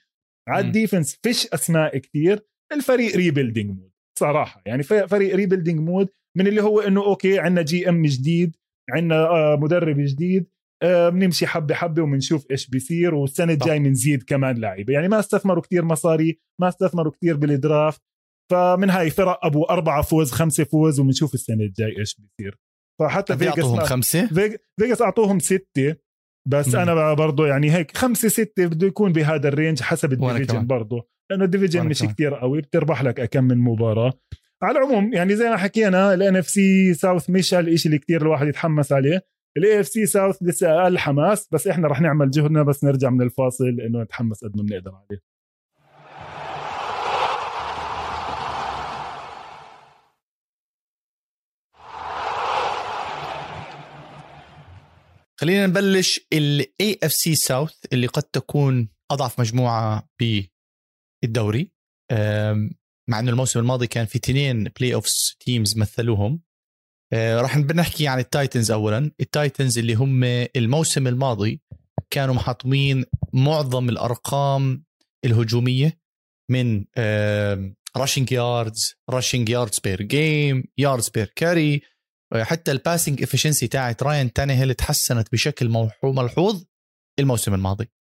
على 0.47 0.67
ال 0.67 0.74
defense 0.74 1.19
فيش 1.23 1.47
اسماء 1.47 1.97
كتير 1.97 2.39
الفريق 2.73 3.15
rebuilding 3.15 3.69
mode 3.69 3.91
صراحة. 4.19 4.61
يعني 4.65 4.83
فريق 4.83 5.35
rebuilding 5.35 5.79
mode 5.79 6.09
من 6.37 6.47
اللي 6.47 6.63
هو 6.63 6.79
إنه 6.79 7.05
okay 7.05 7.39
عندنا 7.39 7.61
GM 7.61 8.05
جديد 8.05 8.55
عندنا 8.89 9.15
آه، 9.15 9.55
مدرب 9.55 9.95
جديد 9.99 10.47
آه، 10.83 11.09
بنمشي 11.09 11.47
حبة 11.47 11.75
حبة 11.75 12.01
وبنشوف 12.01 12.45
إيش 12.51 12.69
بيصير 12.69 13.15
والسنة 13.15 13.53
الجاي 13.53 13.79
بنزيد 13.79 14.23
كمان 14.23 14.57
لعيبه 14.57 14.93
يعني 14.93 15.07
ما 15.07 15.19
استثمروا 15.19 15.63
كتير 15.63 15.85
مصاري 15.85 16.39
ما 16.61 16.67
استثمروا 16.67 17.11
كتير 17.11 17.37
بال 17.37 17.56
draft 17.56 18.01
فمن 18.51 18.89
هاي 18.89 19.09
فرق 19.09 19.45
أبو 19.45 19.63
أربعة 19.63 20.01
فوز 20.01 20.31
خمسة 20.31 20.63
فوز 20.63 20.99
وبنشوف 20.99 21.33
السنة 21.33 21.63
الجاي 21.63 21.99
إيش 21.99 22.15
بيصير. 22.15 22.57
فحتى 22.99 23.37
Vegas 23.37 23.59
اعطوهم 23.59 23.79
خمسة؟ 23.79 24.27
Vegas 24.79 25.01
أعطوهم 25.01 25.39
ستة 25.39 25.95
بس 26.47 26.75
مم. 26.75 26.81
أنا 26.81 27.13
برضه 27.13 27.47
يعني 27.47 27.71
هيك 27.71 27.97
خمسة 27.97 28.27
ستة 28.27 28.65
بده 28.65 28.87
يكون 28.87 29.11
بهذا 29.11 29.47
ال 29.47 29.53
range 29.53 29.81
حسب 29.81 30.13
ال 30.13 30.19
division 30.19 30.67
برضه 30.67 31.07
لأنه 31.31 31.43
ال 31.43 31.48
division 31.48 31.85
مش 31.85 32.01
كتير 32.01 32.35
قوي 32.35 32.61
بتربح 32.61 33.03
لك 33.03 33.29
كم 33.29 33.43
من 33.43 33.57
مباراة. 33.57 34.13
على 34.63 34.79
العموم 34.79 35.13
يعني 35.13 35.35
زي 35.35 35.49
ما 35.49 35.57
حكينا 35.57 36.13
ال 36.13 36.35
NFC 36.35 36.47
South 36.47 37.29
مش 37.29 37.53
الشيء 37.53 37.85
اللي 37.85 37.99
كتير 37.99 38.21
الواحد 38.21 38.47
يتحمس 38.47 38.91
عليه. 38.91 39.21
ال 39.57 39.79
AFC 39.79 39.87
South 39.87 40.37
لسه 40.41 40.81
أقل 40.81 40.97
حماس 40.97 41.47
بس 41.51 41.67
إحنا 41.67 41.87
رح 41.87 42.01
نعمل 42.01 42.31
جهدنا 42.31 42.63
بس 42.63 42.83
نرجع 42.83 43.09
من 43.09 43.21
الفاصل 43.21 43.65
إنه 43.65 44.01
نتحمس 44.01 44.43
قد 44.43 44.57
ما 44.57 44.63
بنقدر 44.63 44.91
عليه. 44.95 45.21
خلينا 55.39 55.67
نبلش 55.67 56.27
ال 56.33 56.99
AFC 57.03 57.11
South 57.11 57.73
اللي 57.93 58.07
قد 58.07 58.23
تكون 58.23 58.89
أضعف 59.11 59.39
مجموعة 59.39 60.09
بالدوري. 60.19 61.71
مع 63.09 63.19
إنه 63.19 63.31
الموسم 63.31 63.59
الماضي 63.59 63.87
كان 63.87 64.05
في 64.05 64.15
اثنين 64.15 64.63
playoffs 64.63 65.35
teams 65.39 65.77
مثلوهم. 65.77 66.41
آه، 67.13 67.41
راح 67.41 67.57
نحكي 67.57 68.07
عن 68.07 68.19
التايتنز 68.19 68.71
اولا. 68.71 69.11
التايتنز 69.19 69.77
اللي 69.77 69.93
هم 69.93 70.23
الموسم 70.55 71.07
الماضي 71.07 71.61
كانوا 72.09 72.35
محطمين 72.35 73.05
معظم 73.33 73.89
الأرقام 73.89 74.83
الهجومية 75.25 75.99
من 76.49 76.85
rushing 77.97 78.31
yards 78.31 78.95
rushing 79.09 79.49
yards 79.49 79.79
per 79.79 80.01
game 80.01 80.63
yards 80.77 81.09
per 81.09 81.33
carry 81.35 81.81
حتى 82.35 82.71
ال 82.71 82.78
passing 82.78 83.23
efficiency 83.23 83.67
تاعت 83.67 84.03
راين 84.03 84.33
تانيهيل 84.33 84.73
تحسنت 84.73 85.31
بشكل 85.31 85.69
ملحوظ 86.03 86.63
الموسم 87.19 87.53
الماضي. 87.53 87.91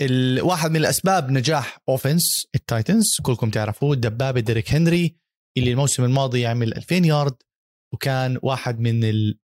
الواحد 0.00 0.70
من 0.70 0.76
الأسباب 0.76 1.30
نجاح 1.30 1.78
offense 1.88 2.46
التايتنز 2.54 3.16
كلكم 3.22 3.50
تعرفوه 3.50 3.96
دبابه 3.96 4.40
ديريك 4.40 4.74
هنري 4.74 5.16
اللي 5.58 5.70
الموسم 5.70 6.04
الماضي 6.04 6.40
يعمل 6.40 6.74
2000 6.76 6.94
يارد 6.94 7.34
وكان 7.94 8.38
واحد 8.42 8.80
من 8.80 9.00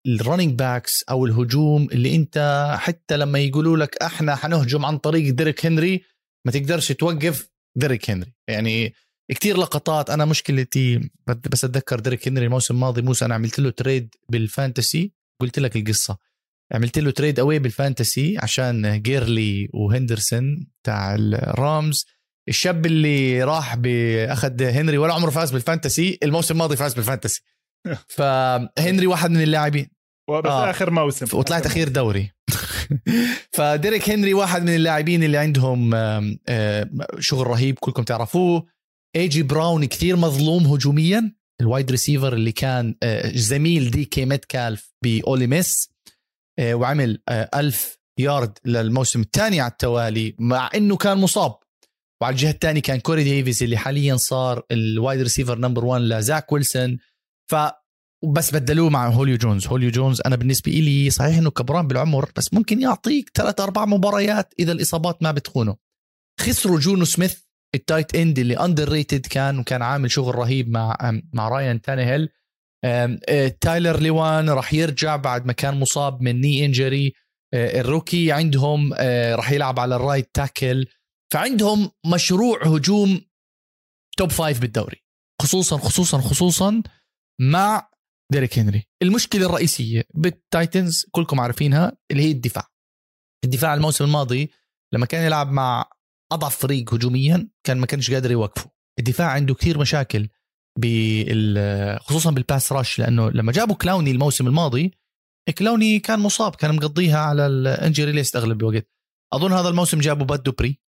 ال 0.07 0.13
running 0.13 0.59
backs 0.59 1.05
أو 1.11 1.27
الهجوم 1.27 1.89
اللي 1.93 2.17
أنت 2.17 2.67
حتى 2.79 3.17
لما 3.17 3.39
يقولوا 3.39 3.77
لك 3.77 4.03
إحنا 4.03 4.35
حنهجم 4.37 4.87
عن 4.87 4.99
طريق 4.99 5.35
ديريك 5.35 5.67
هنري 5.67 6.03
ما 6.47 6.53
تقدرش 6.53 6.93
توقف 6.93 7.49
ديريك 7.79 8.11
هنري. 8.11 8.33
يعني 8.49 8.95
كتير 9.31 9.57
لقطات 9.57 10.11
أنا 10.11 10.25
مشكلتي 10.25 11.11
بس 11.51 11.65
أتذكر 11.65 12.01
ديريك 12.01 12.29
هنري 12.29 12.45
الموسم 12.47 12.75
الماضي 12.75 13.03
موسى 13.03 13.25
أنا 13.25 13.35
عملت 13.35 13.59
له 13.59 13.71
trade 13.71 14.15
بال 14.29 14.47
fantasy 14.47 15.13
قلت 15.41 15.59
لك 15.59 15.77
القصة. 15.77 16.19
عملت 16.73 16.99
له 16.99 17.11
trade 17.11 17.41
away 17.41 17.59
بال 17.59 17.76
fantasy 17.76 18.39
عشان 18.39 19.03
جيرلي 19.03 19.69
وهندرسون 19.75 20.67
تاع 20.85 21.15
الرامز 21.15 22.07
الشاب 22.49 22.87
اللي 22.87 23.43
راح 23.45 23.77
باخذ 23.77 24.63
هنري 24.63 24.99
ولا 24.99 25.15
عمره 25.15 25.31
فاز 25.31 25.51
بال 25.51 25.66
fantasy 25.66 26.19
الموسم 26.23 26.55
الماضي 26.55 26.77
فاز 26.77 26.95
بال 26.95 27.04
fantasy. 27.04 27.43
فهنري 28.17 29.07
واحد 29.07 29.31
من 29.31 29.43
اللاعبين. 29.43 29.89
بس 30.31 30.51
آه. 30.51 30.71
آخر 30.71 30.91
موسم. 30.91 31.39
وطلعت 31.39 31.67
أخير 31.67 31.89
دوري. 31.89 32.31
فديريك 33.57 34.11
هنري 34.11 34.35
واحد 34.35 34.63
من 34.63 34.75
اللاعبين 34.75 35.23
اللي 35.23 35.39
عندهم 35.39 35.95
شغل 37.19 37.47
رهيب 37.47 37.79
كلكم 37.79 38.03
تعرفوه. 38.03 38.67
اي 39.17 39.29
جي 39.29 39.43
براون 39.43 39.85
كثير 39.85 40.17
مظلوم 40.17 40.67
هجوميا. 40.67 41.35
ال 41.61 41.67
wide 41.67 41.91
receiver 41.91 42.33
اللي 42.33 42.53
كان 42.53 42.95
آه، 43.03 43.33
زميل 43.35 43.91
دي 43.91 44.05
كي 44.05 44.25
ميتكالف 44.25 44.93
بأولي 45.05 45.47
ميس. 45.47 45.89
آه، 45.89 45.92
وعمل 46.61 47.23
آه، 47.29 47.51
ألف 47.55 47.99
يارد 48.19 48.59
للموسم 48.65 49.21
الثاني 49.21 49.61
على 49.61 49.71
التوالي 49.71 50.37
مع 50.39 50.71
إنه 50.75 50.97
كان 50.97 51.19
مصاب. 51.19 51.55
وعلى 52.23 52.33
الجهة 52.33 52.51
الثانية 52.51 52.83
كان 52.83 53.01
كوري 53.01 53.25
ديفيز 53.25 53.63
اللي 53.63 53.77
حاليا 53.77 54.17
صار 54.17 54.63
ال 54.71 54.81
wide 54.81 55.21
receiver 55.21 55.59
number 55.59 55.85
1 55.85 56.03
لزاك 56.03 56.53
ويلسون. 56.53 56.99
ف 57.51 57.55
بس 58.33 58.55
بدلوه 58.55 58.91
مع 58.91 59.09
جوليو 59.09 59.37
جونز. 59.37 59.67
جوليو 59.67 59.91
جونز 59.91 60.21
أنا 60.27 60.37
بالنسبة 60.37 60.73
لي 60.73 61.11
صحيح 61.11 61.39
إنه 61.39 61.51
كبران 61.51 61.89
بالعمر 61.89 62.31
بس 62.37 62.55
ممكن 62.55 62.81
يعطيك 62.81 63.31
ثلاث 63.35 63.61
أربع 63.61 63.85
مباريات 63.85 64.55
إذا 64.59 64.73
الإصابات 64.73 65.23
ما 65.23 65.33
بتخونه. 65.33 65.77
خسروا 66.41 66.79
جونو 66.79 67.05
سميث 67.05 67.39
ال 67.75 67.81
tight 67.81 68.15
end 68.15 68.39
اللي 68.39 68.55
underrated 68.55 69.27
كان 69.27 69.59
وكان 69.59 69.83
عامل 69.83 70.11
شغل 70.11 70.35
رهيب 70.35 70.69
مع 70.69 70.97
مع 71.33 71.49
رايان 71.49 71.81
تانيهيل. 71.81 72.23
آه، 72.23 72.29
تايلر 73.61 74.01
ليوان 74.01 74.51
راح 74.51 74.75
يرجع 74.75 75.17
بعد 75.17 75.47
ما 75.47 75.53
كان 75.53 75.81
مصاب 75.81 76.23
من 76.23 76.41
knee 76.41 76.65
injury 76.65 77.13
آه، 77.55 77.81
ال 77.81 77.88
rookie 77.88 78.33
عندهم 78.33 78.93
آه، 78.97 79.35
راح 79.35 79.53
يلعب 79.53 79.81
على 79.81 79.97
ال 79.97 80.02
right 80.02 80.31
tackle 80.35 80.87
فعندهم 81.33 81.91
مشروع 82.07 82.67
هجوم 82.67 83.21
top 84.17 84.31
five 84.31 84.61
بالدوري. 84.61 85.05
خصوصا 85.43 85.79
خصوصا 85.79 86.19
خصوصا 86.19 86.83
مع 87.41 87.91
ديريك 88.33 88.59
هنري 88.59 88.89
المشكلة 89.03 89.47
الرئيسية 89.47 90.05
بالتايتنز 90.15 91.07
كلكم 91.11 91.41
عارفينها 91.41 91.93
اللي 92.11 92.23
هي 92.23 92.31
الدفاع. 92.31 92.69
الدفاع 93.45 93.75
الموسم 93.75 94.05
الماضي 94.05 94.51
لما 94.95 95.07
كان 95.07 95.27
يلعب 95.27 95.51
مع 95.51 95.91
أضعف 96.33 96.57
فريق 96.57 96.95
هجوميا 96.95 97.49
كان 97.67 97.79
ما 97.79 97.87
كانش 97.87 98.11
قادر 98.11 98.31
يوقفه. 98.31 98.71
الدفاع 98.99 99.31
عنده 99.31 99.55
كثير 99.55 99.79
مشاكل. 99.79 100.29
خصوصا 102.01 102.31
بال 102.31 102.45
pass 102.45 102.73
rush 102.73 102.99
لأنه 102.99 103.31
لما 103.31 103.53
جابوا 103.53 103.77
كلاوني 103.77 104.11
الموسم 104.11 104.47
الماضي 104.47 104.93
كلاوني 105.59 105.99
كان 105.99 106.19
مصاب 106.19 106.55
كان 106.55 106.77
مقضيها 106.77 107.19
على 107.19 107.47
ال 107.47 107.56
injury 107.56 108.13
list 108.13 108.37
أغلب 108.37 108.61
الوقت. 108.61 108.89
أظن 109.33 109.53
هذا 109.53 109.69
الموسم 109.69 110.01
جابوا 110.01 110.27
باد 110.27 110.43
دوبري 110.43 110.81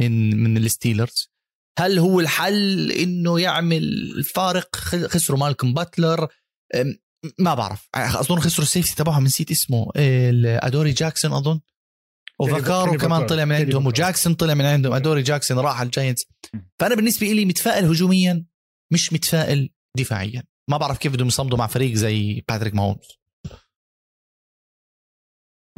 من 0.00 0.36
من 0.36 0.56
الستيلرز 0.56 1.30
هل 1.78 1.98
هو 1.98 2.20
الحل 2.20 2.92
إنه 2.92 3.40
يعمل 3.40 4.24
فارق 4.34 4.76
خسروا 4.76 5.38
مالكم 5.38 5.74
باتلر 5.74 6.28
ما 7.38 7.54
بعرف. 7.54 7.88
أظن 7.94 8.40
خسروا 8.40 8.64
ال 8.66 8.70
safety 8.70 8.96
تبعهم 8.96 9.24
نسيت 9.24 9.50
اسمه. 9.50 9.86
ادوري 9.96 10.92
جاكسون 10.92 11.32
أظن. 11.32 11.60
وفاكارو 12.40 12.96
كمان 12.96 13.26
طلع 13.26 13.44
من 13.44 13.54
عندهم 13.54 13.86
وجاكسون 13.86 14.34
طلع 14.34 14.54
من 14.54 14.64
عندهم 14.64 14.92
ادوري 14.92 15.22
جاكسون 15.22 15.58
راح 15.58 15.78
على 15.80 15.86
الجاينتس 15.86 16.26
فأنا 16.78 16.94
بالنسبة 16.94 17.26
لي 17.26 17.44
متفائل 17.44 17.84
هجوميا. 17.84 18.49
مش 18.92 19.12
متفائل 19.12 19.70
دفاعيا. 19.98 20.42
ما 20.70 20.76
بعرف 20.76 20.98
كيف 20.98 21.12
بدهم 21.12 21.26
يصمدوا 21.26 21.58
مع 21.58 21.66
فريق 21.66 21.94
زي 21.94 22.44
باتريك 22.48 22.74
ماهومز 22.74 23.20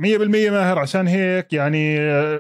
100% 0.00 0.50
ماهر. 0.50 0.78
عشان 0.78 1.06
هيك 1.08 1.52
يعني 1.52 1.98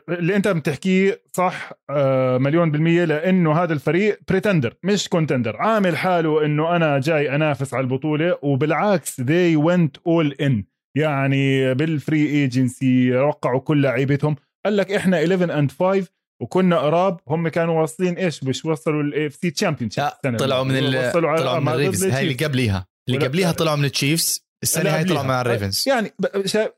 اللي 0.08 0.36
انت 0.36 0.48
بتحكيه 0.48 1.22
صح 1.32 1.72
آه، 1.90 2.38
مليون 2.38 2.70
بالمية 2.70 3.04
لأنه 3.04 3.62
هذا 3.62 3.72
الفريق 3.72 4.20
pretender 4.28 4.74
مش 4.82 5.08
contender 5.08 5.56
عامل 5.56 5.96
حاله 5.96 6.44
إنه 6.44 6.76
أنا 6.76 7.00
جاي 7.00 7.34
أنافس 7.34 7.74
على 7.74 7.84
البطولة 7.84 8.38
وبالعكس 8.42 9.20
they 9.20 9.56
went 9.56 10.00
all 10.08 10.34
in. 10.46 10.62
يعني 10.96 11.74
بال 11.74 11.91
free 11.91 12.26
agency 12.26 13.16
وقعوا 13.16 13.60
كل 13.60 13.82
لعيبتهم. 13.82 14.36
قال 14.64 14.76
لك 14.76 14.92
إحنا 14.92 15.16
11 15.16 15.58
and 15.58 15.70
5 15.70 16.08
وكنا 16.42 16.78
قراب 16.78 17.20
هم 17.28 17.48
كانوا 17.48 17.80
واصلين 17.80 18.14
إيش؟ 18.14 18.44
مش 18.44 18.64
وصلوا 18.64 19.02
ال 19.02 19.26
AFC 19.26 19.50
champion 19.50 19.90
طلعوا 20.38 20.64
من 20.64 20.76
ال... 20.76 21.12
طلعوا 21.12 21.60
من 21.60 21.68
الريفنز. 21.68 22.04
هاي 22.04 22.22
اللي 22.22 22.44
قبليها. 22.44 22.86
اللي 23.08 23.26
قبليها 23.26 23.52
طلعوا 23.52 23.76
من 23.76 23.84
التشيفز. 23.84 24.46
السنة 24.62 24.90
هاي 24.90 25.04
طلعوا 25.04 25.26
مع 25.26 25.40
الريفنز. 25.40 25.84
يعني 25.86 26.12
شا... 26.44 26.72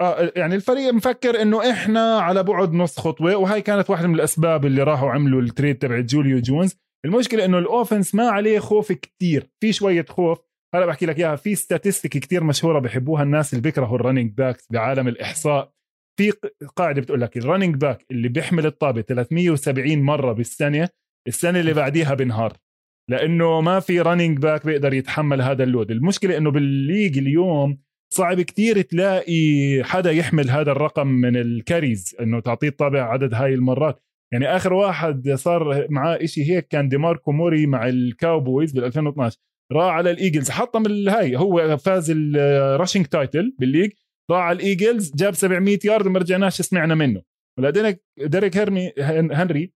آه 0.00 0.32
يعني 0.36 0.54
الفريق 0.54 0.92
مفكر 0.92 1.42
إنه 1.42 1.70
إحنا 1.70 2.18
على 2.18 2.42
بعد 2.42 2.72
نص 2.72 3.00
خطوة 3.00 3.36
وهي 3.36 3.62
كانت 3.62 3.90
واحدة 3.90 4.08
من 4.08 4.14
الأسباب 4.14 4.66
اللي 4.66 4.82
راحوا 4.82 5.10
عملوا 5.10 5.42
ال 5.42 5.48
trade 5.48 5.78
تبع 5.78 6.00
جوليو 6.00 6.40
جونز. 6.40 6.76
المشكلة 7.04 7.44
إنه 7.44 7.58
ال 7.58 7.65
offense 7.65 8.14
ما 8.14 8.28
عليه 8.28 8.58
خوف 8.58 8.92
كتير. 8.92 9.50
في 9.60 9.72
شوية 9.72 10.06
خوف. 10.08 10.38
هلا 10.74 10.86
بحكي 10.86 11.06
لك 11.06 11.18
إياها 11.18 11.36
في 11.36 11.54
statistic 11.54 12.12
كتير 12.12 12.44
مشهورة 12.44 12.78
بحبوها 12.78 13.22
الناس 13.22 13.52
اللي 13.52 13.62
بيكرهوا 13.62 13.96
ال 13.96 14.00
running 14.00 14.32
backs 14.32 14.66
بعالم 14.70 15.08
الإحصاء. 15.08 15.72
في 16.20 16.32
قاعدة 16.76 17.00
بتقول 17.00 17.20
لك 17.20 17.36
ال 17.36 17.41
running 17.41 17.76
back 17.76 18.06
اللي 18.10 18.28
بيحمل 18.28 18.66
الطابة 18.66 19.00
370 19.00 19.98
مرة 19.98 20.32
بالسنة 20.32 20.88
السنة 21.28 21.60
اللي 21.60 21.74
بعديها 21.74 22.14
بنهار 22.14 22.52
لأنه 23.10 23.60
ما 23.60 23.80
في 23.80 24.00
running 24.00 24.38
back 24.38 24.66
بيقدر 24.66 24.94
يتحمل 24.94 25.42
هذا 25.42 25.64
ال 25.64 25.68
load. 25.68 25.90
المشكلة 25.90 26.36
إنه 26.36 26.50
بال 26.50 26.67
league 26.67 27.18
اليوم 27.18 27.78
صعب 28.14 28.40
كتير 28.40 28.80
تلاقي 28.80 29.80
حدا 29.84 30.10
يحمل 30.10 30.50
هذا 30.50 30.72
الرقم 30.72 31.06
من 31.06 31.36
ال 31.36 31.46
carries 31.46 32.16
إنه 32.20 32.40
تعطيه 32.40 32.68
الطابة 32.68 33.12
عدد 33.12 33.34
هاي 33.34 33.54
المرات. 33.54 34.02
يعني 34.32 34.46
آخر 34.56 34.72
واحد 34.72 35.30
صار 35.30 35.86
معاه 35.90 36.18
إشي 36.24 36.52
هيك 36.52 36.68
كان 36.68 36.88
ديماركو 36.88 37.32
موري 37.32 37.66
مع 37.66 37.88
الكاوبويز 37.88 38.72
بال 38.72 38.84
2012 38.84 39.38
راح 39.72 39.94
على 39.94 40.10
الإيجلز 40.10 40.50
حطم 40.50 40.86
الهاي 40.86 41.36
هو 41.36 41.76
فاز 41.76 42.12
ال 42.16 42.27
rushing 42.27 43.06
title 43.06 43.54
بال 43.58 43.65
league. 43.65 43.90
راح 44.30 44.48
الإيجلز 44.48 45.12
جاب 45.14 45.34
700 45.34 45.78
يارد 45.84 46.06
وما 46.06 46.18
رجعناش 46.18 46.62
سمعنا 46.62 46.94
منه. 46.94 47.22
ولكن 47.58 47.96
ديريك 48.18 48.56
هيرمي 48.56 48.92
هنري 49.32 49.72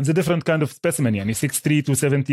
is 0.00 0.10
different 0.10 0.42
kind 0.42 0.62
of 0.62 0.72
specimen 0.72 1.14
يعني 1.14 1.32
6 1.32 1.48
3 1.48 1.90
270 1.92 2.24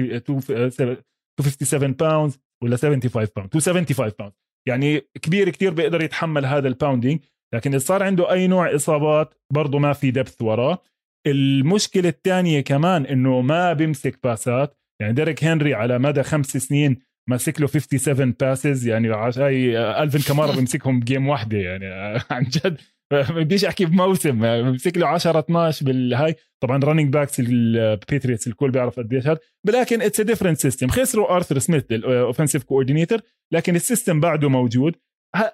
257 1.40 1.92
باوند 1.92 2.34
ولا 2.64 2.78
75 2.78 3.28
باوند 3.36 3.50
275 3.56 4.12
باوند 4.20 4.34
يعني 4.68 5.02
كبير 5.22 5.50
كتير 5.50 5.74
بيقدر 5.74 6.02
يتحمل 6.02 6.46
هذا 6.46 6.68
ال 6.68 6.73
pounding 6.73 7.20
لكن 7.54 7.70
إذا 7.70 7.80
صار 7.80 8.04
عنده 8.04 8.32
أي 8.32 8.48
نوع 8.48 8.76
إصابات 8.76 9.34
برضه 9.54 9.80
ما 9.80 9.94
في 9.94 10.12
depth 10.12 10.42
وراه. 10.42 10.82
المشكلة 11.28 12.10
الثانية 12.10 12.62
كمان 12.62 13.06
إنه 13.06 13.42
ما 13.42 13.74
بيمسك 13.74 14.24
باسات 14.24 14.78
يعني 15.02 15.14
ديريك 15.14 15.44
هنري 15.44 15.74
على 15.74 16.00
مدى 16.00 16.24
خمس 16.24 16.58
سنين 16.58 17.00
ماسك 17.28 17.62
له 17.62 17.68
57 17.68 18.32
passes 18.32 18.88
يعني 18.88 19.10
هاي 19.10 19.78
ألفين 20.04 20.22
كامارا 20.22 20.56
بيمسكهم 20.56 21.00
ب 21.00 21.05
game 21.05 21.28
واحدة 21.28 21.58
يعني 21.58 21.86
عن 22.32 22.44
جد. 22.44 22.78
ما 23.12 23.22
بديش 23.22 23.66
أحكي 23.66 23.86
بموسم 23.86 24.40
بمسك 24.40 24.98
له 24.98 25.08
10 25.08 25.40
12 25.40 25.86
بالهاي. 25.86 26.36
طبعا 26.60 26.78
running 26.78 27.14
backs 27.14 27.40
الباتريوتس 27.40 28.48
الكل 28.48 28.72
بيعرف 28.72 29.00
قديش 29.00 29.28
هذا. 29.28 29.40
ولكن 29.68 30.02
it's 30.02 30.22
different 30.22 30.58
system 30.58 30.88
خسروا 30.88 31.36
آرثر 31.36 31.60
سميث 31.60 31.84
ال 31.92 31.99
offensive 31.99 32.64
coordinator 32.64 33.20
لكن 33.52 33.76
ال 33.76 33.82
system 33.82 34.20
بعده 34.20 34.50
موجود. 34.50 34.96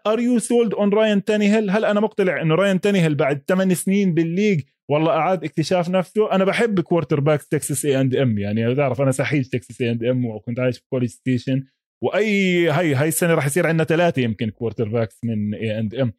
are 0.07 0.19
you 0.19 0.39
sold 0.39 0.73
on 0.73 0.89
راين 0.89 1.23
تانيهل 1.23 1.69
هل 1.69 1.85
أنا 1.85 1.99
مقتنع 1.99 2.41
إنه 2.41 2.55
راين 2.55 2.81
تانيهل 2.81 3.15
بعد 3.15 3.43
8 3.47 3.73
سنين 3.73 4.13
بال 4.13 4.24
league؟ 4.24 4.61
والله 4.89 5.11
أعاد 5.11 5.43
اكتشاف 5.43 5.89
نفسه. 5.89 6.31
أنا 6.31 6.45
بحب 6.45 6.79
quarterback 6.79 7.43
تكساس 7.43 7.85
اي 7.85 8.01
اند 8.01 8.15
ام 8.15 8.37
يعني 8.37 8.73
بتعرف 8.73 9.01
أنا 9.01 9.11
سحيل 9.11 9.45
تكساس 9.45 9.81
اي 9.81 9.91
اند 9.91 10.03
ام 10.03 10.25
وكنت 10.25 10.59
عايش 10.59 10.77
في 10.77 10.83
كوليج 10.89 11.09
ستيشن 11.09 11.63
وأي 12.03 12.71
هي 12.71 12.93
هاي 12.93 13.07
السنة 13.07 13.33
راح 13.33 13.45
يصير 13.45 13.67
عندنا 13.67 13.83
ثلاثة 13.83 14.21
يمكن 14.21 14.49
quarterbacks 14.49 15.19
من 15.23 15.55
اي 15.55 15.79
اند 15.79 15.95
ام 15.95 16.13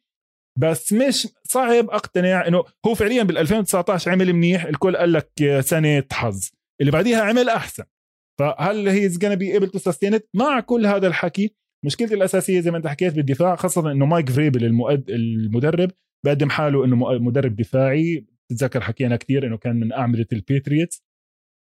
بس 0.59 0.93
مش 0.93 1.27
صعب 1.43 1.89
أقتنع 1.89 2.47
إنه 2.47 2.63
هو 2.85 2.95
فعليا 2.95 3.23
بال 3.23 3.37
2019 3.37 4.11
عمل 4.11 4.33
منيح. 4.33 4.65
الكل 4.65 4.97
قال 4.97 5.13
لك 5.13 5.59
سنة 5.59 6.03
حظ 6.11 6.49
اللي 6.81 6.91
بعديها 6.91 7.21
عمل 7.21 7.49
أحسن. 7.49 7.83
فهل 8.39 8.87
هي 8.87 9.05
is 9.05 9.17
be 9.17 9.53
able 9.53 9.69
to 9.69 9.91
مع 10.33 10.59
كل 10.59 10.85
هذا 10.85 11.07
الحكي 11.07 11.55
مشكلتي 11.85 12.13
الأساسية 12.13 12.59
زي 12.59 12.71
ما 12.71 12.77
أنت 12.77 12.87
حكيت 12.87 13.13
بالدفاع 13.13 13.55
خاصة 13.55 13.91
إنه 13.91 14.05
مايك 14.05 14.29
فريبل 14.29 14.65
المدرب 15.09 15.91
بقدم 16.25 16.49
حاله 16.49 16.85
إنه 16.85 16.95
مدرب 16.95 17.55
دفاعي. 17.55 18.25
تتذكر 18.49 18.81
حكينا 18.81 19.15
كثير 19.15 19.47
إنه 19.47 19.57
كان 19.57 19.75
من 19.75 19.93
أعمدة 19.93 20.27
الباتريوتس 20.33 21.03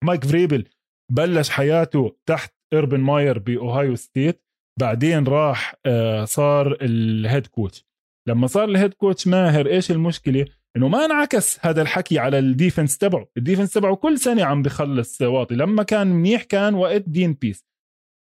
مايك 0.03 0.26
فريبل 0.26 0.66
بلش 1.12 1.49
حياته 1.49 2.18
تحت 2.26 2.53
إيربن 2.74 2.99
ماير 2.99 3.39
بأوهايو 3.39 3.95
ستيت. 3.95 4.41
بعدين 4.80 5.24
راح 5.24 5.76
آه، 5.86 6.26
صار 6.26 6.78
ال 6.82 6.95
head 6.95 7.47
coach 7.47 7.86
لما 8.28 8.47
صار 8.47 8.70
ال 8.69 8.74
head 8.74 8.93
coach 8.93 9.28
ماهر 9.28 9.68
إيش 9.68 9.91
المشكلة؟ 9.91 10.45
إنه 10.78 10.88
ما 10.88 11.06
انعكس 11.06 11.66
هذا 11.66 11.82
الحكي 11.82 12.20
على 12.20 12.39
ال 12.39 12.47
defense 12.47 12.97
تبعه. 12.97 13.28
ال 13.38 13.42
defense 13.42 13.73
تبعه 13.74 13.95
كل 13.95 14.20
سنة 14.20 14.43
عم 14.43 14.62
بخلص 14.62 15.22
واطي. 15.22 15.56
لما 15.56 15.84
كان 15.84 16.08
منيح 16.08 16.43
كان 16.43 16.76
وقت 16.76 17.10
دين 17.10 17.34
بيس. 17.34 17.66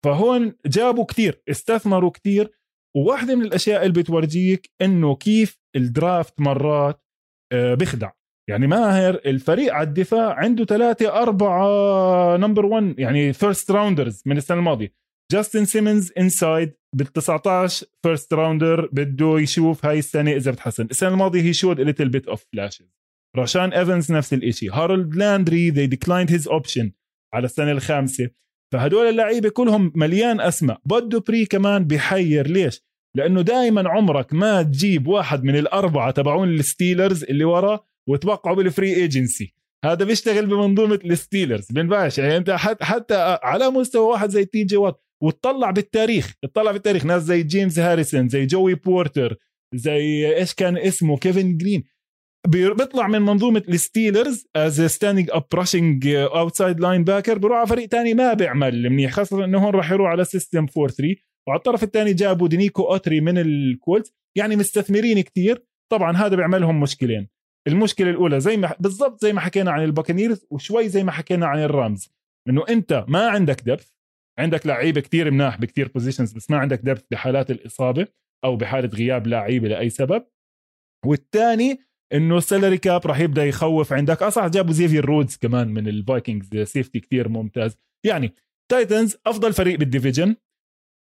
فهون 0.06 0.52
جابوا 0.66 1.04
كثير 1.04 1.42
استثمروا 1.50 2.10
كثير 2.10 2.50
وواحدة 2.96 3.34
من 3.34 3.42
الأشياء 3.42 3.86
اللي 3.86 4.02
بتورجيك 4.02 4.70
إنه 4.82 5.16
كيف 5.16 5.60
ال 5.76 5.87
draft 5.87 6.40
مرات 6.40 7.02
آه، 7.52 7.74
بخدع. 7.74 8.10
يعني 8.50 8.66
ماهر 8.66 9.14
الفريق 9.14 9.74
على 9.74 9.88
الدفاع 9.88 10.32
عنده 10.32 10.64
ثلاثة 10.64 11.22
أربعة 11.22 12.36
number 12.36 12.66
1 12.66 12.94
يعني 12.98 13.32
first 13.32 13.70
rounders 13.70 14.22
من 14.26 14.36
السنة 14.36 14.58
الماضية. 14.58 14.94
جاستن 15.32 15.64
سيمنز 15.64 16.12
inside 16.18 16.72
بال 16.96 17.06
19 17.06 17.86
first 18.02 18.34
rounder 18.34 18.88
بده 18.92 19.38
يشوف 19.40 19.86
هاي 19.86 19.98
السنة 19.98 20.32
إذا 20.32 20.50
بتحسن. 20.50 20.84
السنة 20.84 21.08
الماضية 21.08 21.42
he 21.42 21.52
showed 21.52 21.80
little 21.80 22.08
bit 22.08 22.28
of 22.28 22.44
flashes 22.52 22.92
راشان 23.36 23.72
ايفنز 23.72 24.12
نفس 24.12 24.34
الشيء 24.34 24.72
هارولد 24.72 25.14
لاندري 25.14 25.72
they 25.72 25.90
declined 25.90 26.30
his 26.30 26.48
option 26.48 26.90
على 27.34 27.44
السنة 27.44 27.72
الخامسة. 27.72 28.30
فهدول 28.76 29.06
اللعيبة 29.06 29.48
كلهم 29.48 29.92
مليان 29.94 30.40
أسماء. 30.40 30.80
بد 30.84 31.20
دوبري 31.20 31.46
كمان 31.46 31.84
بحير 31.84 32.46
ليش؟ 32.46 32.82
لأنه 33.16 33.42
دائما 33.42 33.88
عمرك 33.88 34.34
ما 34.34 34.62
تجيب 34.62 35.06
واحد 35.06 35.44
من 35.44 35.56
الأربعة 35.56 36.10
تبعون 36.10 36.48
الستيلرز 36.48 37.24
اللي 37.24 37.44
ورا 37.44 37.80
وتوقعوا 38.08 38.56
بال 38.56 38.69
free 38.69 38.94
agency 38.94 39.54
هذا 39.84 40.04
بيشتغل 40.04 40.46
بمنظومة 40.46 40.98
الستيلرز. 41.04 41.66
بينفعش 41.70 42.18
يعني 42.18 42.36
أنت 42.36 42.50
حتى 42.80 43.38
على 43.42 43.70
مستوى 43.70 44.06
واحد 44.06 44.30
زي 44.30 44.44
تي 44.44 44.64
جي 44.64 44.76
وات 44.76 45.00
وتطلع 45.22 45.70
بالتاريخ. 45.70 46.34
تطلع 46.42 46.72
بالتاريخ. 46.72 47.06
ناس 47.06 47.22
زي 47.22 47.42
جيمس 47.42 47.78
هاريسون 47.78 48.28
زي 48.28 48.46
جوي 48.46 48.74
بورتر 48.74 49.36
زي 49.74 50.36
إيش 50.36 50.54
كان 50.54 50.78
اسمه؟ 50.78 51.16
كيفن 51.16 51.56
جرين 51.56 51.84
بيطلع 52.46 53.08
من 53.08 53.22
منظومة 53.22 53.62
الستيلرز 53.68 54.46
as 54.56 54.82
standing 54.82 55.28
up 55.32 55.44
rushing 55.54 56.06
outside 56.08 56.80
linebacker 56.80 57.38
بيروح 57.38 57.58
على 57.58 57.66
فريق 57.66 57.88
ثاني 57.88 58.14
ما 58.14 58.32
بيعمل 58.32 58.90
منيح 58.90 59.12
خاصة 59.12 59.44
إنه 59.44 59.58
هون 59.58 59.74
راح 59.74 59.92
يروح 59.92 60.10
على 60.10 60.24
system 60.24 60.66
4 60.78 60.94
3 60.94 61.14
وعلى 61.48 61.58
الطرف 61.58 61.82
الثاني 61.82 62.12
جابوا 62.12 62.48
دينيكو 62.48 62.82
أوتري 62.82 63.20
من 63.20 63.38
الكولتس 63.38 64.14
يعني 64.36 64.56
مستثمرين 64.56 65.20
كثير 65.20 65.64
طبعا 65.92 66.16
هذا 66.16 66.36
بيعملهم 66.36 66.80
مشكلين. 66.80 67.28
المشكلة 67.68 68.10
الأولى 68.10 68.40
زي 68.40 68.56
ما 68.56 68.74
بالضبط 68.80 69.20
زي 69.20 69.32
ما 69.32 69.40
حكينا 69.40 69.70
عن 69.70 69.84
البكنيرز 69.84 70.46
وشوي 70.50 70.88
زي 70.88 71.04
ما 71.04 71.12
حكينا 71.12 71.46
عن 71.46 71.58
الرامز. 71.58 72.14
إنه 72.48 72.64
أنت 72.68 73.04
ما 73.08 73.28
عندك 73.28 73.60
depth 73.60 73.90
عندك 74.38 74.66
لعيبة 74.66 75.00
كثير 75.00 75.30
مناح 75.30 75.60
بكثير 75.60 75.88
positions 75.88 76.32
بس 76.32 76.50
ما 76.50 76.58
عندك 76.58 76.80
depth 76.80 77.04
بحالات 77.10 77.50
الإصابة 77.50 78.06
أو 78.44 78.56
بحالة 78.56 78.88
غياب 78.88 79.26
لعيبة 79.26 79.68
لأي 79.68 79.90
سبب. 79.90 80.24
والثاني 81.06 81.78
إنه 82.12 82.38
ال 82.38 82.44
salary 82.44 82.78
cap 82.78 83.06
راح 83.06 83.20
يبدأ 83.20 83.44
يخوف 83.44 83.92
عندك. 83.92 84.22
اصح 84.22 84.42
آه 84.42 84.48
جابوا 84.48 84.72
زيفير 84.72 85.04
رودز 85.04 85.36
كمان 85.36 85.68
من 85.68 85.88
الفايكنجز 85.88 86.56
safety 86.56 87.00
كثير 87.00 87.28
ممتاز. 87.28 87.76
يعني 88.06 88.34
تايتنز 88.70 89.16
أفضل 89.26 89.52
فريق 89.52 89.78
بال 89.78 89.90
division 89.90 90.36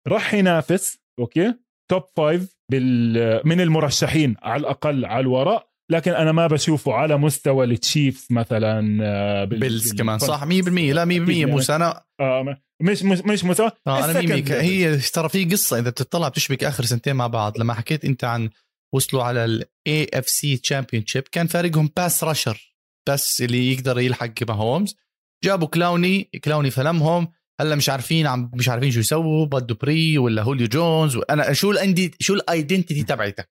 راح 0.09 0.34
ينافس 0.34 0.99
okay؟ 1.20 1.55
top 1.91 2.03
five 2.16 2.57
بال 2.72 3.40
من 3.49 3.61
المرشحين 3.61 4.36
على 4.42 4.61
الأقل 4.61 5.05
على 5.05 5.20
الورق. 5.20 5.68
لكن 5.92 6.12
أنا 6.12 6.32
ما 6.32 6.47
بشوفه 6.47 6.92
على 6.92 7.16
مستوى 7.16 7.64
التشيفز 7.66 8.26
مثلا 8.30 8.99
آه، 9.03 9.44
بيلز 9.44 9.94
كمان. 9.94 10.18
صح 10.18 10.44
100% 10.44 10.49
لا 10.92 11.05
100% 11.05 11.44
موسى 11.47 11.76
أنا 11.76 12.05
آه 12.20 12.57
مش 12.82 13.03
مش 13.03 13.18
مش 13.20 13.44
موسى 13.44 13.62
آه 13.86 14.05
أنا 14.05 14.20
100% 14.20 14.51
هي 14.51 14.97
ترى 14.99 15.28
في 15.28 15.44
قصة 15.44 15.78
إذا 15.78 15.90
بتطلع 15.90 16.28
بتشبك 16.28 16.64
آخر 16.64 16.84
سنتين 16.84 17.16
مع 17.16 17.26
بعض. 17.26 17.59
لما 17.59 17.74
حكيت 17.74 18.05
أنت 18.05 18.24
عن 18.24 18.51
وصلوا 18.95 19.22
على 19.22 19.45
ال 19.45 20.11
AFC 20.14 20.57
championship 20.57 21.22
كان 21.22 21.47
فارقهم 21.47 21.91
pass 21.97 22.24
rusher 22.24 22.76
بس 23.09 23.41
اللي 23.41 23.72
يقدر 23.72 23.99
يلحق 23.99 24.43
بهومز 24.45 24.97
جابوا 25.45 25.68
كلاوني. 25.68 26.22
كلاوني 26.45 26.70
فلمهم. 26.70 27.32
هلا 27.61 27.76
مش 27.76 27.89
عارفين 27.89 28.26
عم 28.26 28.51
مش 28.55 28.68
عارفين 28.68 28.91
شو 28.91 29.01
يسووا. 29.01 29.47
بد 29.47 29.74
دوبري 29.74 30.18
ولا 30.18 30.43
جوليو 30.43 30.68
جونز 30.68 31.16
أنا 31.30 31.53
شو 31.53 31.70
الاندي 31.70 32.14
شو 32.20 32.34
ال 32.34 32.42
identity 32.42 33.03
تبعتك 33.03 33.51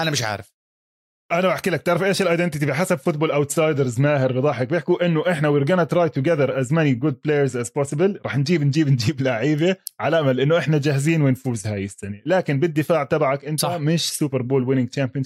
أنا 0.00 0.10
مش 0.10 0.22
عارف. 0.22 0.57
أنا 1.32 1.48
بحكي 1.48 1.70
لك 1.70 1.82
تعرف 1.82 2.02
إيش 2.02 2.22
ال 2.22 2.27
identity 2.27 2.66
بحسب 2.66 2.96
Football 2.98 3.30
Outsiders 3.30 4.00
ماهر 4.00 4.40
بضحك؟ 4.40 4.68
بيحكوا 4.68 5.06
إنه 5.06 5.24
إحنا 5.30 5.48
we're 5.48 5.64
gonna 5.64 5.84
try 5.84 6.08
to 6.08 6.21
gather 6.21 6.60
as 6.60 6.72
many 6.72 6.94
good 6.94 7.20
players 7.24 7.56
as 7.56 7.70
possible 7.70 8.20
رح 8.26 8.36
نجيب 8.36 8.62
نجيب 8.62 8.88
نجيب 8.88 9.20
لعيبة 9.20 9.76
على 10.00 10.20
أمل 10.20 10.40
إنه 10.40 10.58
إحنا 10.58 10.78
جاهزين 10.78 11.22
ونفوز 11.22 11.66
هاي 11.66 11.84
السنة. 11.84 12.20
لكن 12.26 12.60
بالدفاع 12.60 13.04
تبعك 13.04 13.44
أنت 13.44 13.60
صح. 13.60 13.76
مش 13.76 14.12
Super 14.12 14.42
Bowl 14.42 14.68
winning 14.68 14.88
champion 14.88 15.24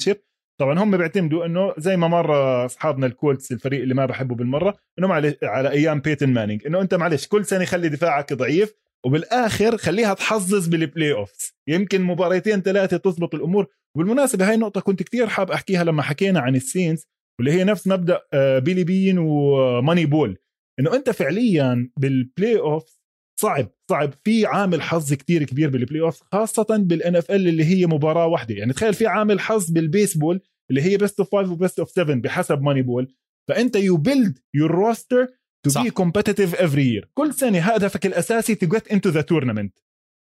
طبعا 0.61 0.79
هم 0.79 0.97
بيعتمدوا 0.97 1.47
إنه 1.47 1.75
زي 1.79 1.97
ما 1.97 2.09
مرة 2.09 2.65
أصحابنا 2.65 3.07
الكولتس 3.07 3.53
الفريق 3.53 3.83
اللي 3.83 3.95
ما 3.95 4.07
بحبه 4.07 4.35
بالمرة 4.35 4.75
إنه 4.99 5.15
على 5.15 5.37
على 5.43 5.71
أيام 5.71 6.01
بيتن 6.01 6.33
مانينج 6.33 6.67
إنه 6.67 6.81
أنت 6.81 6.95
معلش 6.95 7.27
كل 7.27 7.45
سنة 7.45 7.65
خلي 7.65 7.89
دفاعك 7.89 8.33
ضعيف. 8.33 8.75
وبالآخر 9.07 9.77
خليها 9.77 10.15
تحظظ 10.15 10.69
بال 10.69 11.13
playoffs 11.13 11.53
يمكن 11.69 12.03
مباريتين 12.03 12.63
ثلاثة 12.63 12.97
تزبط 12.97 13.35
الأمور. 13.35 13.67
وبالمناسبة 13.97 14.49
هاي 14.49 14.55
النقطة 14.55 14.81
كنت 14.81 15.03
كثير 15.03 15.27
حاب 15.27 15.51
أحكيها 15.51 15.85
لما 15.85 16.03
حكينا 16.03 16.41
عن 16.41 16.57
السينتس 16.57 17.07
واللي 17.39 17.53
هي 17.53 17.65
نفس 17.65 17.87
مبدأ 17.87 18.21
آه، 18.33 18.59
بيلي 18.59 18.85
بين 18.85 19.19
و 19.19 20.07
Moneyball. 20.07 20.37
إنه 20.81 20.95
أنت 20.95 21.11
فعليا 21.11 21.91
بال 21.97 22.59
playoff 22.59 22.99
صعب 23.41 23.69
صعب. 23.91 24.15
في 24.25 24.47
عامل 24.47 24.83
حظ 24.83 25.13
كتير 25.13 25.45
كبير 25.45 25.71
بال 25.71 26.01
playoff 26.01 26.23
خاصة 26.33 26.67
بال 26.71 27.17
NFL 27.17 27.49
اللي 27.49 27.65
هي 27.65 27.87
مباراة 27.87 28.27
واحدة. 28.27 28.55
يعني 28.55 28.73
تخيل 28.73 28.95
في 28.95 29.07
عامل 29.07 29.41
حظ 29.41 29.71
بالبيسبول 29.71 30.41
اللي 30.71 30.83
هي 30.83 30.97
best 30.97 31.21
of 31.21 31.35
5 31.35 31.53
و 31.53 31.58
best 31.58 31.79
of 31.79 31.91
7 31.91 32.17
بحسب 32.17 32.63
Moneyball. 32.63 33.15
فأنت 33.49 33.77
you 33.77 33.97
build 33.97 34.39
your 34.55 34.71
roster 34.71 35.27
to 35.63 35.83
be 35.83 35.91
competitive 35.91 36.55
every 36.55 36.87
year 36.87 37.09
كل 37.15 37.35
سنة 37.35 37.61
هدفك 37.61 38.07
الأساسي 38.07 38.55
to 38.55 38.67
get 38.67 38.89
into 38.89 39.09
the 39.09 39.21
tournament 39.21 39.79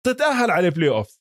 تتأهل 0.05 0.51
على 0.51 0.67
ال 0.67 0.89
playoff 0.89 1.19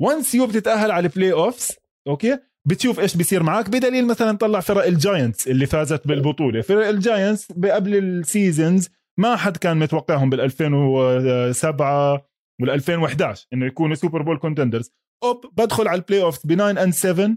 once 0.00 0.34
you 0.34 0.46
بتتأهل 0.46 0.90
على 0.90 1.06
ال 1.06 1.32
playoffs 1.32 1.72
okay 2.08 2.38
بتشوف 2.68 3.00
إيش 3.00 3.16
بيصير 3.16 3.42
معك. 3.42 3.68
بدليل 3.68 4.06
مثلا 4.06 4.36
طلع 4.38 4.60
فرق 4.60 4.84
الجاينتس 4.84 5.48
اللي 5.48 5.66
فازت 5.66 6.06
بالبطولة. 6.06 6.60
فرق 6.60 6.88
الجاينتس 6.88 7.52
قبل 7.52 7.94
ال 7.94 8.06
seasons 8.06 8.88
ما 9.18 9.36
حد 9.36 9.56
كان 9.56 9.76
متوقعهم 9.76 10.30
بال 10.30 10.40
2007 10.40 12.28
وال 12.60 12.70
2011 12.70 13.46
إنه 13.52 13.66
يكونوا 13.66 13.94
Super 13.94 14.22
Bowl 14.22 14.38
contenders 14.38 14.90
أوب 15.24 15.46
بدخل 15.56 15.88
على 15.88 15.98
ال 15.98 16.22
playoff 16.22 16.46
ب 16.46 16.54
9 16.54 16.70
and 16.70 16.92
7 16.92 17.36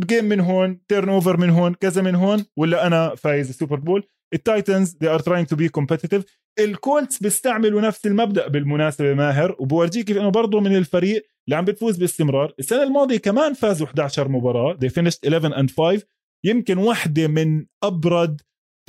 game 0.00 0.24
من 0.24 0.40
هون 0.40 0.86
turnover 0.86 1.36
من 1.36 1.50
هون 1.50 1.74
كذا 1.74 2.02
من 2.02 2.14
هون 2.14 2.44
ولا 2.56 2.86
أنا 2.86 3.14
فايز 3.14 3.48
ال 3.48 3.53
Super 3.53 3.76
Bowl 3.76 4.08
التايتنز 4.34 4.96
they 5.04 5.08
are 5.18 5.22
trying 5.22 5.46
to 5.54 5.56
be 5.56 5.68
competitive. 5.80 6.22
الكولتس 6.58 7.18
بيستعملوا 7.18 7.80
نفس 7.80 8.06
المبدأ 8.06 8.48
بالمناسبة 8.48 9.14
ماهر. 9.14 9.56
وبورجيك 9.58 10.06
كيف 10.06 10.16
إنه 10.16 10.28
برضه 10.28 10.60
من 10.60 10.76
الفريق 10.76 11.26
اللي 11.46 11.56
عم 11.56 11.64
بتفوز 11.64 11.96
باستمرار. 11.96 12.54
السنة 12.58 12.82
الماضية 12.82 13.16
كمان 13.16 13.52
فازوا 13.54 13.86
11 13.86 14.28
مباراة. 14.28 14.78
They 14.84 14.88
finished 14.88 15.18
11 15.26 15.54
and 15.54 15.70
5 15.70 16.06
يمكن 16.44 16.78
واحدة 16.78 17.28
من 17.28 17.66
أبرد 17.82 18.40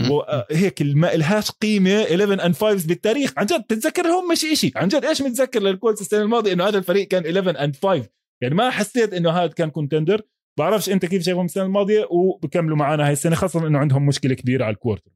وهيك 0.10 0.82
إلهاش 0.82 1.52
قيمة. 1.52 2.04
11 2.04 2.40
and 2.40 2.56
5 2.56 2.88
بالتاريخ. 2.88 3.34
عن 3.38 3.46
جد 3.46 3.64
تتذكر 3.64 4.04
لهم 4.04 4.32
مش 4.32 4.40
شيء 4.40 4.72
عن 4.76 4.88
جد 4.88 5.06
إيش 5.06 5.22
متذكر 5.22 5.62
للكولتس 5.62 6.02
السنة 6.02 6.22
الماضية 6.22 6.54
إنه 6.54 6.68
هذا 6.68 6.78
الفريق 6.78 7.08
كان 7.08 7.26
11 7.26 7.72
and 7.72 7.76
5 7.84 8.10
يعني 8.42 8.56
ما 8.56 8.70
حسيت 8.70 9.14
إنه 9.14 9.30
هذا 9.30 9.48
كان 9.48 9.70
contender 9.70 10.22
بعرفش 10.60 10.90
أنت 10.90 11.06
كيف 11.06 11.24
شايفهم 11.24 11.46
السنة 11.46 11.64
الماضية 11.64 12.08
وبكملوا 12.10 12.78
معنا 12.78 13.08
هاي 13.08 13.14
السنة 13.14 13.36
خاصة 13.36 13.68
إنه 13.68 13.80
عندهم 13.80 14.06
مشكلة 14.06 14.34
كبيرة 14.34 14.64
على 14.64 14.74
ال 14.74 14.78
quarter 14.78 15.12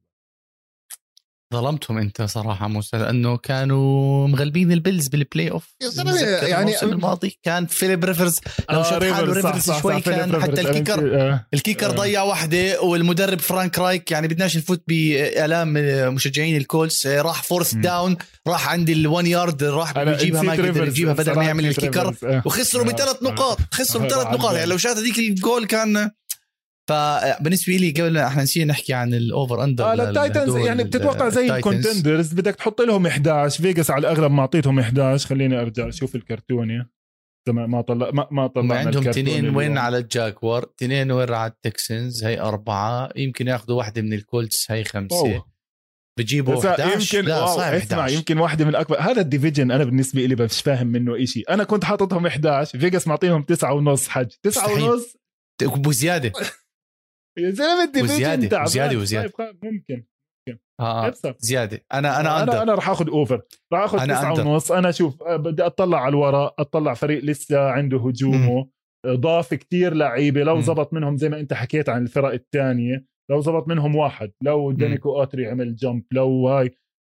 ظلمتهم 1.54 1.98
انت 1.98 2.22
صراحة 2.22 2.68
موسى 2.68 2.96
لأنه 2.96 3.36
كانوا 3.36 4.28
مغلبين 4.28 4.72
البيلز 4.72 5.08
بال 5.08 5.50
playoff 5.50 5.74
يعني 6.42 6.82
الماضي 6.82 7.38
كان 7.42 7.66
فيليب 7.66 8.04
ريفرز 8.04 8.40
لو 8.70 8.80
آه 8.80 8.82
شاف 8.82 9.12
حاله 9.12 9.32
ريفرز 9.32 9.70
شوي 9.80 10.00
كان 10.00 10.42
حتى 10.42 10.60
ال 10.60 10.69
kicker 10.69 11.20
آه. 11.20 11.46
ال 11.54 11.59
kicker 11.59 11.90
آه. 11.90 11.94
ضيع 11.94 12.22
واحدة 12.22 12.82
والمدرب 12.82 13.40
فرانك 13.40 13.78
رايك 13.78 14.10
يعني 14.10 14.28
بدناش 14.28 14.56
نفوت 14.56 14.82
بآلام 14.88 15.72
مشجعين 16.14 16.56
الكولتس 16.56 17.06
آه، 17.06 17.22
راح 17.22 17.42
fourth 17.42 17.74
down 17.74 18.16
راح 18.48 18.68
عند 18.68 18.90
ال 18.90 18.99
one 18.99 19.26
yard 19.26 19.64
راح 19.64 19.98
بيجيبها 19.98 20.42
ما 20.42 20.54
يقدر 20.54 20.86
يجيبها 20.86 21.12
بدل 21.12 21.34
ما 21.34 21.44
يعمل 21.44 21.66
ال 21.66 21.72
kicker. 21.72 22.14
آه. 22.24 22.42
وخسروا 22.46 22.84
بثلاث 22.84 23.22
نقاط 23.22 23.58
خسروا 23.74 24.06
بثلاث 24.06 24.26
نقاط. 24.26 24.54
يعني 24.54 24.66
لو 24.66 24.76
شات 24.76 24.96
هذيك 24.96 25.18
الجول 25.18 25.66
كان 25.66 26.10
فبالنسبة 26.88 27.76
لي 27.76 27.90
قبل 27.90 28.18
إحنا 28.18 28.42
نسينا 28.42 28.72
نحكي 28.72 28.92
عن 28.92 29.14
ال 29.14 29.24
over 29.24 29.64
under 29.64 29.84
آه 29.84 29.94
التايتنز 29.94 30.56
يعني 30.56 30.84
بتتوقع 30.84 31.28
زي 31.28 31.56
ال 31.56 31.63
contenders 31.63 32.32
بدك 32.32 32.54
تحط 32.54 32.80
لهم 32.80 33.06
11 33.06 33.62
فيجاس 33.62 33.90
على 33.90 34.00
الأغلب 34.00 34.32
معطيتهم 34.32 34.78
11 34.78 35.28
خليني 35.28 35.60
أرجع 35.60 35.88
أشوف 35.88 36.14
الكرتونه 36.14 36.86
تمام 37.46 37.70
ما 37.70 37.80
طلع 37.80 38.10
ما, 38.10 38.28
ما 38.30 38.46
طلع 38.46 38.76
عندهم 38.76 39.08
اثنين 39.08 39.56
وين 39.56 39.78
على 39.78 39.98
الجاكوارز؟ 39.98 40.72
اثنين 40.78 41.12
وين 41.12 41.32
على 41.32 41.50
التكسنز؟ 41.50 42.24
هي 42.24 42.40
أربعة. 42.40 43.10
يمكن 43.16 43.46
ياخذوا 43.46 43.76
واحدة 43.76 44.02
من 44.02 44.12
الكولتس 44.12 44.70
هي 44.70 44.84
خمسة. 44.84 45.16
أوه. 45.16 45.54
بجيبوا 46.18 46.70
11 46.70 47.16
يمكن 47.16 47.28
لا 47.28 47.46
صعب 47.46 47.74
اسمع 47.74 48.08
يمكن 48.08 48.38
واحدة 48.38 48.64
من 48.64 48.70
الأكبر. 48.70 49.00
هذا 49.00 49.20
ال 49.20 49.26
division 49.26 49.70
أنا 49.70 49.84
بالنسبة 49.84 50.26
لي 50.26 50.34
مش 50.44 50.62
فاهم 50.62 50.86
منه 50.86 51.24
شيء 51.24 51.50
أنا 51.50 51.64
كنت 51.64 51.84
حاططهم 51.84 52.26
11 52.26 52.78
فيجاس 52.78 53.08
معطيهم 53.08 53.42
تسعة 53.42 53.72
ونص 53.72 54.08
حج. 54.08 54.28
تسعة 54.42 54.72
ونص؟ 54.72 55.16
وزياده 55.86 56.32
يا 57.38 57.50
زلمة 57.50 57.92
وزيادة 58.02 58.62
وزيادة 58.62 58.98
وزيادة. 58.98 59.28
طيب 59.38 59.56
ممكن 59.64 60.04
آه 60.80 61.12
زيادة. 61.38 61.84
أنا 61.92 62.20
أنا 62.20 62.42
أنا 62.42 62.62
أنا 62.62 62.74
راح 62.74 62.90
آخذ 62.90 63.08
over. 63.08 63.42
راح 63.72 63.82
آخذ 63.82 63.98
تسعة 64.06 64.48
ونص. 64.48 64.72
أنا 64.72 64.90
شوف 64.90 65.22
آه، 65.22 65.36
بدي 65.36 65.62
أطلع 65.66 66.00
على 66.00 66.08
الورق 66.08 66.54
أطلع 66.58 66.94
فريق 66.94 67.24
لسه 67.24 67.70
عنده 67.70 67.98
هجومه. 67.98 68.68
آه، 69.06 69.14
ضاف 69.14 69.54
كتير 69.54 69.94
لعيبة. 69.94 70.42
لو 70.42 70.60
زبط 70.60 70.92
منهم 70.92 71.16
زي 71.16 71.28
ما 71.28 71.40
أنت 71.40 71.52
حكيت 71.52 71.88
عن 71.88 72.02
الفرق 72.02 72.32
الثانية 72.32 73.04
لو 73.30 73.40
زبط 73.40 73.68
منهم 73.68 73.96
واحد 73.96 74.32
لو 74.42 74.72
دينيكو 74.72 75.20
أوتري 75.20 75.46
عمل 75.46 75.76
jump 75.76 76.04
لو 76.12 76.48
هاي 76.48 76.70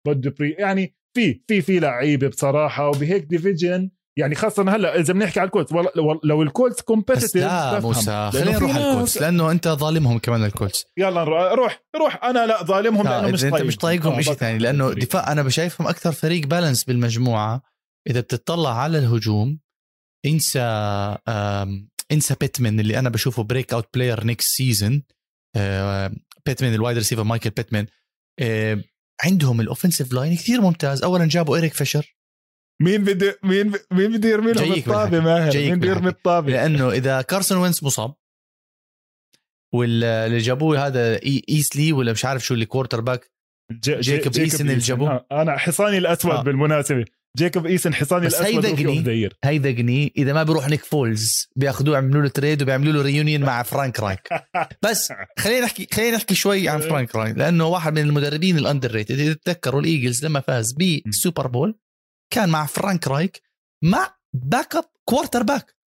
بده 0.08 0.36
بري. 0.40 0.52
يعني 0.52 0.96
في 1.18 1.42
في 1.48 1.62
في 1.62 1.80
لعيبة 1.80 2.28
بصراحة. 2.28 2.88
وبهيك 2.90 3.24
division 3.24 3.90
يعني 4.18 4.36
خاصة 4.36 4.76
هلا 4.76 5.00
إذا 5.00 5.14
بنحكي 5.14 5.40
على 5.40 5.48
الكولتس 5.48 5.72
لو 6.24 6.42
الكولتس 6.44 6.82
competitive 6.82 7.36
لا 7.36 7.80
موسى 7.80 8.30
خلينا 8.34 8.52
نروح 8.52 8.76
على 8.76 8.92
الكولتس 8.92 9.18
لأنه 9.18 9.52
أنت 9.52 9.68
ظالمهم 9.68 10.20
كمان 10.20 10.44
الكولتس 10.44 10.86
يلا 10.98 11.24
روح 11.24 11.84
روح. 11.96 12.24
أنا 12.24 12.46
لا 12.46 12.64
ظالمهم 12.64 13.08
لأنه 13.08 13.28
مش 13.28 13.42
طيب 13.42 13.54
أنت 13.54 13.64
مش 13.64 13.76
طايقهم 13.76 14.14
آه 14.14 14.22
شيء 14.22 14.34
ثاني 14.34 14.58
لأنه 14.58 14.94
دفاع 14.94 15.32
أنا 15.32 15.44
بشايفهم 15.44 15.88
أكثر 15.88 16.12
فريق 16.12 16.48
balanced 16.48 16.84
بالمجموعة. 16.84 17.62
إذا 18.10 18.20
بتطلع 18.20 18.82
على 18.82 18.98
الهجوم 18.98 19.60
انسى 20.26 20.60
انسى 22.12 22.36
بيتمن 22.42 22.80
اللي 22.80 23.00
أنا 23.00 23.10
بشوفه 23.10 23.44
breakout 23.44 23.88
player 23.94 24.24
next 24.24 24.48
season 24.48 25.04
بيتمن 26.46 26.74
ال 26.74 26.78
wide 26.78 26.98
receiver 26.98 27.24
مايكل 27.24 27.50
بيتمن 27.50 27.86
عندهم 29.24 29.62
ال 29.62 29.67
offensive 29.67 30.14
line 30.14 30.36
كثير 30.36 30.62
ممتاز. 30.62 31.04
اولا 31.04 31.26
جابوا 31.26 31.56
إيريك 31.56 31.74
فيشر. 31.74 32.16
مين 32.82 33.04
بده 33.04 33.40
مين 33.44 33.74
مين 33.92 34.12
بده 34.12 34.30
يرمي 34.30 34.52
لهم 34.52 34.74
الطابة 34.74 35.20
ماهر؟ 35.20 35.58
مين 35.58 35.80
بده 35.80 35.90
يرمي 35.90 36.10
الطابة؟ 36.10 36.52
لأنه 36.52 36.92
إذا 36.92 37.22
كارسون 37.22 37.58
وينس 37.58 37.84
مصاب 37.84 38.14
واللي 39.74 40.38
جابوه 40.38 40.88
هذا 40.88 41.20
ايسلي 41.50 41.94
ولا 41.94 42.12
مش 42.12 42.26
عارف 42.26 42.46
شو 42.46 42.54
اللي 42.54 42.66
quarterback 42.66 43.32
جيكوب 43.84 44.38
إيسن 44.38 44.70
اللي 44.70 44.80
جابوه. 44.80 45.12
آه، 45.12 45.42
أنا 45.42 45.58
حصاني 45.58 45.98
الأسود 45.98 46.32
آه. 46.32 46.42
بالمناسبة. 46.42 47.06
جيكوب 47.38 47.66
إيسن 47.66 47.94
حصاني 47.94 48.28
الأسود. 48.28 48.46
هيدا 48.46 48.76
جني 48.76 49.30
هيدا 49.44 49.72
جني 49.72 50.14
إذا 50.18 50.34
ما 50.34 50.44
بيروح 50.44 50.70
نيك 50.70 50.84
فولز 50.84 51.50
بياخذوه 51.56 51.94
يعملوا 51.96 52.22
له 52.22 52.28
trade 52.28 52.62
وبيعملوا 52.62 52.94
له 52.94 53.02
reunion 53.02 53.42
مع 53.42 53.64
فرانك 53.64 54.00
رايك. 54.00 54.30
بس 54.84 55.14
خلينا 55.40 55.66
نحكي 55.66 55.88
خلينا 55.94 56.18
نحكي 56.18 56.36
شوي 56.36 56.70
عن 56.70 56.80
فرانك 56.90 57.16
رايك 57.16 57.38
لأنه 57.38 57.68
واحد 57.68 57.94
من 57.94 58.02
المدربين 58.06 58.58
ال 58.58 58.92
underrated 58.92 59.20
إذا 59.20 59.34
تتذكروا 59.34 59.82
الإيجلز 59.82 60.26
لما 60.26 60.40
فاز 60.40 60.72
بالسوبر 60.72 61.48
بول 61.48 61.76
كان 62.32 62.50
مع 62.50 62.66
فرانك 62.66 63.08
رايك 63.08 63.42
مع 63.84 64.16
backup 64.34 64.86
quarterback 65.06 65.82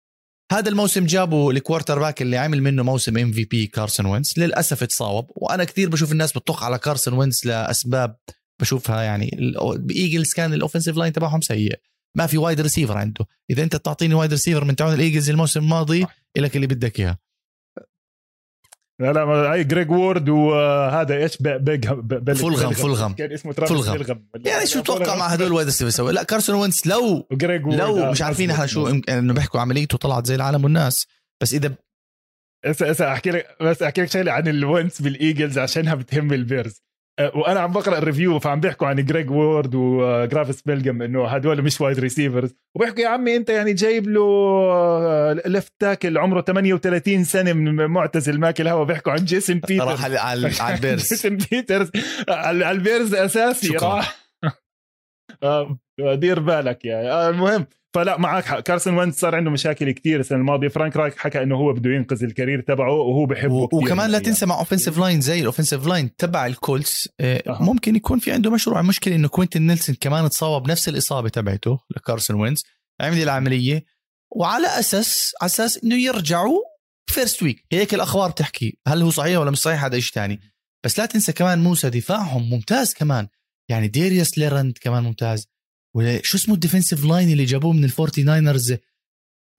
هذا 0.52 0.68
الموسم 0.68 1.06
جابوا 1.06 1.52
ال 1.52 1.98
quarterback 1.98 2.22
اللي 2.22 2.36
عمل 2.36 2.62
منه 2.62 2.82
موسم 2.82 3.18
MVP 3.18 3.66
كارسون 3.66 4.06
وينس. 4.06 4.38
للأسف 4.38 4.84
تصاوب 4.84 5.30
وأنا 5.30 5.64
كثير 5.64 5.88
بشوف 5.88 6.12
الناس 6.12 6.32
بتطخ 6.32 6.62
على 6.62 6.78
كارسون 6.78 7.14
وينس 7.14 7.46
لأسباب 7.46 8.16
بشوفها 8.60 9.02
يعني 9.02 9.30
بايجلز 9.76 10.32
كان 10.32 10.52
الاوفنسيف 10.52 10.96
لاين 10.96 11.12
تبعهم 11.12 11.40
سيء. 11.40 11.80
ما 12.18 12.26
في 12.26 12.38
وايد 12.38 12.60
ريسيفر 12.60 12.98
عنده. 12.98 13.26
إذا 13.50 13.62
أنت 13.62 13.76
تعطيني 13.76 14.14
وايد 14.14 14.30
ريسيفر 14.30 14.64
من 14.64 14.76
تعون 14.76 14.94
الإيجلز 14.94 15.30
الموسم 15.30 15.60
الماضي 15.60 16.06
لك 16.36 16.56
اللي 16.56 16.66
بدك 16.66 17.00
إياه. 17.00 17.18
لا 19.00 19.12
لا 19.12 19.22
هاي 19.22 19.64
جريج 19.64 19.90
وورد 19.90 20.28
وهذا 20.28 21.16
إيش؟ 21.16 21.36
بيج 21.40 21.86
فولغم 22.34 22.72
فولغم 22.72 23.12
كان 23.12 23.32
اسمه 23.32 23.52
فولغم 23.52 24.26
يعني 24.44 24.66
شو 24.66 24.80
تتوقع 24.80 25.16
مع 25.16 25.26
هدول 25.26 25.46
الوايد 25.46 25.66
بيسوي 25.66 26.12
لا 26.12 26.22
كارسون 26.22 26.56
وينس 26.56 26.86
لو 26.86 27.26
لو 27.66 28.10
مش 28.10 28.22
عارفين 28.22 28.50
إحنا 28.50 28.66
شو 28.66 28.88
إنه 29.08 29.34
بيحكوا 29.34 29.60
عمليته 29.60 29.98
طلعت 29.98 30.26
زي 30.26 30.34
العالم 30.34 30.64
والناس. 30.64 31.06
بس 31.42 31.54
إذا 31.54 31.74
هسه 32.64 32.90
هسه 32.90 33.12
أحكي 33.12 33.30
لك 33.30 33.56
بس 33.60 33.82
أحكي 33.82 34.02
لك 34.02 34.10
شغلة 34.10 34.32
عن 34.32 34.48
الوينس 34.48 35.02
بالايجلز 35.02 35.58
عشانها 35.58 35.94
بتهم 35.94 36.32
البيرز 36.32 36.82
وأنا 37.20 37.60
عم 37.60 37.72
بقرأ 37.72 37.98
ال 37.98 38.04
review 38.04 38.38
فعم 38.38 38.60
بيحكوا 38.60 38.86
عن 38.86 39.04
جريج 39.04 39.30
وورد 39.30 39.74
وترافيس 39.74 40.62
فولغم 40.62 41.02
إنه 41.02 41.26
هدول 41.26 41.62
مش 41.62 41.80
wide 41.80 41.98
receivers 41.98 42.54
وبيحكوا 42.76 43.02
يا 43.02 43.08
عمي 43.08 43.36
أنت 43.36 43.50
يعني 43.50 43.72
جايب 43.72 44.08
له 44.08 45.32
left 45.32 45.72
tackle 45.78 46.18
عمره 46.18 46.40
38 46.40 47.24
سنة 47.24 47.52
من 47.52 47.74
معتزل 47.86 48.40
ماكل 48.40 48.68
هوا 48.68 48.84
بيحكوا 48.84 49.12
عن 49.12 49.24
جيسون 49.24 49.60
بيترز 49.68 49.88
راح 49.88 50.04
على 50.04 50.74
البيرز. 50.74 51.08
جيسون 51.08 51.36
بيترز 51.36 51.90
على 52.28 52.70
البيرز 52.70 53.14
أساسي. 53.14 53.76
راح 53.76 54.08
آه، 54.08 54.21
دير 56.14 56.40
بالك 56.40 56.84
يعني 56.84 57.10
آه، 57.10 57.28
المهم 57.30 57.66
فلا 57.94 58.18
معك 58.18 58.44
حق. 58.44 58.60
كارسون 58.60 58.98
وينز 58.98 59.14
صار 59.14 59.34
عنده 59.34 59.50
مشاكل 59.50 59.90
كتير 59.90 60.20
السنة 60.20 60.38
الماضية. 60.38 60.68
فرانك 60.68 60.96
رايك 60.96 61.18
حكى 61.18 61.42
إنه 61.42 61.56
هو 61.56 61.72
بده 61.72 61.90
ينقذ 61.90 62.24
ال 62.24 62.29
career 62.29 62.60
تبعه 62.60 62.92
وهو 62.92 63.26
بحبه 63.26 63.54
و- 63.54 63.66
كتير 63.66 63.78
وكمان 63.78 64.10
لا 64.10 64.18
تنسى 64.18 64.46
مع 64.46 64.58
offensive 64.58 64.98
line 64.98 65.20
زي 65.20 65.40
ال 65.40 65.45
offensive 65.45 65.86
line 65.86 66.16
تبع 66.16 66.46
الكولتس 66.46 67.08
آه،. 67.20 67.42
ممكن 67.62 67.96
يكون 67.96 68.18
في 68.18 68.32
عنده 68.32 68.50
مشروع. 68.50 68.80
المشكلة 68.80 69.14
إنه 69.14 69.28
كوينتن 69.28 69.62
نيلسون 69.66 69.96
كمان 70.00 70.28
تصاب 70.30 70.70
نفس 70.70 70.88
الإصابة 70.88 71.28
تبعته 71.28 71.78
لكارسون 71.96 72.40
وينز 72.40 72.64
عمل 73.00 73.22
العملية 73.22 73.84
وعلى 74.36 74.66
أساس 74.66 75.32
على 75.42 75.46
أساس 75.46 75.84
إنه 75.84 75.94
يرجعوا 75.94 76.58
first 77.10 77.42
week 77.42 77.64
هيك 77.72 77.94
الأخبار 77.94 78.30
تحكي 78.30 78.78
هل 78.88 79.02
هو 79.02 79.10
صحيح 79.10 79.38
ولا 79.38 79.50
مش 79.50 79.58
صحيح؟ 79.58 79.84
هذا 79.84 80.00
شيء 80.00 80.12
ثاني 80.14 80.40
بس 80.84 80.98
لا 80.98 81.06
تنسى 81.06 81.32
كمان 81.32 81.58
موسى 81.58 81.90
دفاعهم 81.90 82.50
ممتاز 82.50 82.94
كمان. 82.94 83.28
يعني 83.68 83.88
داريوس 83.88 84.38
ليونارد 84.38 84.78
كمان 84.80 85.02
ممتاز 85.02 85.46
وشو 85.96 86.36
اسمه 86.36 86.54
ال 86.54 86.59
defensive 86.59 87.04
line 87.04 87.32
اللي 87.32 87.44
جابوه 87.44 87.72
من 87.72 87.84
الفورتي 87.84 88.22
ناينرز 88.22 88.74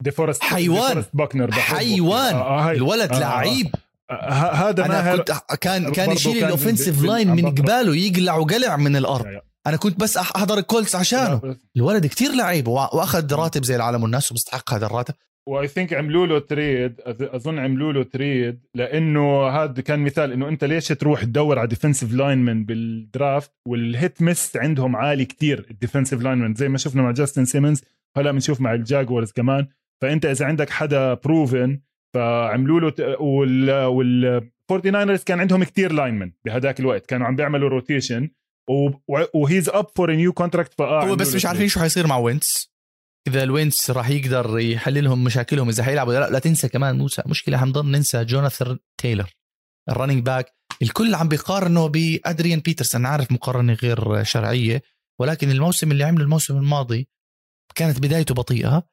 ديفورست 0.04 0.44
حيوان. 0.44 1.06
باكنر 1.14 1.52
حيوان. 1.52 2.36
آه، 2.36 2.70
هاي. 2.70 2.76
الولد 2.76 3.12
آه، 3.12 3.16
آه. 3.16 3.20
لعيب 3.20 3.76
آه، 4.10 4.14
ه- 4.14 4.70
هذا 4.70 4.86
أنا 4.86 5.16
كنت 5.16 5.32
كان 5.62 5.92
كان 5.92 6.12
يشيل 6.12 6.44
ال 6.44 6.50
offensive 6.50 7.02
line 7.04 7.30
من. 7.32 7.46
قباله 7.56 7.96
يقلع 7.96 8.36
وقلع 8.36 8.78
من 8.78 8.96
الأرض 8.96 9.26
أنا 9.68 9.78
كنت 9.78 10.00
بس 10.00 10.18
أحضر 10.18 10.58
الكولتس 10.58 10.96
عشانه 10.96 11.42
الولد 11.78 12.06
كتير 12.06 12.32
لعيب 12.32 12.68
وأخذ 12.68 13.34
راتب 13.34 13.64
زي 13.66 13.76
العالم 13.76 14.04
والناس 14.04 14.32
وبيستحق 14.32 14.74
هذا 14.74 14.86
الراتب 14.86 15.14
و 15.50 15.68
I 15.68 15.72
think 15.72 15.94
عملوا 15.94 16.28
له 16.28 16.40
trade 16.40 16.96
أظن 17.08 17.60
عملوا 17.60 17.94
له 17.94 18.04
trade 18.04 18.60
لأنه 18.76 19.48
هذا 19.48 19.82
كان 19.82 20.00
مثال 20.00 20.32
إنه 20.32 20.48
أنت 20.50 20.64
ليش 20.64 20.88
تروح 20.88 21.24
تدور 21.24 21.60
على 21.60 21.68
defensive 21.68 22.14
lineman 22.14 22.66
بال 22.66 22.91
draft 22.91 23.52
وال 23.68 23.89
hit 23.89 24.22
miss 24.22 24.58
عندهم 24.58 24.96
عالي 24.96 25.26
كتير 25.26 25.66
ال 25.72 25.77
defensive 25.77 26.22
linemen 26.22 26.54
زي 26.54 26.70
ما 26.70 26.78
شفنا 26.78 27.02
مع 27.02 27.12
جاستن 27.12 27.46
سيمنز 27.46 27.84
هلا 28.18 28.32
بنشوف 28.32 28.62
مع 28.62 28.74
الجاكورز 28.74 29.32
كمان. 29.32 29.68
فأنت 30.02 30.26
إذا 30.26 30.46
عندك 30.46 30.70
حدا 30.70 31.14
proven 31.14 31.80
فعملوا 32.16 32.80
له 32.80 32.90
ت- 32.90 33.16
وال 33.20 33.72
وال 33.86 34.50
49 34.70 35.18
كان 35.18 35.40
عندهم 35.40 35.64
كتير 35.64 35.92
linemen 35.92 36.32
بهداك 36.46 36.80
الوقت. 36.80 37.06
كانوا 37.06 37.28
عم 37.28 37.36
بيعملوا 37.36 37.70
rotation 37.70 38.30
و 39.34 39.41
he's 39.41 39.70
up 39.70 39.88
for 39.96 40.12
new 40.16 40.34
contract 40.34 40.82
هو 40.82 41.16
بس 41.16 41.36
مش 41.36 41.46
عارفين 41.46 41.68
شو 41.68 41.80
حيصير 41.80 42.08
مع 42.08 42.18
وينس 42.18 42.73
إذا 43.28 43.44
الوينس 43.44 43.92
راح 43.92 44.10
يقدر 44.10 44.60
يحل 44.60 45.04
لهم 45.04 45.24
مشاكلهم 45.24 45.70
إذا 45.70 45.84
حيلعبوا 45.84 46.14
لا, 46.14 46.30
لا 46.30 46.40
تنسى 46.40 46.70
كمان 46.70 46.98
موسى 46.98 47.22
مشكلة 47.26 47.58
حنضل 47.58 47.92
ننسى 47.92 48.26
جوناثان 48.26 48.80
تايلر 48.98 49.30
ال 49.90 49.94
running 49.94 50.24
back 50.26 50.54
الكل 50.82 51.16
عم 51.16 51.28
بيقارنه 51.28 51.88
بأدريان 51.88 52.60
بيترسون 52.60 53.02
أنا 53.02 53.10
عارف 53.10 53.32
مقارنة 53.32 53.74
غير 53.74 54.24
شرعية 54.24 54.82
ولكن 55.20 55.52
الموسم 55.52 55.92
اللي 55.92 56.04
عمله 56.04 56.24
الموسم 56.24 56.58
الماضي 56.58 57.08
كانت 57.76 58.00
بدايته 58.00 58.36
بطيئة 58.36 58.88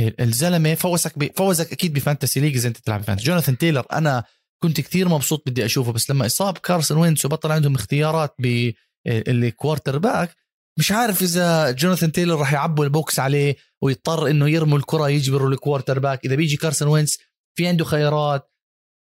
الزلمة 0.00 0.74
فوزك. 0.74 1.36
فوزك 1.36 1.72
أكيد 1.72 1.92
ب 1.92 1.98
fantasy 1.98 2.40
league 2.40 2.56
إذا 2.56 2.68
أنت 2.68 2.76
تلعب 2.76 3.02
fantasy 3.02 3.26
جوناثان 3.26 3.58
تايلر 3.58 3.86
أنا 3.92 4.24
كنت 4.62 4.80
كثير 4.80 5.08
مبسوط 5.08 5.48
بدي 5.48 5.64
أشوفه 5.64 5.92
بس 5.92 6.10
لما 6.10 6.26
إصاب 6.26 6.58
كارسون 6.58 6.98
وينس 6.98 7.24
وبطل 7.24 7.52
عندهم 7.52 7.74
اختيارات 7.74 8.34
بال 8.38 9.98
quarterback 9.98 10.36
مش 10.78 10.92
عارف 10.92 11.22
إذا 11.22 11.70
جوناثان 11.70 12.12
تايلر 12.12 12.38
راح 12.38 12.52
يعبوا 12.52 12.84
ال 12.84 12.92
box 12.92 13.18
عليه 13.18 13.56
ويضطر 13.82 14.26
إنه 14.30 14.48
يرموا 14.50 14.78
الكرة 14.78 15.08
يجبروا 15.08 15.48
ال 15.50 15.98
quarterback 15.98 16.24
إذا 16.24 16.34
بيجي 16.34 16.56
كارسون 16.56 16.88
وينس 16.88 17.18
في 17.58 17.66
عنده 17.66 17.84
خيارات 17.84 18.50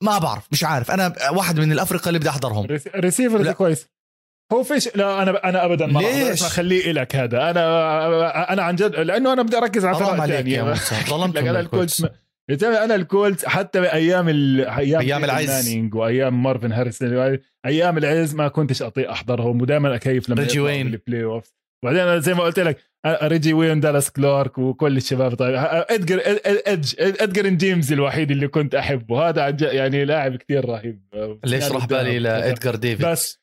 ما 0.02 0.18
بعرف 0.18 0.46
مش 0.52 0.64
عارف. 0.64 0.90
أنا 0.90 1.14
واحد 1.30 1.60
من 1.60 1.72
الأفرقة 1.72 2.08
اللي 2.08 2.18
بدي 2.18 2.28
أحضرهم. 2.28 2.66
ريسيفر. 2.96 3.52
كويس. 3.52 3.86
هو 4.52 4.62
فيش 4.62 4.96
لا 4.96 5.22
أنا 5.22 5.48
أنا 5.48 5.64
ابدا 5.64 5.86
ما 5.86 6.00
ليش؟ 6.00 6.28
ليش 6.28 6.42
خليه 6.42 6.92
لك 6.92 7.16
هذا. 7.16 7.50
أنا 7.50 8.52
أنا 8.52 8.62
عن 8.62 8.76
جد 8.76 8.94
لأنه 8.94 9.32
أنا 9.32 9.42
بدي 9.42 9.56
أركز 9.56 9.84
على 9.84 9.96
فرق 9.98 10.20
عليك 10.20 10.46
يا 12.50 12.56
أنا 12.62 12.84
أنا 12.84 12.94
الكولتس 12.94 13.46
حتى 13.46 13.80
بأيام 13.80 14.28
ال... 14.28 14.60
أيام 14.60 15.00
أيام 15.00 15.20
بيتر 15.20 15.32
العز. 15.32 15.78
وأيام 15.94 16.42
مارفن 16.42 16.72
هاريسون. 16.72 17.38
أيام 17.66 17.98
العز 17.98 18.34
ما 18.34 18.48
كنتش 18.48 18.82
أطيق 18.82 19.10
أحضرهم 19.10 19.62
ودائما 19.62 19.94
أكيف 19.94 20.28
لما 20.28 20.42
ريجي 20.42 20.60
وين. 20.60 20.90
بالبلاي 20.90 21.24
اوف 21.24 21.54
بعدين 21.84 22.00
أنا 22.00 22.18
زي 22.18 22.34
ما 22.34 22.42
قلت 22.42 22.58
لك 22.58 22.78
ريجي 23.06 23.52
وين 23.52 23.80
دالاس 23.80 24.10
كلارك 24.10 24.58
وكل 24.58 24.96
الشباب. 24.96 25.34
طيب 25.34 25.54
إدجر 25.56 26.20
إدج 26.66 26.94
إدجر 26.98 27.48
جيمز 27.48 27.92
الوحيد 27.92 28.30
اللي 28.30 28.48
كنت 28.48 28.74
أحبه. 28.74 29.28
هذا 29.28 29.42
عن 29.42 29.56
يعني 29.60 30.04
لاعب 30.04 30.36
كثير 30.36 30.64
رهيب. 30.64 31.02
ليش 31.44 31.72
راح 31.72 31.86
بالي 31.86 32.18
لإدجار 32.18 32.76
ديفيد 32.76 33.06
بس 33.06 33.42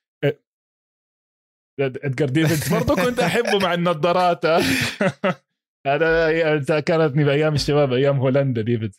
إدجار 1.80 2.30
ديفيد 2.30 2.78
برضه 2.78 2.96
كنت 2.96 3.20
أحبه 3.20 3.60
مع 3.60 3.74
النظارات. 3.74 4.46
هذا 5.88 6.80
كانتني 6.80 7.24
بأيام 7.24 7.54
الشباب 7.54 7.94
أيام 7.94 8.18
هولندا 8.18 8.62
ديفيد 8.62 8.92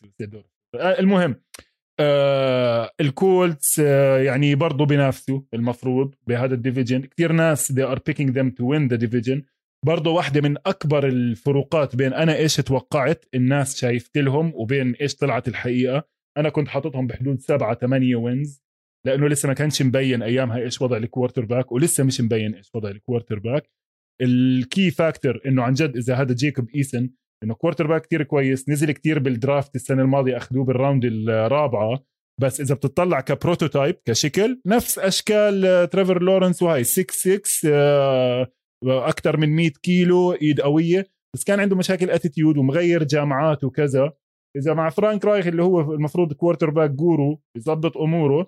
المهم 0.75 1.35
آه 1.99 2.91
الكولتس 3.01 3.79
آه 3.79 4.17
يعني 4.17 4.55
برضه 4.55 4.85
بينافسوا 4.85 5.41
المفروض 5.53 6.15
بهذا 6.27 6.53
ال 6.53 6.58
division. 6.58 7.01
كثير 7.01 7.31
ناس 7.31 7.71
they 7.71 7.85
are 7.85 7.99
picking 7.99 8.27
them 8.27 8.51
to 8.51 8.63
win 8.63 8.93
the 8.93 8.97
division. 8.97 9.41
برضه 9.85 10.11
واحدة 10.11 10.49
من 10.49 10.57
أكبر 10.65 11.07
الفروقات 11.07 11.95
بين 11.95 12.13
أنا 12.13 12.35
إيش 12.35 12.55
توقعت 12.55 13.25
الناس 13.33 13.79
شايفت 13.79 14.17
لهم 14.17 14.51
وبين 14.55 14.95
إيش 14.95 15.15
طلعت 15.15 15.47
الحقيقة. 15.47 16.03
أنا 16.37 16.49
كنت 16.49 16.67
حاططهم 16.67 17.07
بحدود 17.07 17.39
سبعة 17.39 17.75
ثمانية 17.75 18.15
wins 18.15 18.63
لأنه 19.05 19.27
لسه 19.27 19.47
ما 19.47 19.53
كانش 19.53 19.81
مبين 19.81 20.23
أيامها 20.23 20.57
إيش 20.57 20.81
وضع 20.81 20.97
ال 20.97 21.45
quarterback 21.45 21.71
ولسه 21.71 22.03
مش 22.03 22.21
مبين 22.21 22.55
إيش 22.55 22.75
وضع 22.75 22.89
ال 22.89 22.93
quarterback 22.93 23.39
ال 23.39 23.69
key 24.21 24.91
factor 24.91 25.41
إنه 25.45 25.63
عن 25.63 25.73
جد 25.73 25.97
إذا 25.97 26.15
هذا 26.15 26.33
جيكوب 26.33 26.69
إيسن 26.75 27.09
إنه 27.43 27.53
quarterback 27.53 28.01
كتير 28.01 28.23
كويس 28.23 28.69
نزل 28.69 28.91
كتير 28.91 29.19
بال 29.19 29.35
draft 29.35 29.75
السنة 29.75 30.01
الماضية 30.01 30.37
أخذوه 30.37 30.65
بال 30.65 30.76
round 30.76 31.05
الرابعة 31.05 31.99
بس 32.41 32.61
إذا 32.61 32.75
بتطلع 32.75 33.21
ك 33.21 33.28
prototype 33.28 33.95
كشكل 34.05 34.61
نفس 34.65 34.99
أشكال 34.99 35.65
آه، 35.65 35.85
تريفر 35.85 36.21
لورنس 36.21 36.61
وهاي 36.61 36.83
6 36.83 37.13
6 37.13 37.69
أكثر 38.85 39.37
من 39.37 39.49
100 39.49 39.69
كيلو 39.69 40.33
إيد 40.33 40.61
قوية 40.61 41.07
بس 41.35 41.43
كان 41.43 41.59
عنده 41.59 41.75
مشاكل 41.75 42.09
attitude 42.09 42.57
ومغير 42.57 43.03
جامعات 43.03 43.63
وكذا. 43.63 44.13
إذا 44.57 44.73
مع 44.73 44.89
فرانك 44.89 45.25
رايخ 45.25 45.47
اللي 45.47 45.63
هو 45.63 45.93
المفروض 45.93 46.33
quarterback 46.33 46.89
guru 46.89 47.41
يظبط 47.57 47.97
أموره 47.97 48.47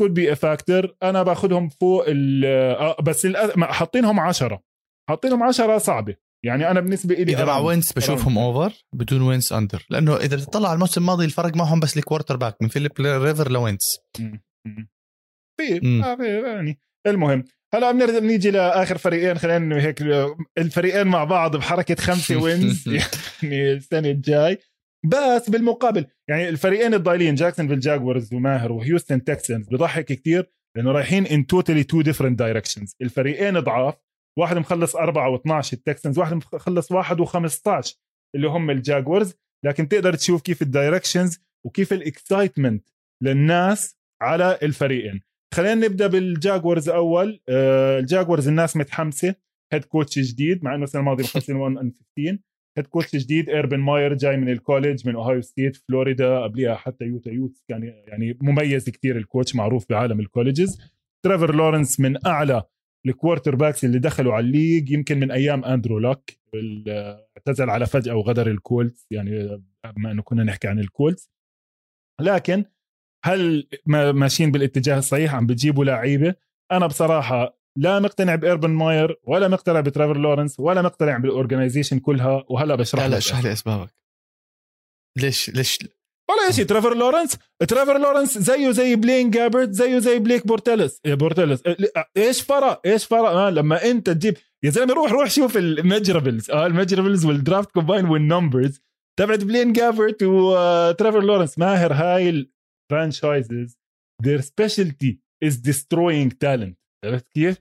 could 0.00 0.14
be 0.14 0.34
factor 0.34 0.96
أنا 1.02 1.22
باخذهم 1.22 1.68
فوق 1.68 2.04
ال 2.08 2.44
آه، 2.44 2.96
بس 3.02 3.26
حاطينهم 3.60 4.20
10 4.20 4.62
حاطينهم 5.08 5.42
10 5.42 5.78
صعبة. 5.78 6.16
يعني 6.44 6.70
أنا 6.70 6.80
بالنسبة 6.80 7.14
لي 7.14 7.32
اذا 7.32 7.44
مع. 7.44 7.58
وينس 7.58 7.92
بشوفهم 7.92 8.38
over 8.38 8.84
بدون 8.94 9.22
وينس 9.22 9.52
under 9.52 9.86
لأنه 9.90 10.16
إذا 10.16 10.36
بتطلع 10.36 10.68
على 10.68 10.74
الموسم 10.74 11.00
الماضي 11.00 11.24
الفرق 11.24 11.56
معهم 11.56 11.80
بس 11.80 11.96
ال 11.96 12.36
quarterback 12.36 12.56
من 12.62 12.68
فيليب 12.68 12.92
ريفرز 13.00 13.50
لوينس. 13.50 13.98
في 15.60 15.80
يعني 16.56 16.78
المهم. 17.06 17.44
هلا 17.74 17.92
بنرجع 17.92 18.18
بنيجي 18.18 18.50
لآخر 18.50 18.98
فريقين. 18.98 19.38
خلينا 19.38 19.82
هيك 19.82 20.02
الفريقين 20.58 21.06
مع 21.06 21.24
بعض 21.24 21.56
بحركة 21.56 21.94
خمسة 21.94 22.36
wins 22.42 22.88
يعني 23.42 23.72
السنة 23.72 24.10
الجاي. 24.10 24.58
بس 25.04 25.50
بالمقابل 25.50 26.06
يعني 26.28 26.48
الفريقين 26.48 26.94
الضايلين 26.94 27.34
جاكسون 27.34 27.78
جاكورز 27.78 28.34
وماهر 28.34 28.72
وهيوستن 28.72 29.24
تكسنز 29.24 29.68
بضحك 29.68 30.04
كتير 30.04 30.52
لأنه 30.76 30.92
رايحين 30.92 31.26
in 31.26 31.46
totally 31.46 31.84
two 31.84 32.02
different 32.02 32.38
directions 32.38 32.96
الفريقين 33.02 33.60
ضعاف 33.60 33.94
واحد 34.38 34.58
مخلص 34.58 34.96
4 34.96 35.38
و12 35.38 35.72
التكسنز 35.72 36.18
واحد 36.18 36.34
مخلص 36.34 36.92
1 36.92 37.20
و15 37.20 37.94
اللي 38.34 38.48
هم 38.48 38.70
الجاكورز. 38.70 39.34
لكن 39.64 39.88
تقدر 39.88 40.14
تشوف 40.14 40.42
كيف 40.42 40.62
ال 40.62 40.69
directions 40.69 41.38
وكيف 41.66 41.92
ال 41.92 42.01
excitement 42.01 42.88
للناس 43.22 43.98
على 44.22 44.58
الفريقين. 44.62 45.20
خلينا 45.54 45.74
نبدأ 45.74 46.06
بالجاكورز 46.06 46.88
أول. 46.88 47.40
آه، 47.48 47.98
الجاكورز 47.98 48.48
الناس 48.48 48.76
متحمسة. 48.76 49.34
head 49.72 49.84
coach 49.84 50.18
جديد 50.18 50.64
مع 50.64 50.74
إنه 50.74 50.84
السنة 50.84 51.00
الماضية 51.00 51.24
مخلصين 51.34 51.56
1 51.56 51.76
and 51.76 51.92
15 52.16 52.38
head 52.78 52.86
coach 52.86 53.16
جديد 53.16 53.50
ايربن 53.50 53.78
ماير 53.78 54.14
جاي 54.14 54.36
من 54.36 54.48
ال 54.48 54.55
college 54.55 55.08
من 55.08 55.14
اوهايو 55.14 55.40
ستيت 55.40 55.76
فلوريدا 55.76 56.42
قبليها 56.42 56.74
حتى 56.74 57.04
يوتا 57.04 57.30
يوتس 57.30 57.64
كان 57.68 57.82
يعني 57.82 58.38
مميز 58.42 58.90
كتير 58.90 59.16
ال 59.16 59.23
coach 59.23 59.56
معروف 59.56 59.86
بعالم 59.90 60.20
ال 60.20 60.26
colleges 60.26 60.78
تريفر 61.24 61.54
لورنس 61.54 62.00
من 62.00 62.26
أعلى 62.26 62.62
ال 63.06 63.54
quarterbacks 63.54 63.84
اللي 63.84 63.98
دخلوا 63.98 64.34
على 64.34 64.46
ال 64.46 64.52
league 64.52 64.90
يمكن 64.90 65.20
من 65.20 65.30
أيام 65.30 65.64
أندرو 65.64 65.98
ال- 66.54 66.88
اعتزل 67.36 67.70
على 67.70 67.86
فجأة 67.86 68.14
وغدر 68.14 68.46
الكولتس 68.46 69.06
يعني 69.10 69.62
بما 69.96 70.10
إنه 70.10 70.22
كنا 70.22 70.44
نحكي 70.44 70.68
عن 70.68 70.78
الكولتس. 70.78 71.30
لكن 72.20 72.64
هل 73.24 73.68
ما 73.86 74.12
ماشيين 74.12 74.50
بالاتجاه 74.52 74.98
الصحيح؟ 74.98 75.34
عم 75.34 75.46
بتجيبوا 75.46 75.84
لعيبة. 75.84 76.34
أنا 76.72 76.86
بصراحة 76.86 77.58
لا 77.76 78.00
مقتنع 78.00 78.34
بأيربن 78.34 78.70
ماير 78.70 79.20
ولا 79.24 79.48
مقتنع 79.48 79.80
بتريفر 79.80 80.16
لورنس 80.18 80.60
ولا 80.60 80.82
مقتنع 80.82 81.18
بال 81.18 81.29
organization 81.29 81.98
كلها 81.98 82.44
وهلا 82.48 82.74
بشرح 82.74 83.02
لا 83.04 83.08
لا. 83.08 83.18
اشرح 83.18 83.44
لي 83.44 83.52
أسبابك. 83.52 83.94
ليش 85.16 85.50
ليش 85.50 85.78
ولا 86.30 86.50
شيء 86.50 86.64
تريفر 86.64 86.94
لورنس 86.96 87.38
تريفر 87.68 87.98
لورنس 87.98 88.38
زيه 88.38 88.70
زي 88.70 88.96
بلين 88.96 89.30
جابرت 89.30 89.70
زيه 89.70 89.98
زي 89.98 90.18
بليك 90.18 90.46
بورتيلس 90.46 91.00
بورتيلس 91.06 91.62
إيه، 91.66 91.76
إيش 92.16 92.42
فرق 92.42 92.80
إيش 92.86 93.04
فرق 93.04 93.28
آه 93.28 93.50
لما 93.50 93.84
أنت 93.90 94.10
تجيب 94.10 94.36
يا 94.64 94.70
زلمة 94.70 94.94
روح 94.94 95.12
روح 95.12 95.30
شوف 95.30 95.56
المجربلز. 95.56 96.50
آه 96.50 96.66
المجربلز 96.66 97.26
والدرافت 97.26 97.70
كومباين 97.70 98.04
والنمبرز 98.04 98.80
تبعت 99.18 99.44
بلين 99.44 99.72
جابرت 99.72 100.22
وتريفر 100.22 101.20
لورنس 101.22 101.58
ماهر 101.58 101.92
هاي 101.92 102.46
ال 102.90 102.98
franchises 102.98 103.78
their 104.26 104.40
specialty 104.40 105.14
is 105.44 105.54
destroying 105.56 106.30
talent. 106.44 106.74
عرفت 107.04 107.28
كيف؟ 107.28 107.58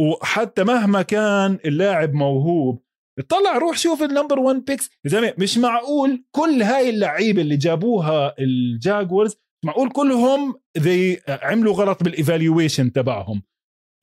وحتى 0.00 0.64
مهما 0.64 1.02
كان 1.02 1.58
اللاعب 1.64 2.14
موهوب 2.14 2.84
اطلع 3.18 3.58
روح 3.58 3.78
شوف 3.78 4.02
ال 4.02 4.07
number 4.07 4.38
1 4.38 4.64
picks 4.64 4.90
يا 5.04 5.10
زلمة 5.10 5.34
مش 5.38 5.58
معقول 5.58 6.24
كل 6.30 6.62
هاي 6.62 6.90
اللعيبة 6.90 7.42
اللي 7.42 7.56
جابوها 7.56 8.34
الجاكورز 8.38 9.36
معقول 9.64 9.90
كلهم 9.90 10.54
ذي 10.78 11.20
عملوا 11.28 11.74
غلط 11.74 12.02
بال 12.02 12.17
evaluation 12.17 12.92
تبعهم. 12.92 13.42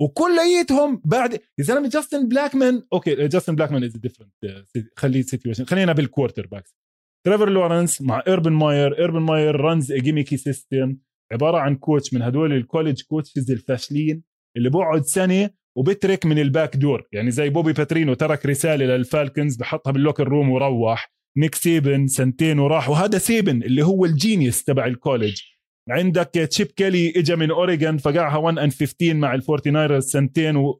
وكليتهم 0.01 1.01
بعد 1.05 1.33
يا 1.33 1.63
زلمة 1.63 1.89
جاستن 1.89 2.27
بلاكمان 2.27 2.83
okay 2.93 3.27
جاستن 3.27 3.55
بلاكمان 3.55 3.83
is 3.83 3.97
different 3.97 4.31
خليه 4.97 5.21
situation 5.21 5.65
خلينا 5.65 5.93
بال 5.93 6.47
quarterbacks 6.47 6.75
تريفر 7.25 7.49
لورنس 7.49 8.01
مع 8.01 8.23
ايربن 8.27 8.51
ماير 8.51 8.99
ايربن 8.99 9.19
ماير 9.19 9.55
runs 9.55 9.93
gimmicky 9.93 10.37
system 10.37 10.97
عبارة 11.31 11.57
عن 11.57 11.75
coach 11.75 12.13
من 12.13 12.21
هدول 12.21 12.53
ال 12.53 12.59
college 12.59 13.01
coaches 13.01 13.51
الفاشلين 13.51 14.23
اللي 14.57 14.69
بقعد 14.69 15.01
سنة 15.05 15.49
وبترك 15.77 16.25
من 16.25 16.39
ال 16.39 16.47
back 16.47 16.77
door. 16.77 17.07
يعني 17.11 17.31
زي 17.31 17.49
بوبي 17.49 17.73
باترينو 17.73 18.13
ترك 18.13 18.45
رسالة 18.45 18.85
للفالكنز 18.85 19.55
بحطها 19.55 19.91
بال 19.91 20.00
locker 20.00 20.27
room 20.27 20.49
وروح. 20.49 21.11
نيك 21.37 21.55
سيبن 21.55 22.07
سنتين 22.07 22.59
وراح 22.59 22.89
وهذا 22.89 23.17
سيبن 23.17 23.63
اللي 23.63 23.83
هو 23.83 24.05
ال 24.05 24.14
genius 24.14 24.63
تبع 24.63 24.85
ال 24.85 24.91
college. 24.91 25.41
عندك 25.89 26.27
تشيب 26.27 26.67
كيلي 26.67 27.13
اجى 27.15 27.35
من 27.35 27.51
اوريجون 27.51 27.97
فقعها 27.97 28.37
1 28.37 28.57
and 28.57 28.71
15 28.71 29.13
مع 29.13 29.33
الفورتي 29.33 29.69
نايرز 29.71 30.05
سنتين 30.05 30.55
و 30.55 30.79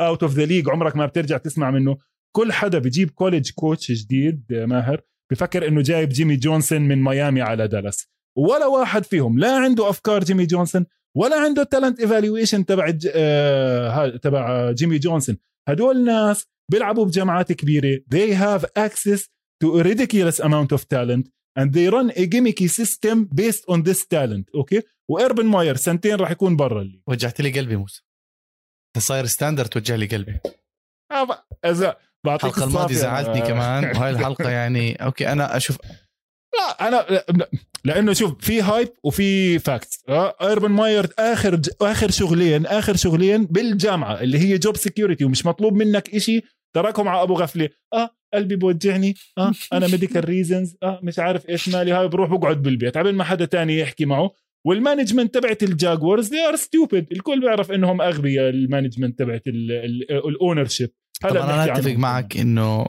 out 0.00 0.22
of 0.22 0.34
the 0.34 0.44
league 0.44 0.70
عمرك 0.70 0.96
ما 0.96 1.06
بترجع 1.06 1.36
تسمع 1.36 1.70
منه. 1.70 1.96
كل 2.36 2.52
حدا 2.52 2.78
بجيب 2.78 3.10
college 3.10 3.50
coach 3.50 3.92
جديد 3.92 4.44
ماهر 4.50 5.00
بفكر 5.32 5.68
إنه 5.68 5.82
جايب 5.82 6.08
جيمي 6.08 6.36
جونسون 6.36 6.82
من 6.82 7.02
ميامي 7.02 7.40
على 7.40 7.68
دالاس. 7.68 8.08
ولا 8.36 8.66
واحد 8.66 9.04
فيهم 9.04 9.38
لا 9.38 9.56
عنده 9.56 9.90
أفكار 9.90 10.24
جيمي 10.24 10.46
جونسون. 10.46 10.86
ولا 11.16 11.40
عنده 11.40 11.62
talent 11.62 12.00
evaluation 12.00 12.66
تبع 12.66 12.98
آه 13.14 14.16
تبع 14.16 14.70
جيمي 14.70 14.98
جونسون 14.98 15.36
هدول 15.68 16.04
ناس 16.04 16.44
بيلعبوا 16.70 17.04
بجامعات 17.04 17.52
كبيرة. 17.52 18.00
They 18.14 18.34
have 18.34 18.64
access 18.78 19.20
to 19.64 19.80
a 19.80 19.82
ridiculous 19.82 20.40
amount 20.40 20.72
of 20.72 20.88
talent 20.88 21.28
and 21.58 21.72
they 21.72 21.88
run 21.88 22.10
a 22.10 22.26
gimmicky 22.26 22.68
system 22.68 23.28
based 23.34 23.64
on 23.68 23.82
this 23.82 24.06
talent. 24.06 24.54
okay 24.54 24.82
وايربن 25.10 25.46
ماير 25.46 25.76
سنتين 25.76 26.14
راح 26.14 26.30
يكون 26.30 26.56
برا 26.56 26.82
اللي 26.82 27.02
وجعت 27.06 27.40
لي 27.40 27.50
قلبي 27.50 27.76
موسى. 27.76 28.02
صاير 28.98 29.26
ستاندرد 29.26 29.68
توجه 29.68 29.96
لي 29.96 30.06
قلبي. 30.06 30.40
إذا 31.64 31.96
الحلقة 32.26 32.64
الماضية 32.64 32.94
زعلتني 32.94 33.40
كمان. 33.40 33.84
وهي 33.96 34.10
الحلقة 34.10 34.50
يعني 34.50 35.04
أوكي 35.04 35.32
أنا 35.32 35.56
أشوف 35.56 35.78
لا 36.54 36.88
أنا 36.88 37.24
لأنه 37.84 38.12
شوف 38.12 38.44
في 38.44 38.62
هايب 38.62 38.88
وفي 39.04 39.58
فاكتس 39.58 40.04
ايربن 40.08 40.70
ماير 40.70 41.06
آخر 41.18 41.60
آخر 41.80 42.10
شغلين 42.10 42.66
آخر 42.66 42.96
شغلين 42.96 43.44
بالجامعة 43.44 44.20
اللي 44.20 44.38
هي 44.38 44.58
جوب 44.58 44.76
سكيورتي 44.76 45.24
ومش 45.24 45.46
مطلوب 45.46 45.72
منك 45.72 46.14
إشي 46.14 46.40
تراكم 46.74 47.08
على 47.08 47.22
أبو 47.22 47.34
غفله 47.34 47.68
آه 47.94 48.10
قلبي 48.34 48.56
بوجعني. 48.56 49.14
آه 49.38 49.52
أنا 49.72 49.86
ميديكال 49.86 50.24
ريزنز 50.24 50.76
آه 50.82 51.00
مش 51.02 51.18
عارف 51.18 51.48
إيش 51.48 51.68
مالي 51.68 51.92
هاي 51.92 52.08
بروح 52.08 52.30
بقعد 52.30 52.62
بالبيت. 52.62 52.98
قبل 52.98 53.14
ما 53.14 53.24
حدا 53.24 53.44
تاني 53.44 53.78
يحكي 53.78 54.04
معه. 54.04 54.30
وال 54.66 54.77
management 54.77 55.34
تبعت 55.34 55.62
الجاكورز 55.62 56.30
they 56.30 56.40
are 56.40 56.56
stupid 56.56 57.06
الكل 57.12 57.40
بيعرف 57.40 57.72
إنهم 57.72 58.00
أغبياء 58.00 58.48
ال 58.48 58.54
management 58.54 59.18
تبعت 59.18 59.42
ال 59.46 60.64
ownership 60.64 60.90
طبعا 61.20 61.44
أنا 61.44 61.64
أتفق 61.64 61.92
معك 61.92 62.36
إنه 62.36 62.86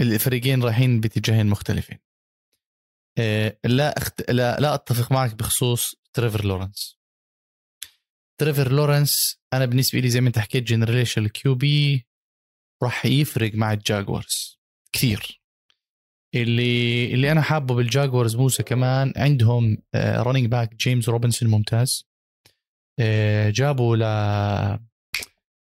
الفريقين 0.00 0.62
رايحين 0.62 1.00
باتجاهين 1.00 1.46
مختلفين. 1.46 1.98
لا 3.64 3.98
أخت... 3.98 4.30
لا 4.30 4.60
لا 4.60 4.74
أتفق 4.74 5.12
معك 5.12 5.34
بخصوص 5.34 5.94
تريفر 6.12 6.44
لورنس. 6.44 6.98
تريفر 8.40 8.72
لورنس 8.72 9.38
أنا 9.52 9.64
بالنسبة 9.66 9.98
لي 9.98 10.08
زي 10.10 10.20
ما 10.20 10.28
أنت 10.28 10.38
حكيت 10.38 10.64
generational 10.64 11.24
QB 11.24 12.06
راح 12.82 13.06
يفرق 13.06 13.54
مع 13.54 13.72
الجاكورز 13.72 14.58
كثير. 14.92 15.40
اللي 16.34 17.14
اللي 17.14 17.32
أنا 17.32 17.42
حابه 17.42 17.74
بالجاكورز 17.74 18.36
موسى 18.36 18.62
كمان 18.62 19.12
عندهم 19.16 19.78
running 19.96 20.46
back 20.46 20.74
جيمس 20.74 21.08
روبنسون 21.08 21.48
ممتاز. 21.48 22.04
آه، 23.00 23.50
جابوا 23.50 23.96
ل 23.96 24.78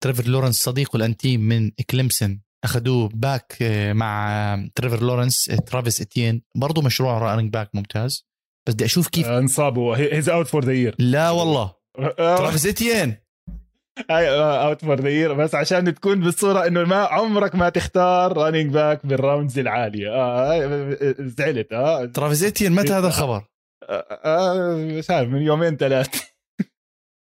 تريفر 0.02 0.28
لورنس 0.28 0.56
صديقه 0.56 0.96
الأنتيم 0.96 1.40
من 1.40 1.70
كليمسون 1.70 2.42
أخذوه 2.64 3.08
back 3.14 3.56
آه، 3.62 3.92
مع 3.92 4.66
تريفر 4.74 5.02
لورنس 5.02 5.50
آه، 5.50 5.56
ترافيس 5.56 6.00
اتين 6.00 6.42
برضه 6.54 6.82
مشروع 6.82 7.34
رننج 7.34 7.52
باك 7.52 7.70
ممتاز. 7.74 8.26
بس 8.68 8.74
بدي 8.74 8.84
أشوف 8.84 9.08
كيف 9.08 9.26
انصابوا 9.26 9.96
he's 9.96 10.28
out 10.28 10.46
for 10.46 10.64
the 10.64 10.72
year 10.72 10.96
لا 10.98 11.30
والله. 11.30 11.74
ترافيس 12.18 12.66
اتين 12.66 13.16
is 14.10 14.28
out 14.68 14.84
for 14.84 15.00
the 15.00 15.08
year 15.08 15.32
بس 15.34 15.54
عشان 15.54 15.94
تكون 15.94 16.20
بالصورة 16.20 16.66
إنه 16.66 16.84
ما 16.84 16.96
عمرك 16.96 17.54
ما 17.54 17.68
تختار 17.68 18.36
running 18.36 18.72
back 18.72 19.06
بال 19.06 19.19
rounds 19.19 19.58
العالية. 19.58 20.10
آه 20.14 21.16
زعلت. 21.18 21.72
آه 21.72 22.04
ترافيس 22.04 22.42
اتين 22.42 22.72
متى 22.72 22.92
هذا 22.92 23.06
الخبر؟ 23.06 23.44
آه 23.88 24.74
مش 24.76 25.10
عارف 25.10 25.28
من 25.28 25.42
يومين 25.42 25.76
ثلاث 25.76 26.22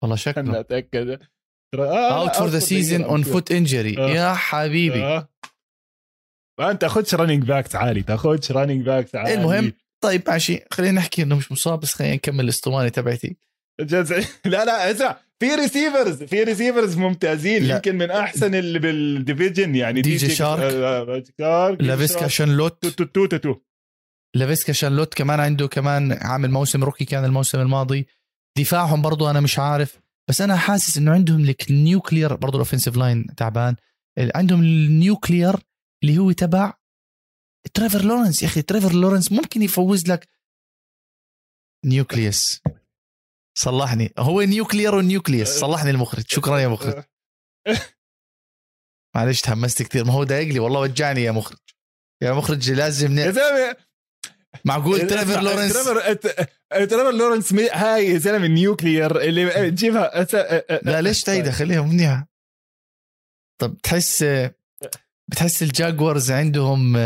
والله 0.03 0.17
شكله. 0.17 0.61
أتأكد. 0.61 1.19
out 1.79 2.37
for 2.37 2.49
the 2.49 2.59
season 2.59 3.03
on 3.03 3.23
foot 3.23 3.53
injury 3.53 3.95
يا 3.95 4.35
حبيبي. 4.35 5.03
آه. 5.03 5.29
ما 6.61 6.71
أنت 6.71 6.81
تاخذش 6.81 7.15
running 7.15 7.45
backs 7.45 7.77
عالي 7.77 8.03
تأخذش 8.03 8.53
running 8.53 8.87
backs 8.87 9.15
عالي. 9.15 9.35
المهم 9.35 9.73
طيب 10.05 10.23
ماشي. 10.29 10.61
خلينا 10.71 11.01
نحكي 11.01 11.23
إنه 11.23 11.37
مش 11.37 11.53
مصاب 11.53 11.81
بس 11.81 11.95
خلينا 11.95 12.15
نكمل 12.15 12.45
الأسطوانة 12.45 12.89
تبعتي. 12.89 13.37
لا 14.45 14.65
لا 14.65 14.91
اسمع. 14.91 15.17
في 15.41 15.55
receivers 15.55 16.23
في 16.23 16.43
receivers 16.43 16.97
ممتازين 16.97 17.65
لا. 17.65 17.75
يمكن 17.75 17.99
من 17.99 18.11
أحسن 18.11 18.55
اللي 18.55 18.79
بال 18.79 18.98
division 18.98 19.75
يعني 19.75 20.03
دي 20.03 20.17
جي 20.17 20.31
شارك 20.31 21.81
لافيسكا 21.81 22.29
شانلوت. 22.29 22.87
تو 22.87 23.05
تو 23.05 23.27
تو 23.27 23.37
تو 23.37 23.55
لافيسكا 24.37 24.73
شانلوت 24.73 25.15
كمان 25.15 25.41
عنده 25.41 25.69
كمان 25.69 26.13
عامل 26.13 26.51
موسم 26.51 26.85
rookie 26.85 27.05
كان 27.05 27.25
الموسم 27.25 27.61
الماضي. 27.61 28.07
دفاعهم 28.59 29.03
برضو 29.03 29.31
أنا 29.31 29.41
مش 29.41 29.59
عارف. 29.59 30.01
بس 30.29 30.41
أنا 30.41 30.57
حاسس 30.57 30.97
إنه 30.97 31.13
عندهم 31.13 31.45
لك 31.45 31.71
ال 31.71 31.79
nuclear 31.79 32.37
برضه 32.37 32.55
ال 32.55 32.59
offensive 32.59 32.97
line 32.97 33.27
تعبان. 33.37 33.77
عندهم 34.35 34.63
ال 34.63 34.74
nuclear 34.74 35.55
اللي 36.03 36.19
هو 36.19 36.33
تبع 36.33 36.75
تريفر 37.75 38.05
لورنس 38.05 38.43
يا 38.43 38.49
أخي 38.49 38.63
تريفر 38.63 38.93
لورنس 38.93 39.33
ممكن 39.33 39.63
يفوز 39.63 40.07
لك. 40.07 40.29
nucleus 41.87 42.61
صلحني. 43.59 44.13
هو 44.19 44.43
nuclear 44.43 44.95
و 44.95 45.01
nucleus 45.01 45.49
صلحني 45.49 45.91
المخرج. 45.91 46.25
شكرا 46.29 46.59
يا 46.59 46.69
مخرج. 46.69 47.05
معلش 49.17 49.41
تحمست 49.41 49.83
كثير. 49.83 50.05
ما 50.05 50.13
هو 50.13 50.25
دايق 50.25 50.53
لي. 50.53 50.59
والله 50.59 50.81
وجعني 50.81 51.23
يا 51.23 51.33
مخرج. 51.33 51.59
يا 52.23 52.33
مخرج 52.33 52.71
لازم 52.71 53.19
يا 53.19 53.31
زلمه 53.31 53.90
معقول 54.65 55.07
تريفر 55.07 55.41
لورنس؟ 55.41 55.73
تريفر 55.73 56.15
تريفر 56.71 57.11
لورنس 57.11 57.53
هاي 57.53 58.19
زلمة 58.19 58.47
ال 58.47 58.56
nuclear 58.56 59.21
اللي 59.21 59.71
تجيبها 59.71 60.27
لا 60.83 61.01
ليش 61.01 61.23
تعيدها 61.23 61.53
خليها 61.53 61.83
منيحة. 61.83 62.29
طب 63.61 63.77
تحس 63.83 64.25
بتحس 65.31 65.63
ال 65.63 65.71
Jaguars 65.71 66.31
عندهم 66.31 66.97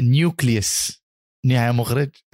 nucleus 0.00 1.02
منيحة 1.44 1.66
يا 1.66 1.72
مخرج؟ 1.72 2.10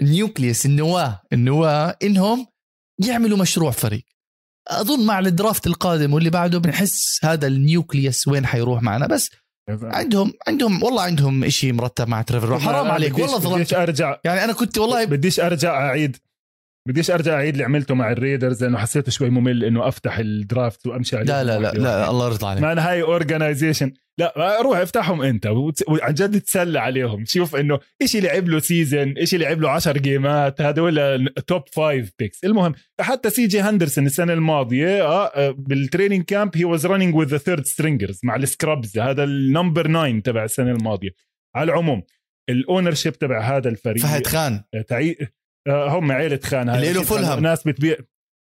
ال 0.00 0.08
nucleus 0.08 0.66
النواة 0.66 1.22
النواة 1.32 1.98
إنهم 2.02 2.46
يعملوا 3.06 3.38
مشروع 3.38 3.70
فريق. 3.70 4.04
أظن 4.68 5.06
مع 5.06 5.18
ال 5.18 5.26
draft 5.26 5.66
القادم 5.66 6.14
واللي 6.14 6.30
بعده 6.30 6.58
بنحس 6.58 7.24
هذا 7.24 7.46
ال 7.46 7.56
nucleus 7.56 8.28
وين 8.28 8.46
حيروح 8.46 8.82
معنا. 8.82 9.06
بس 9.06 9.30
عندهم 9.68 10.32
عندهم 10.48 10.82
والله 10.82 11.02
عندهم 11.02 11.48
شيء 11.48 11.72
مرتب 11.72 12.08
مع 12.08 12.22
تريفر 12.22 12.58
حرام 12.58 12.90
عليك 12.90 13.18
والله 13.18 13.38
ظلمت. 13.38 13.56
بديش 13.56 13.74
أرجع. 13.74 14.16
يعني 14.24 14.44
أنا 14.44 14.52
كنت 14.52 14.78
والله 14.78 15.04
بديش 15.04 15.40
أرجع 15.40 15.88
أعيد. 15.88 16.16
بديش 16.86 17.10
أرجع 17.10 17.34
أعيد 17.34 17.54
اللي 17.54 17.64
عملته 17.64 17.94
مع 17.94 18.12
ال 18.12 18.18
Raiders 18.18 18.64
لأنه 18.64 18.78
حسيته 18.78 19.10
شوي 19.10 19.30
ممل 19.30 19.64
إنه 19.64 19.88
أفتح 19.88 20.18
ال 20.18 20.29
draft 20.29 20.86
وأمشي 20.86 21.16
عليه. 21.16 21.26
لا 21.26 21.44
لا 21.44 21.58
لا, 21.58 21.72
لا 21.72 22.10
الله 22.10 22.26
يرضى 22.26 22.46
عليك. 22.46 22.62
man 22.62 22.78
هاي 22.78 23.02
organization 23.02 23.92
لا 24.18 24.60
روح 24.62 24.78
افتحهم 24.78 25.22
أنت 25.22 25.46
وعن 25.88 26.14
جد 26.14 26.40
تسلى 26.40 26.78
عليهم. 26.78 27.24
شوف 27.24 27.56
إنه 27.56 27.78
إيش 28.02 28.16
لعب 28.16 28.48
له 28.48 28.58
season 28.58 29.12
إيش 29.12 29.34
لعب 29.34 29.60
له 29.60 29.70
10 29.70 29.98
جيمات 29.98 30.60
هدول 30.60 31.28
top 31.46 31.62
5 31.76 32.12
picks 32.18 32.44
المهم 32.44 32.74
حتى 33.00 33.30
سي 33.30 33.46
جي 33.46 33.60
هندرسون 33.60 34.06
السنة 34.06 34.32
الماضية 34.32 35.06
آه 35.06 35.50
بال 35.58 35.71
training 35.71 36.24
camp 36.24 36.56
he 36.56 36.64
was 36.64 36.86
running 36.86 37.14
with 37.14 37.26
the 37.26 37.38
third 37.38 37.64
stringers 37.64 38.20
مع 38.24 38.36
ال 38.36 38.45
scrubs 38.45 38.98
هذا 38.98 39.24
ال 39.24 39.33
number 39.33 39.86
9 39.86 40.20
تبع 40.20 40.44
السنة 40.44 40.70
الماضية. 40.70 41.10
على 41.54 41.72
العموم 41.72 42.02
ال 42.48 42.94
ownership 42.94 43.12
تبع 43.12 43.56
هذا 43.56 43.68
الفريق 43.68 44.02
فهد 44.02 44.26
خان. 44.26 44.62
تعي... 44.88 45.16
هم 45.68 46.12
عيلة 46.12 46.40
خان 46.44 46.68
اللي 46.68 46.92
له 46.92 47.02
فولهام 47.02 47.40
ناس 47.40 47.62
بتبيع. 47.62 47.96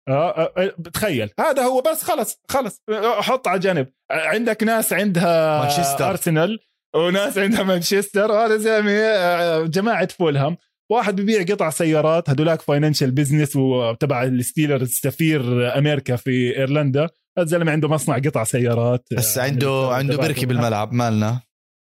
آه 0.10 0.52
آه 0.58 0.74
تخيل. 0.94 1.30
هذا 1.40 1.64
هو 1.64 1.82
بس 1.82 2.04
خلص 2.04 2.42
خلص. 2.50 2.82
حط 3.20 3.48
على 3.48 3.60
جنب 3.60 3.88
عندك 4.12 4.64
ناس 4.64 4.94
عندها 4.94 5.62
مانشستر. 5.62 6.10
أرسنال 6.10 6.60
وناس 6.96 7.38
عندها 7.38 7.64
مانشستر 7.64 8.32
وهذا 8.32 8.58
زلمه 8.58 9.66
جماعة 9.66 10.08
فولهام. 10.08 10.58
واحد 10.92 11.22
ببيع 11.22 11.44
قطع 11.44 11.70
سيارات 11.70 12.30
هدولاك 12.30 12.62
financial 12.62 13.12
business 13.12 13.56
وتبع 13.56 14.24
ال 14.24 14.31
Steelers 14.31 14.90
سفير 14.90 15.42
أمريكا 15.78 16.16
في 16.16 16.58
إيرلندا. 16.58 17.10
الزلمه 17.38 17.72
عنده 17.72 17.88
مصنع 17.88 18.18
قطع 18.18 18.44
سيارات. 18.44 19.06
بس 19.12 19.38
عنده 19.38 19.90
عنده 19.92 20.18
بركي 20.18 20.46
بالملعب 20.46 20.94
مالنا. 20.94 21.42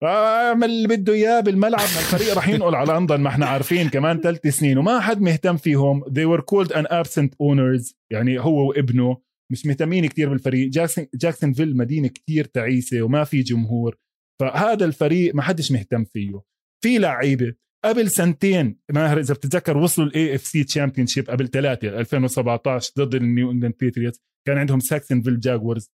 اعمل 0.05 0.70
اللي 0.70 0.88
بده 0.88 1.12
اياه 1.12 1.40
بالملعب 1.40 1.80
ما 1.80 1.84
الفريق 1.86 2.34
راح 2.34 2.49
ينقل 2.49 2.74
على 2.74 2.92
لندن 2.92 3.20
ما 3.20 3.28
إحنا 3.28 3.46
عارفين 3.46 3.88
كمان 3.88 4.20
ثلاث 4.20 4.46
سنين 4.46 4.78
وما 4.78 5.01
حد 5.01 5.20
مهتم 5.20 5.57
فيهم. 5.57 6.05
They 6.05 6.26
were 6.26 6.42
called 6.42 6.72
an 6.72 6.86
absent 6.86 7.30
owners 7.42 7.94
يعني 8.12 8.40
هو 8.40 8.68
وابنه 8.68 9.16
مش 9.53 9.66
مهتمين 9.66 10.07
كتير 10.07 10.28
بالفريق. 10.28 10.68
جاكسون 10.68 11.07
جاكسون 11.14 11.53
فيل 11.53 11.76
مدينة 11.76 12.09
كتير 12.09 12.44
تعيسة 12.44 13.03
وما 13.03 13.24
في 13.24 13.42
جمهور. 13.42 13.96
فهذا 14.40 14.84
الفريق 14.84 15.34
ما 15.34 15.42
حدش 15.42 15.72
مهتم 15.72 16.05
فيه. 16.05 16.40
في 16.84 16.99
لعيبة 16.99 17.55
قبل 17.84 18.11
سنتين 18.11 18.80
ماهر 18.92 19.20
إذا 19.20 19.34
بتتذكر 19.34 19.76
وصلوا 19.76 20.09
ال 20.09 20.34
AFC 20.34 20.64
Championship 20.64 21.30
قبل 21.30 21.49
ثلاثة 21.49 21.88
2017 21.88 22.92
ضد 22.99 23.14
ال 23.14 23.24
New 23.24 23.51
England 23.51 23.74
Patriots 23.80 24.20
كان 24.46 24.59
عندهم 24.59 24.80
Sacksonville 24.80 25.41
Jaguars 25.41 25.91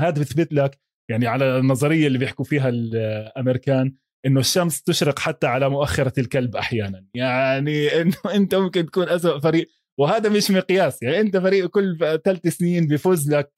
هذا 0.00 0.20
بثبت 0.20 0.52
لك 0.52 0.80
يعني 1.10 1.26
على 1.26 1.58
النظرية 1.58 2.06
اللي 2.06 2.18
بيحكوا 2.18 2.44
فيها 2.44 2.68
الأمريكان 2.68 3.94
إنه 4.26 4.40
الشمس 4.40 4.82
تشرق 4.82 5.18
حتى 5.18 5.46
على 5.46 5.68
مؤخرة 5.68 6.20
الكلب 6.20 6.56
أحيانا. 6.56 7.06
يعني 7.14 8.00
إنه 8.00 8.16
أنت 8.34 8.54
ممكن 8.54 8.86
تكون 8.86 9.08
أسوأ 9.08 9.38
فريق. 9.40 9.68
وهذا 10.00 10.28
مش 10.28 10.50
مقياس. 10.50 11.02
يعني 11.02 11.20
أنت 11.20 11.36
فريق 11.36 11.66
كل 11.66 11.98
ثلاث 12.24 12.46
سنين 12.48 12.86
بيفوز 12.86 13.34
لك 13.34 13.52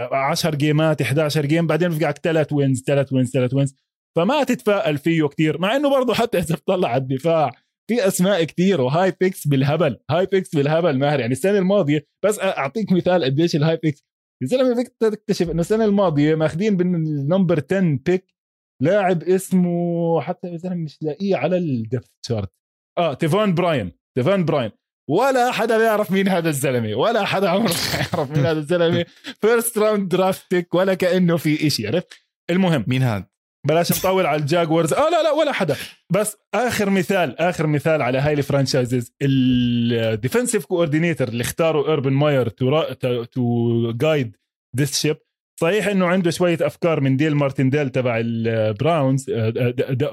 10 0.00 0.56
جيمات 0.56 1.02
11 1.02 1.46
جيم 1.46 1.66
بعدين 1.66 1.88
بفقعك 1.88 2.18
ثلاث 2.18 2.52
wins 2.52 2.82
ثلاث 2.86 3.12
wins 3.12 3.30
ثلاث 3.30 3.54
wins 3.54 3.74
فما 4.16 4.44
تتفائل 4.44 4.98
فيه 4.98 5.28
كتير. 5.28 5.58
مع 5.58 5.76
إنه 5.76 5.90
برضه 5.90 6.14
حتى 6.14 6.38
إذا 6.38 6.54
بتطلع 6.54 6.88
على 6.88 7.02
الدفاع 7.02 7.50
في 7.90 8.06
أسماء 8.06 8.44
كتير 8.44 8.80
و 8.80 9.12
high 9.20 9.32
picks 9.32 9.46
بالهبل. 9.46 9.98
high 10.10 10.26
picks 10.26 10.54
بالهبل 10.54 10.98
ماهر. 10.98 11.20
يعني 11.20 11.32
السنة 11.32 11.58
الماضية 11.58 12.06
بس 12.24 12.38
أعطيك 12.38 12.92
مثال 12.92 13.24
قديش 13.24 13.56
ال 13.56 13.78
high 13.82 13.94
picks 13.94 14.09
يا 14.42 14.46
زلمه 14.46 14.74
بدك 14.74 14.96
تكتشف 15.00 15.50
إنه 15.50 15.60
السنة 15.60 15.84
الماضية 15.84 16.34
ماخذين 16.34 16.76
بال 16.76 16.97
number 16.97 17.62
10 17.72 17.98
pick 18.06 18.34
لاعب 18.82 19.22
اسمه 19.22 20.20
حتى 20.20 20.48
يا 20.48 20.56
زلمه 20.56 20.74
مش 20.84 20.98
لاقيه 21.02 21.36
على 21.36 21.56
ال 21.58 21.66
depth 21.66 22.08
chart 22.26 22.52
آه 22.98 23.14
تيفون 23.14 23.54
براين. 23.54 23.92
تيفون 24.16 24.44
براين. 24.44 24.70
ولا 25.10 25.52
حدا 25.52 25.78
بيعرف 25.78 26.10
مين 26.10 26.28
هذا 26.28 26.48
الزلمة. 26.48 26.94
ولا 26.94 27.24
حدا 27.24 27.48
عمره 27.48 27.72
يعرف 27.98 28.30
مين 28.30 28.46
هذا 28.46 28.58
الزلمة. 28.58 29.04
first 29.40 29.78
round 29.78 30.08
draft 30.08 30.45
pick 30.45 30.74
ولا 30.74 30.94
كأنه 30.94 31.36
في 31.36 31.66
إشي 31.66 31.86
عرفت؟ 31.86 32.14
المهم. 32.50 32.84
مين 32.88 33.02
هذا؟ 33.02 33.29
بلاش 33.68 33.92
نطول 33.98 34.26
على 34.26 34.40
ال 34.40 34.46
Jaguars. 34.46 34.92
آه 34.92 35.10
لا 35.10 35.22
لا 35.22 35.30
ولا 35.32 35.52
حدا. 35.52 35.76
بس 36.12 36.36
آخر 36.54 36.90
مثال 36.90 37.38
آخر 37.38 37.66
مثال 37.66 38.02
على 38.02 38.18
هاي 38.18 38.32
ال 38.32 38.39
franchises. 38.39 39.12
ال 39.22 39.36
defensive 39.36 40.64
coordinator 40.64 41.28
اللي 41.28 41.42
اختاروا 41.42 41.88
إيربن 41.88 42.12
ماير 42.12 42.48
to 42.48 42.82
to 43.22 43.92
guide 43.92 44.36
this 44.76 45.00
ship 45.00 45.16
صحيح 45.60 45.86
إنه 45.86 46.06
عنده 46.06 46.30
شوية 46.30 46.58
أفكار 46.60 47.00
من 47.00 47.16
ديل 47.16 47.34
مارتنديل 47.34 47.90
تبع 47.90 48.20
ال 48.24 48.39
Browns 48.39 49.30
آه، 49.30 49.50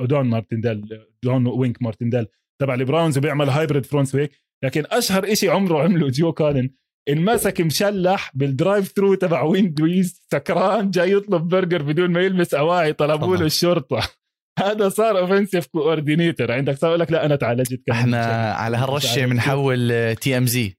دون 0.05 0.25
مارتنديل 0.25 1.05
دون 1.23 1.47
وينك 1.47 1.81
مارتنديل 1.81 2.27
تبع 2.61 2.73
ال 2.73 2.80
Browns 2.80 3.17
وبيعمل 3.17 3.49
hybrid 3.49 3.85
front 3.85 4.15
وهيك 4.15 4.31
لكن 4.63 4.83
أشهر 4.91 5.31
إشي 5.31 5.49
عمره 5.49 5.83
عمله 5.83 6.09
جو 6.09 6.31
كالن 6.31 6.69
انمسك 7.09 7.61
مشلح 7.61 8.31
بال 8.33 8.93
drive-through 8.95 9.15
تبع 9.15 9.41
Wendy's 9.41 10.21
سكران 10.31 10.91
جاي 10.91 11.11
يطلب 11.11 11.41
برجر 11.47 11.81
بدون 11.81 12.11
ما 12.11 12.21
يلمس 12.21 12.53
أواعي 12.53 12.93
طلبوا 12.93 13.37
له 13.37 13.45
الشرطة. 13.45 14.09
هذا 14.59 14.89
صار 14.89 15.19
offensive 15.19 15.65
coordinator 15.65 16.51
عندك 16.51 16.77
صار 16.77 16.95
لك 16.95 17.11
لا 17.11 17.25
أنا 17.25 17.35
تعالجت 17.35 17.81
كمان 17.87 17.99
إحنا 17.99 18.51
على 18.53 18.77
هالرشة 18.77 19.25
بنحول 19.25 20.15
TMZ 20.15 20.77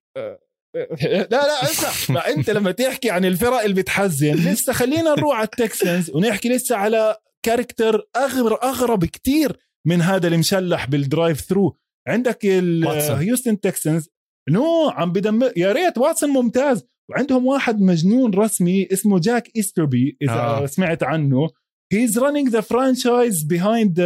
لا 1.03 1.29
لا 1.31 1.63
اسمع 1.63 2.15
ما 2.17 2.29
أنت 2.29 2.51
لما 2.51 2.71
تحكي 2.73 3.11
عن 3.11 3.25
الفرق 3.25 3.61
اللي 3.61 3.83
بتحزن 3.83 4.35
لسه 4.35 4.73
خلينا 4.73 5.15
نروح 5.15 5.37
على 5.37 5.45
ال 5.45 5.54
Texans 5.54 6.11
ونحكي 6.11 6.49
لسه 6.49 6.77
على 6.77 7.17
character 7.43 8.09
اغرب 8.17 8.59
أغرب 8.63 9.05
كتير 9.05 9.57
من 9.87 10.03
هذا 10.03 10.29
المشلح 10.29 10.87
بال 10.87 11.41
drive-through. 11.41 11.79
عندك 12.09 12.39
ال 12.45 12.59
Houston 12.59 13.61
Texans 13.61 14.09
نو 14.49 14.89
عم 14.89 15.13
بدمر 15.13 15.53
يا 15.57 15.73
ريت 15.73 15.99
واتسون 15.99 16.31
ممتاز. 16.31 16.85
وعندهم 17.11 17.47
واحد 17.47 17.81
مجنون 17.81 18.35
رسمي 18.35 18.89
اسمه 18.93 19.19
جاك 19.19 19.51
ايستربي 19.57 20.17
إذا 20.23 20.33
آه. 20.33 20.67
سمعت 20.67 21.03
عنه. 21.03 21.49
He's 21.93 22.19
running 22.19 22.49
the 22.49 22.61
franchise 22.61 23.43
behind 23.43 24.01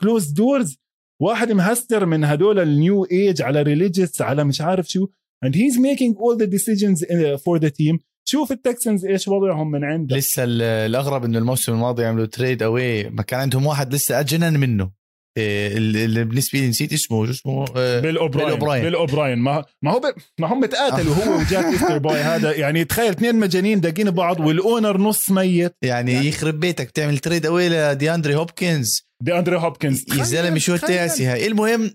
closed 0.00 0.26
doors 0.30 0.78
واحد 1.22 1.52
مهستر 1.52 2.06
من 2.06 2.24
هدول 2.24 2.58
ال 2.58 2.70
new 2.70 3.04
age 3.04 3.42
على 3.42 3.62
religious 3.62 4.22
على 4.22 4.44
مش 4.44 4.60
عارف 4.60 4.88
شو. 4.88 5.06
And 5.46 5.54
he's 5.54 5.76
making 5.76 6.14
all 6.14 6.36
the 6.42 6.46
decisions 6.46 7.04
for 7.44 7.58
the 7.58 7.70
team. 7.70 7.98
شوف 8.28 8.52
ال 8.52 8.59
Texans 8.59 9.04
إيش 9.06 9.28
وضعهم 9.28 9.70
من 9.70 9.84
عنده. 9.84 10.16
لسه 10.16 10.44
الأغرب 10.46 11.24
إنه 11.24 11.38
الموسم 11.38 11.72
الماضي 11.72 12.04
عملوا 12.04 12.26
trade 12.26 12.62
away 12.62 13.10
ما 13.10 13.22
كان 13.22 13.40
عندهم 13.40 13.66
واحد 13.66 13.94
لسه 13.94 14.20
أجنن 14.20 14.60
منه. 14.60 15.01
اللي 15.38 16.24
بالنسبة 16.24 16.58
لي 16.58 16.68
نسيت 16.68 16.92
اسمه 16.92 17.26
شو 17.26 17.32
اسمه؟ 17.32 17.64
آه، 17.76 18.00
بيل 18.00 18.18
أوبراين. 18.18 18.82
بيل 18.82 18.94
أوبراين. 18.94 19.38
ما 19.38 19.64
ما 19.82 19.92
هو 19.92 20.14
ما 20.40 20.52
هم 20.52 20.64
تقاتلوا 20.64 21.14
هو 21.14 21.38
وجاك 21.40 21.64
ايستر 21.72 21.98
باي. 21.98 22.20
هذا 22.20 22.54
يعني 22.54 22.84
تخيل 22.84 23.10
اثنين 23.10 23.36
مجانين 23.36 23.80
داقين 23.80 24.10
بعض 24.10 24.40
وال 24.40 24.57
owner 24.57 24.98
نص 24.98 25.30
ميت. 25.30 25.74
يعني, 25.82 26.12
يعني 26.12 26.28
يخرب 26.28 26.60
بيتك 26.60 26.90
تعمل 26.90 27.18
trade 27.18 27.46
away 27.46 27.68
لدي 27.68 28.14
اندري 28.14 28.34
هوبكنز 28.34 29.12
دي 29.22 29.38
اندري 29.38 29.56
هوبكنز 29.56 30.04
يا 30.18 30.24
زلمة 30.24 30.58
شو 30.58 30.74
التاسي 30.74 31.26
هاي. 31.26 31.46
المهم 31.46 31.94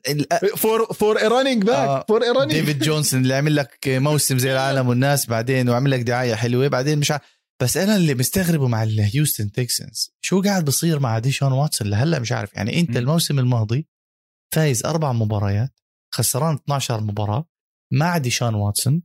for 0.55 0.93
for 0.93 1.17
running 1.23 1.63
back 1.63 2.05
for 2.07 2.21
running 2.21 2.59
ديفيد 2.59 2.79
جونسون 2.79 3.21
اللي 3.21 3.33
عمل 3.35 3.55
لك 3.55 3.77
موسم 3.87 4.37
زي 4.37 4.53
العالم 4.53 4.87
والناس 4.87 5.25
بعدين 5.25 5.69
وعمل 5.69 5.91
لك 5.91 5.99
دعاية 5.99 6.35
حلوة 6.35 6.67
بعدين 6.67 6.99
مش 6.99 7.11
عارف 7.11 7.21
بس 7.61 7.77
أنا 7.77 7.95
اللي 7.95 8.13
مستغربه 8.15 8.67
مع 8.67 8.83
ال 8.83 8.92
Houston 8.92 9.51
Texans 9.51 10.15
شو 10.21 10.41
قاعد 10.41 10.65
بصير 10.65 10.99
مع 10.99 11.19
ديشون 11.19 11.51
واتسون 11.51 11.89
لهلأ؟ 11.89 12.19
مش 12.19 12.31
عارف. 12.31 12.53
يعني 12.55 12.79
أنت 12.79 12.97
الموسم 12.97 13.39
الماضي 13.39 13.87
فايز 14.53 14.85
أربع 14.85 15.13
مباريات 15.13 15.79
خسران 16.13 16.55
12 16.55 17.01
مباراة 17.01 17.49
مع 17.93 18.17
ديشان 18.17 18.55
واتسون 18.55 19.03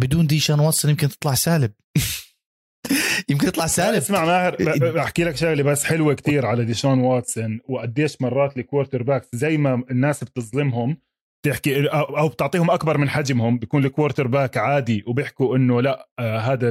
بدون 0.00 0.26
ديشان 0.26 0.60
واتسون 0.60 0.90
يمكن 0.90 1.08
تطلع 1.08 1.34
سالب. 1.34 1.72
يمكن 3.28 3.46
تطلع 3.46 3.66
سالب. 3.66 3.96
اسمع 3.96 4.24
ماهر 4.24 4.56
بحكي 4.92 5.24
لك 5.24 5.36
شغلة 5.36 5.62
بس 5.62 5.84
حلوة 5.84 6.14
كتير 6.14 6.46
على 6.46 6.64
ديشان 6.64 6.98
واتسون 6.98 7.60
وقديش 7.68 8.20
مرات 8.20 8.56
ال 8.56 9.02
quarterback 9.02 9.28
زي 9.32 9.56
ما 9.56 9.84
الناس 9.90 10.24
بتظلمهم 10.24 10.96
تحكي 11.44 11.86
أو 11.86 12.28
بتعطيهم 12.28 12.70
أكبر 12.70 12.98
من 12.98 13.08
حجمهم. 13.08 13.58
بيكون 13.58 13.84
ال 13.84 14.26
quarterback 14.26 14.56
عادي 14.56 15.04
وبيحكوا 15.06 15.56
إنه 15.56 15.80
لا 15.82 16.08
آه 16.18 16.38
هذا 16.38 16.68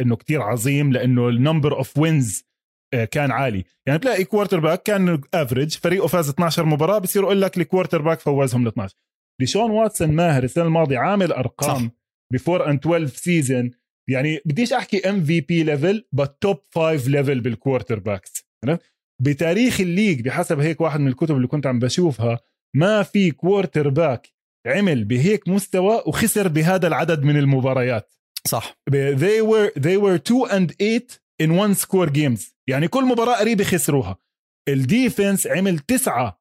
إنه 0.00 0.16
كتير 0.16 0.42
عظيم 0.42 0.92
لإنه 0.92 1.28
ال 1.28 1.35
number 1.35 1.76
of 1.76 1.98
wins 1.98 2.46
كان 3.10 3.30
عالي. 3.30 3.64
يعني 3.86 3.98
بتلاقي 3.98 4.24
quarterback 4.24 4.82
كان 4.82 5.20
average 5.34 5.76
فريقه 5.76 6.06
فاز 6.06 6.28
12 6.28 6.64
مباراة 6.64 6.98
بصير 6.98 7.22
يقول 7.22 7.42
لك 7.42 7.58
ال 7.58 8.02
quarterback 8.02 8.20
فوزهم 8.20 8.64
ل 8.64 8.68
12 8.68 8.96
ديشون 9.40 9.70
واتسون 9.70 10.12
ماهر 10.12 10.44
السنة 10.44 10.64
الماضية 10.64 10.98
عامل 10.98 11.32
أرقام 11.32 11.90
ب 12.32 12.40
four 12.40 12.70
and 12.70 12.74
12 12.74 13.06
season 13.06 13.70
يعني 14.10 14.40
بديش 14.44 14.72
أحكي 14.72 15.10
MVP 15.10 15.62
level 15.62 16.08
بس 16.12 16.28
top 16.40 16.58
5 16.74 17.10
level 17.10 17.40
بال 17.40 17.98
quarterbacks 17.98 18.46
بتاريخ 19.22 19.80
ال 19.80 19.86
league 19.86 20.20
بحسب 20.20 20.60
هيك 20.60 20.80
واحد 20.80 21.00
من 21.00 21.08
الكتب 21.08 21.36
اللي 21.36 21.46
كنت 21.46 21.66
عم 21.66 21.78
بشوفها 21.78 22.40
ما 22.76 23.02
في 23.02 23.30
quarterback 23.30 24.32
عمل 24.66 25.04
بهيك 25.04 25.48
مستوى 25.48 26.02
وخسر 26.06 26.48
بهذا 26.48 26.86
العدد 26.86 27.22
من 27.22 27.36
المباريات. 27.36 28.14
صح. 28.46 28.78
They 28.90 29.42
were 29.42 29.80
they 29.80 29.96
were 29.96 30.18
2 30.18 30.46
and 30.50 30.72
8 30.78 31.20
in 31.42 31.50
one 31.50 31.74
score 31.74 32.10
games. 32.10 32.54
يعني 32.68 32.88
كل 32.88 33.04
مباراة 33.04 33.36
قريبة 33.40 33.64
خسروها. 33.64 34.16
ال 34.68 34.78
defense 34.78 35.46
عمل 35.46 35.78
تسعة 35.78 36.40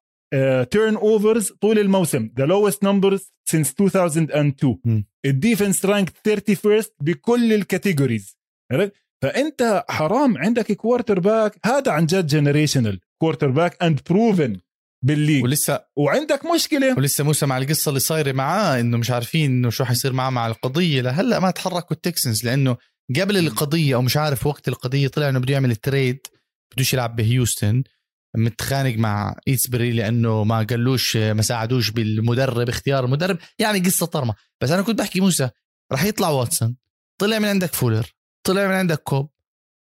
turn 0.71 0.95
uh, 0.95 0.99
overs 0.99 1.51
طول 1.51 1.79
الموسم. 1.79 2.29
the 2.37 2.45
lowest 2.45 2.83
numbers 2.83 3.35
since 3.49 3.75
2002 3.81 5.05
ال 5.25 5.33
defense 5.33 5.85
ranked 5.85 6.13
31 6.27 6.83
بكل 6.99 7.53
ال 7.53 7.61
categories 7.61 8.37
فأنت 9.23 9.85
حرام 9.89 10.37
عندك 10.37 10.71
quarterback 10.71 11.59
هذا 11.65 11.91
عن 11.91 12.05
جد 12.05 12.27
generational 12.27 12.99
quarterback 13.21 13.49
and 13.49 13.83
proven 13.83 13.99
بال 14.09 14.57
league. 15.05 15.43
ولسه 15.43 15.79
وعندك 15.95 16.41
مشكلة. 16.55 16.95
ولسه 16.97 17.23
موسى 17.23 17.45
مع 17.45 17.57
القصة 17.57 17.89
اللي 17.89 17.99
صايرة 17.99 18.31
معاه 18.31 18.79
إنه 18.79 18.97
مش 18.97 19.11
عارفين 19.11 19.51
إنه 19.51 19.69
شو 19.69 19.85
حيصير 19.85 20.13
معاه 20.13 20.29
مع 20.29 20.47
القضية. 20.47 21.01
لهلأ 21.01 21.39
ما 21.39 21.51
تحركوا 21.51 21.95
ال 21.95 22.02
Texans 22.02 22.45
لأنه 22.45 22.77
قبل 23.19 23.37
القضية 23.37 23.95
أو 23.95 24.01
مش 24.01 24.17
عارف 24.17 24.47
وقت 24.47 24.67
القضية 24.67 25.07
طلع 25.07 25.29
إنه 25.29 25.39
بده 25.39 25.53
يعمل 25.53 25.71
ال 25.71 25.79
trade 25.79 26.19
بدوش 26.73 26.93
يلعب 26.93 27.15
بهيوستن. 27.15 27.83
متخانق 28.37 28.97
مع 28.97 29.35
إيستربي 29.47 29.91
لأنه 29.91 30.43
ما 30.43 30.63
قالوش 30.69 31.17
ما 31.17 31.41
ساعدوش 31.41 31.89
بالمدرب 31.89 32.69
اختيار 32.69 33.05
المدرب. 33.05 33.37
يعني 33.59 33.79
قصة 33.79 34.05
طرمة. 34.05 34.33
بس 34.61 34.71
أنا 34.71 34.81
كنت 34.81 34.99
بحكي 34.99 35.19
موسى 35.21 35.49
راح 35.91 36.03
يطلع 36.03 36.29
واتسون. 36.29 36.75
طلع 37.17 37.39
من 37.39 37.45
عندك 37.45 37.73
فولر. 37.73 38.15
طلع 38.43 38.67
من 38.67 38.73
عندك 38.73 38.99
كوب. 38.99 39.29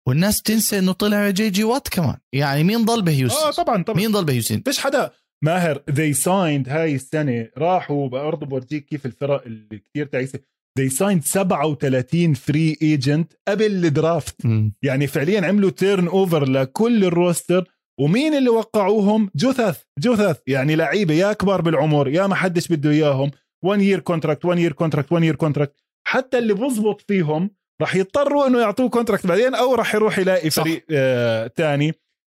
والناس 0.08 0.40
بتنسى 0.40 0.78
إنه 0.78 0.92
طلع 0.92 1.30
جي 1.30 1.50
جي 1.50 1.64
وات 1.64 1.88
كمان. 1.88 2.16
يعني 2.32 2.64
مين 2.64 2.84
ضل 2.84 3.02
بهيوستن 3.02 3.46
آه 3.46 3.50
طبعا 3.50 3.82
طبعا. 3.82 3.96
مين 3.96 4.12
ضل 4.12 4.24
بهيوستن 4.24 4.62
فيش 4.64 4.78
حدا. 4.78 5.10
ماهر 5.44 5.82
they 5.90 6.12
signed 6.12 6.68
هاي 6.68 6.94
السنة 6.94 7.48
راحوا 7.58 8.08
برضه 8.08 8.46
بورجيك 8.46 8.84
كيف 8.84 9.06
الفرق 9.06 9.42
اللي 9.46 9.78
كثير 9.78 10.06
تعيسة. 10.06 10.38
they 10.78 10.88
signed 10.88 11.22
37 11.24 12.34
free 12.34 12.76
agent 12.82 13.32
قبل 13.48 13.84
ال 13.84 13.91
draft. 13.91 14.36
يعني 14.82 15.06
فعليا 15.06 15.46
عملوا 15.46 15.70
turnover 15.70 16.48
لكل 16.48 17.04
ال 17.04 17.12
roster. 17.12 17.64
ومين 18.00 18.34
اللي 18.34 18.48
وقعوهم؟ 18.48 19.30
جثث 19.36 19.80
جثث 19.98 20.38
يعني 20.46 20.76
لعيبة 20.76 21.14
يا 21.14 21.32
كبار 21.32 21.60
بالعمر 21.62 22.08
يا 22.08 22.26
ما 22.26 22.34
حدش 22.34 22.68
بده 22.68 22.90
إياهم. 22.90 23.30
1 23.64 23.80
year 23.80 24.00
contract 24.00 24.44
1 24.44 24.58
year 24.58 24.72
contract 24.72 25.12
1 25.12 25.24
year 25.24 25.34
contract 25.36 25.74
حتى 26.06 26.38
اللي 26.38 26.54
بزبط 26.54 27.00
فيهم 27.08 27.50
راح 27.80 27.94
يضطروا 27.96 28.46
إنه 28.46 28.60
يعطوه 28.60 28.88
contract 28.88 29.26
بعدين 29.26 29.54
أو 29.54 29.74
راح 29.74 29.94
يروح 29.94 30.18
يلاقي. 30.18 30.50
فريق 30.50 30.84
آه 30.90 31.46
تاني. 31.46 31.92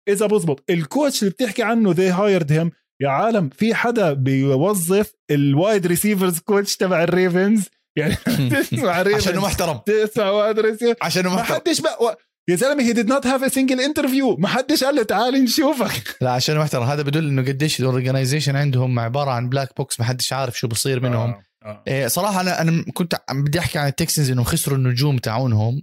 إذا 0.10 0.26
بزبط 0.26 0.64
ال 0.70 0.78
coach 0.78 1.22
اللي 1.24 1.32
بتحكي 1.34 1.64
عنه 1.64 1.92
they 1.92 2.10
hired 2.10 2.52
him 2.52 2.72
يا 3.02 3.10
عالم 3.10 3.50
في 3.50 3.76
حدا 3.76 4.14
بيوظف 4.14 5.12
ال 5.32 5.43
wide 5.43 5.88
receivers 5.88 6.40
coach 6.40 6.78
تبع 6.78 7.04
ال 7.04 7.11
Ravens؟ 7.11 7.66
يعني 7.98 8.16
تسمع 8.72 9.02
Ravens 9.02 9.22
عشانه 9.28 9.42
محترم. 9.42 9.78
تسمع 9.86 10.30
wide 10.30 10.60
receiver 10.60 10.96
عشانه 11.02 11.30
ما 11.30 11.36
محترم. 11.36 11.56
حدش 11.56 11.82
بقى 11.82 12.18
يا 12.50 12.56
زلمة 12.56 12.84
he 12.84 12.94
did 12.94 13.08
not 13.10 13.28
have 13.28 13.44
a 13.44 13.48
single 13.48 13.80
interview 13.82 14.36
ما 14.38 14.48
حدش 14.48 14.84
قال 14.84 14.96
له 14.96 15.04
تعال 15.04 15.44
نشوفك. 15.44 16.16
لا 16.22 16.32
عشانه 16.32 16.60
محترم. 16.60 16.84
هذا 16.84 17.02
بدل 17.02 17.28
إنه 17.28 17.42
قديش 17.42 17.80
ال 17.80 17.85
organization 17.85 18.56
عندهم 18.56 19.00
عبارة 19.00 19.32
عن 19.32 19.50
black 19.50 19.70
box 19.78 20.00
ما 20.00 20.06
حدش 20.06 20.34
عارف 20.34 20.60
شو 20.60 20.68
بصير 20.68 21.00
منهم. 21.00 21.30
آه. 21.30 21.44
آه. 21.64 21.84
إيه 21.88 22.08
صراحة 22.08 22.42
أنا 22.42 22.62
أنا 22.62 22.86
كنت 22.94 23.16
عم 23.30 23.44
بدي 23.44 23.60
أحكي 23.60 23.80
عن 23.80 23.88
ال 23.88 23.94
Texans 23.94 24.32
إنه 24.32 24.44
خسروا 24.44 24.78
النجوم 24.78 25.18
تاعونهم 25.18 25.82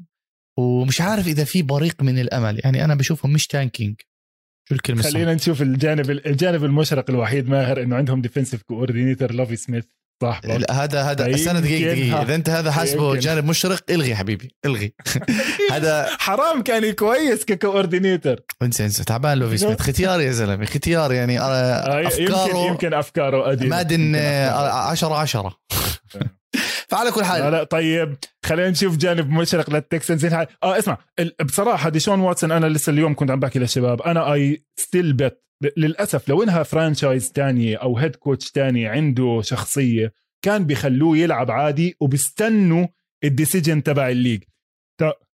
ومش 0.58 1.00
عارف 1.00 1.26
إذا 1.26 1.44
في 1.44 1.62
بريق 1.62 2.02
من 2.02 2.18
الأمل 2.18 2.60
يعني 2.64 2.84
أنا 2.84 2.94
بشوفهم 2.94 3.32
مش 3.32 3.46
tanking 3.46 4.00
شو 4.68 4.74
الكلمة؟ 4.74 5.02
خلينا 5.02 5.34
نشوف 5.34 5.62
الجانب 5.62 6.10
الجانب 6.10 6.64
المشرق 6.64 7.10
الوحيد 7.10 7.48
ماهر 7.48 7.82
إنه 7.82 7.96
عندهم 7.96 8.22
defensive 8.22 8.62
coordinator 8.62 9.32
لوفي 9.32 9.56
سميث 9.56 9.84
صح 10.22 10.40
لا، 10.44 10.72
هذا 10.84 11.02
هذا 11.02 11.26
يمكن 11.26 11.34
استنى 11.34 11.60
دقيقة 11.60 11.92
دقيقة. 11.92 12.22
إذا 12.22 12.34
أنت 12.34 12.50
هذا 12.50 12.72
حاسبه 12.72 13.08
يمكن. 13.08 13.20
جانب 13.20 13.44
مشرق 13.44 13.82
إلغي 13.90 14.16
حبيبي 14.16 14.50
إلغي. 14.64 14.94
هذا 15.72 16.06
حرام 16.18 16.62
كان 16.62 16.92
كويس 16.92 17.44
ك 17.44 17.52
coordinator 17.52 18.36
انسى 18.62 18.84
انسى. 18.84 19.04
تعبان 19.04 19.38
لوفي 19.38 19.56
سميث 19.56 19.80
ختيار 19.82 20.20
يا 20.20 20.32
زلمة 20.32 20.64
ختيار 20.64 21.12
يعني 21.12 21.40
آه، 21.40 21.42
آه، 21.42 22.00
يمكن 22.00 22.32
أفكاره 22.32 22.66
يمكن 22.66 22.94
أفكاره 22.94 23.42
قديمه 23.42 23.76
مادن 23.76 24.00
يمكن 24.00 24.16
أفكاره. 24.16 24.90
10 24.90 25.14
10 25.14 25.56
فعلى 26.88 27.10
كل 27.10 27.20
لا 27.20 27.26
حال. 27.26 27.52
لا 27.52 27.64
طيب 27.64 28.16
خلينا 28.44 28.70
نشوف 28.70 28.96
جانب 28.96 29.30
مشرق 29.30 29.70
لل 29.70 29.82
Texans. 29.82 30.24
آه 30.24 30.46
اسمع 30.62 30.98
بصراحة 31.44 31.88
ديشون 31.88 32.20
واتسون 32.20 32.52
أنا 32.52 32.66
لسه 32.66 32.90
اليوم 32.90 33.14
كنت 33.14 33.30
عم 33.30 33.40
بحكي 33.40 33.58
للشباب. 33.58 34.02
أنا 34.02 34.32
I 34.32 34.64
still 34.76 35.12
bet 35.12 35.45
للأسف 35.76 36.28
لو 36.28 36.42
إنها 36.42 36.62
franchise 36.62 37.32
تانية 37.32 37.76
أو 37.76 37.98
head 37.98 38.16
coach 38.16 38.50
تاني 38.50 38.86
عنده 38.86 39.40
شخصية 39.42 40.12
كان 40.44 40.64
بيخلوه 40.64 41.18
يلعب 41.18 41.50
عادي 41.50 41.96
وبيستنوا 42.00 42.86
ال 43.24 43.31
decision 43.31 43.82
تبع 43.82 44.08
ال 44.08 44.13
league. 44.13 44.42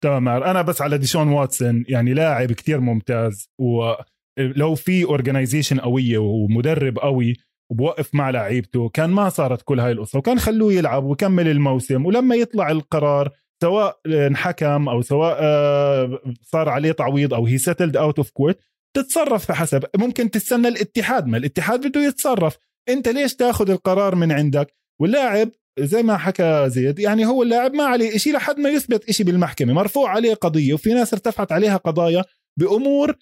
تمام. 0.01 0.43
أنا 0.43 0.61
بس 0.61 0.81
على 0.81 0.97
ديشون 0.97 1.27
واتسون 1.27 1.85
يعني 1.87 2.13
لاعب 2.13 2.51
كتير 2.51 2.79
ممتاز 2.79 3.49
ولو 3.59 4.75
في 4.75 5.03
organization 5.03 5.79
قوية 5.79 6.17
ومدرب 6.17 6.99
قوي 6.99 7.33
وبوقف 7.71 8.15
مع 8.15 8.29
لعيبته 8.29 8.89
كان 8.89 9.09
ما 9.09 9.29
صارت 9.29 9.61
كل 9.61 9.79
هاي 9.79 9.91
القصة. 9.91 10.19
وكان 10.19 10.39
خلوه 10.39 10.73
يلعب 10.73 11.03
وكمل 11.03 11.47
الموسم. 11.47 12.05
ولما 12.05 12.35
يطلع 12.35 12.71
القرار 12.71 13.29
سواء 13.61 13.99
انحكم 14.07 14.89
أو 14.89 15.01
سواء 15.01 15.37
آه، 15.41 16.19
صار 16.41 16.69
عليه 16.69 16.91
تعويض 16.91 17.33
أو 17.33 17.45
هي 17.45 17.57
settled 17.57 17.97
out 17.97 18.17
of 18.17 18.29
court 18.29 18.59
تتصرف 18.95 19.49
بحسب. 19.51 19.83
ممكن 19.97 20.31
تستنى 20.31 20.67
الاتحاد 20.67 21.27
ما 21.27 21.37
الاتحاد 21.37 21.87
بده 21.87 22.01
يتصرف. 22.05 22.57
انت 22.89 23.07
ليش 23.09 23.35
تاخذ 23.35 23.69
القرار 23.69 24.15
من 24.15 24.31
عندك؟ 24.31 24.73
واللاعب 25.01 25.49
زي 25.79 26.03
ما 26.03 26.17
حكى 26.17 26.63
زيد 26.67 26.99
يعني 26.99 27.25
هو 27.25 27.43
اللاعب 27.43 27.73
ما 27.73 27.83
عليه 27.83 28.17
شيء 28.17 28.33
لحد 28.33 28.59
ما 28.59 28.69
يثبت 28.69 29.11
شيء 29.11 29.25
بالمحكمة. 29.25 29.73
مرفوع 29.73 30.09
عليه 30.09 30.33
قضية 30.33 30.73
وفي 30.73 30.93
ناس 30.93 31.13
ارتفعت 31.13 31.51
عليها 31.51 31.77
قضايا 31.77 32.23
بأمور 32.59 33.15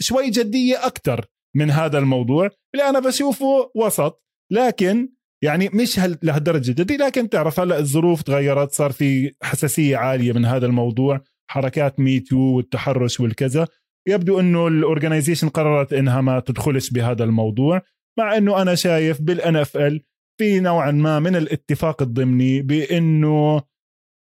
شوي 0.00 0.30
جدية 0.30 0.86
أكثر 0.86 1.26
من 1.56 1.70
هذا 1.70 1.98
الموضوع. 1.98 2.50
اللي 2.74 2.88
أنا 2.88 3.00
بشوفه 3.00 3.70
وسط 3.76 4.22
لكن 4.52 5.08
يعني 5.44 5.68
مش 5.68 5.98
هال- 5.98 6.18
لهالدرجة 6.22 6.70
جدي 6.72 6.96
لكن 6.96 7.28
تعرف 7.28 7.60
هلأ 7.60 7.78
الظروف 7.78 8.22
تغيرت 8.22 8.72
صار 8.72 8.92
في 8.92 9.34
حساسية 9.42 9.96
عالية 9.96 10.32
من 10.32 10.44
هذا 10.44 10.66
الموضوع 10.66 11.20
حركات 11.50 12.00
MeToo 12.00 12.36
والتحرش 12.36 13.20
والكذا. 13.20 13.66
يبدو 14.08 14.40
أنه 14.40 14.68
ال 14.68 14.74
organization 14.74 15.48
قررت 15.48 15.92
إنها 15.92 16.20
ما 16.20 16.40
تدخلش 16.40 16.90
بهذا 16.90 17.24
الموضوع 17.24 17.82
مع 18.18 18.36
أنه 18.36 18.62
أنا 18.62 18.74
شايف 18.74 19.22
بال 19.22 19.56
NFL 19.56 20.02
في 20.40 20.60
نوعا 20.60 20.90
ما 20.90 21.18
من 21.18 21.36
الاتفاق 21.36 22.02
الضمني 22.02 22.62
بأنه 22.62 23.62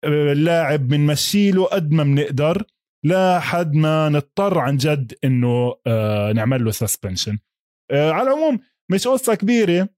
آه، 0.04 0.32
اللاعب 0.32 0.88
بنمشي 0.88 1.52
له 1.52 1.66
قد 1.66 1.92
ما 1.92 2.04
بنقدر 2.04 2.64
لحد 3.06 3.74
ما 3.74 4.10
نضطر 4.10 4.60
عن 4.60 4.78
جد 4.78 5.14
إنه 5.24 5.76
آه، 5.88 6.32
نعمل 6.32 6.66
له 6.66 6.72
suspension 6.72 7.38
على 7.92 8.22
العموم 8.22 8.60
مش 8.92 9.08
قصة 9.08 9.36
كبيرة. 9.36 9.90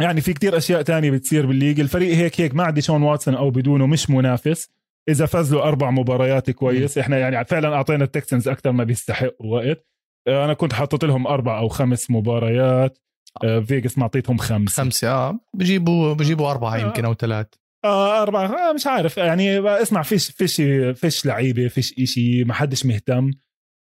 يعني 0.00 0.20
في 0.20 0.32
كتير 0.32 0.56
أشياء 0.56 0.82
تانية 0.82 1.10
بتصير 1.10 1.46
بال 1.46 1.55
league 1.55 1.80
الفريق 1.80 2.14
هيك 2.14 2.40
هيك 2.40 2.54
مع 2.54 2.70
ديشون 2.70 3.02
واتسون 3.02 3.34
أو 3.34 3.50
بدونه 3.50 3.86
مش 3.86 4.10
منافس. 4.10 4.70
إذا 5.08 5.26
فاز 5.26 5.54
له 5.54 5.62
أربع 5.62 5.90
مباريات 5.90 6.50
كويس. 6.50 6.98
إحنا 6.98 7.18
يعني 7.18 7.44
فعلا 7.44 7.74
أعطينا 7.74 8.04
ال 8.04 8.10
Texans 8.10 8.48
أكثر 8.48 8.72
ما 8.72 8.84
بيستحقوا 8.84 9.46
وقت 9.46 9.86
آه، 10.28 10.44
أنا 10.44 10.54
كنت 10.54 10.72
حاطط 10.72 11.04
لهم 11.04 11.26
أربع 11.26 11.58
أو 11.58 11.68
خمس 11.68 12.10
مباريات. 12.10 12.98
آه، 13.44 13.60
فيجاس 13.60 13.98
معطيتهم 13.98 14.36
خمسة. 14.36 14.82
خمسة 14.82 15.08
آه. 15.08 15.40
بجيبوا 15.54 16.12
بجيبوا 16.14 16.50
أربعة 16.50 16.76
آه. 16.76 16.78
يمكن 16.78 17.04
أو 17.04 17.14
ثلاث 17.14 17.46
آه 17.84 18.22
أربعة. 18.22 18.46
آه 18.46 18.72
مش 18.72 18.86
عارف. 18.86 19.16
يعني 19.16 19.60
اسمع 19.60 20.02
فيش 20.02 20.30
فيش 20.30 20.62
فيش 21.00 21.26
لعيبة 21.26 21.68
فيش 21.68 21.94
إشي 21.98 22.44
ما 22.44 22.54
حدش 22.54 22.86
مهتم. 22.86 23.30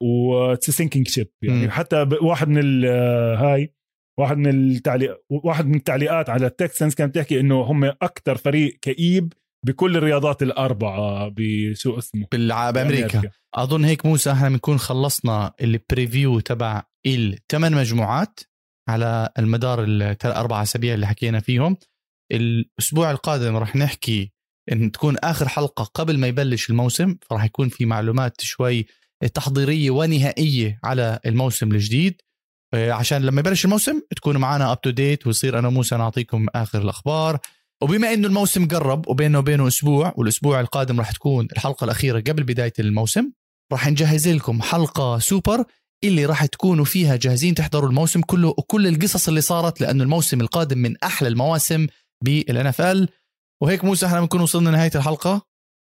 و 0.03 0.55
sinking 0.55 1.07
ship 1.07 1.28
يعني 1.41 1.63
مم. 1.63 1.71
حتى 1.71 2.07
واحد 2.21 2.47
من 2.47 2.86
هاي 3.36 3.74
واحد 4.19 4.38
من 4.38 4.49
التعليق 4.49 5.17
واحد 5.30 5.67
من 5.67 5.76
التعليقات 5.76 6.30
على 6.30 6.45
ال 6.45 6.53
Texans 6.53 6.95
كان 6.95 7.09
بتحكي 7.09 7.39
إنه 7.39 7.61
هم 7.61 7.84
أكثر 7.84 8.36
فريق 8.36 8.80
كئيب 8.82 9.34
بكل 9.64 9.97
الرياضات 9.97 10.43
الأربعة 10.43 11.32
بشو 11.36 11.97
اسمه. 11.97 12.28
بأمريكا. 12.72 13.32
أظن 13.55 13.86
هيك 13.86 14.05
موسى 14.05 14.32
إحنا 14.32 14.49
بنكون 14.49 14.78
خلصنا 14.78 15.53
ال 15.61 15.71
preview 15.71 16.39
تبع 16.39 16.84
الثمان 17.05 17.74
مجموعات 17.74 18.39
على 18.89 19.30
المدار 19.39 19.84
الاربع 19.84 20.61
أسابيع 20.61 20.94
اللي 20.94 21.07
حكينا 21.07 21.40
فيهم. 21.40 21.77
الأسبوع 22.31 23.11
القادم 23.11 23.57
رح 23.57 23.76
نحكي 23.76 24.31
إن 24.72 24.91
تكون 24.91 25.18
آخر 25.18 25.48
حلقة 25.48 25.84
قبل 25.84 26.18
ما 26.18 26.27
يبلش 26.27 26.69
الموسم 26.69 27.15
فراح 27.22 27.44
يكون 27.44 27.69
في 27.69 27.85
معلومات 27.85 28.41
شوي 28.41 28.85
تحضيرية 29.34 29.91
ونهائية 29.91 30.80
على 30.84 31.19
الموسم 31.26 31.72
الجديد. 31.72 32.22
آه، 32.73 32.91
عشان 32.91 33.22
لما 33.22 33.40
يبلش 33.40 33.65
الموسم 33.65 34.02
تكونوا 34.15 34.41
معنا 34.41 34.72
up 34.72 34.81
to 34.81 34.90
date 34.90 35.27
ويصير 35.27 35.60
أنا 35.60 35.68
وموسى 35.68 35.95
نعطيكم 35.95 36.45
آخر 36.56 36.81
الأخبار. 36.81 37.40
وبما 37.84 38.14
إنه 38.14 38.27
الموسم 38.27 38.68
قرب 38.68 39.07
وبينه 39.07 39.39
وبينه 39.39 39.68
أسبوع 39.68 40.14
والأسبوع 40.18 40.60
القادم 40.60 40.99
راح 40.99 41.11
تكون 41.11 41.47
الحلقة 41.51 41.85
الأخيرة 41.85 42.19
قبل 42.19 42.43
بداية 42.43 42.73
الموسم 42.80 43.31
راح 43.72 43.88
نجهز 43.89 44.27
لكم 44.27 44.61
حلقة 44.61 45.19
سوبر 45.19 45.64
اللي 46.03 46.26
راح 46.26 46.45
تكونوا 46.45 46.85
فيها 46.85 47.15
جاهزين 47.15 47.55
تحضروا 47.55 47.89
الموسم 47.89 48.22
كله 48.22 48.47
وكل 48.47 48.88
القصص 48.88 49.27
اللي 49.27 49.41
صارت 49.41 49.81
لأنه 49.81 50.03
الموسم 50.03 50.41
القادم 50.41 50.77
من 50.77 50.95
أحلى 51.03 51.27
المواسم 51.27 51.88
بال 52.26 52.68
NFL 52.68 53.10
وهيك 53.61 53.84
موسى 53.84 54.05
إحنا 54.05 54.19
بنكون 54.22 54.41
وصلنا 54.41 54.69
لنهاية 54.69 54.91
الحلقة؟ 54.95 55.41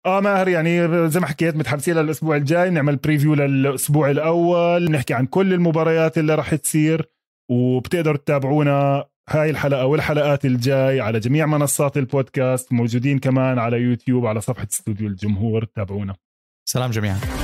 آه 0.06 0.20
ماهر 0.20 0.48
يعني 0.48 1.10
زي 1.10 1.20
ما 1.20 1.28
حكيت 1.28 1.56
متحمسين 1.56 1.96
للأسبوع 1.96 2.36
الجاي 2.36 2.70
نعمل 2.70 2.96
preview 2.96 3.34
للأسبوع 3.34 4.12
الأول 4.12 4.92
نحكي 4.92 5.14
عن 5.14 5.26
كل 5.26 5.54
المباريات 5.54 6.18
اللي 6.18 6.36
راح 6.36 6.56
تصير 6.56 7.10
وبتقدروا 7.52 8.18
تتابعونا 8.18 9.06
هاي 9.30 9.50
الحلقة 9.50 9.86
والحلقات 9.86 10.46
الجاي 10.46 11.02
على 11.02 11.20
جميع 11.20 11.46
منصات 11.46 11.98
البودكاست 11.98 12.74
موجودين 12.74 13.20
كمان 13.20 13.60
على 13.60 13.78
يوتيوب 13.78 14.26
على 14.26 14.42
صفحة 14.42 14.68
استوديو 14.72 15.08
الجمهور 15.08 15.64
تابعونا. 15.64 16.16
سلام 16.66 16.92
جميعا. 16.92 17.37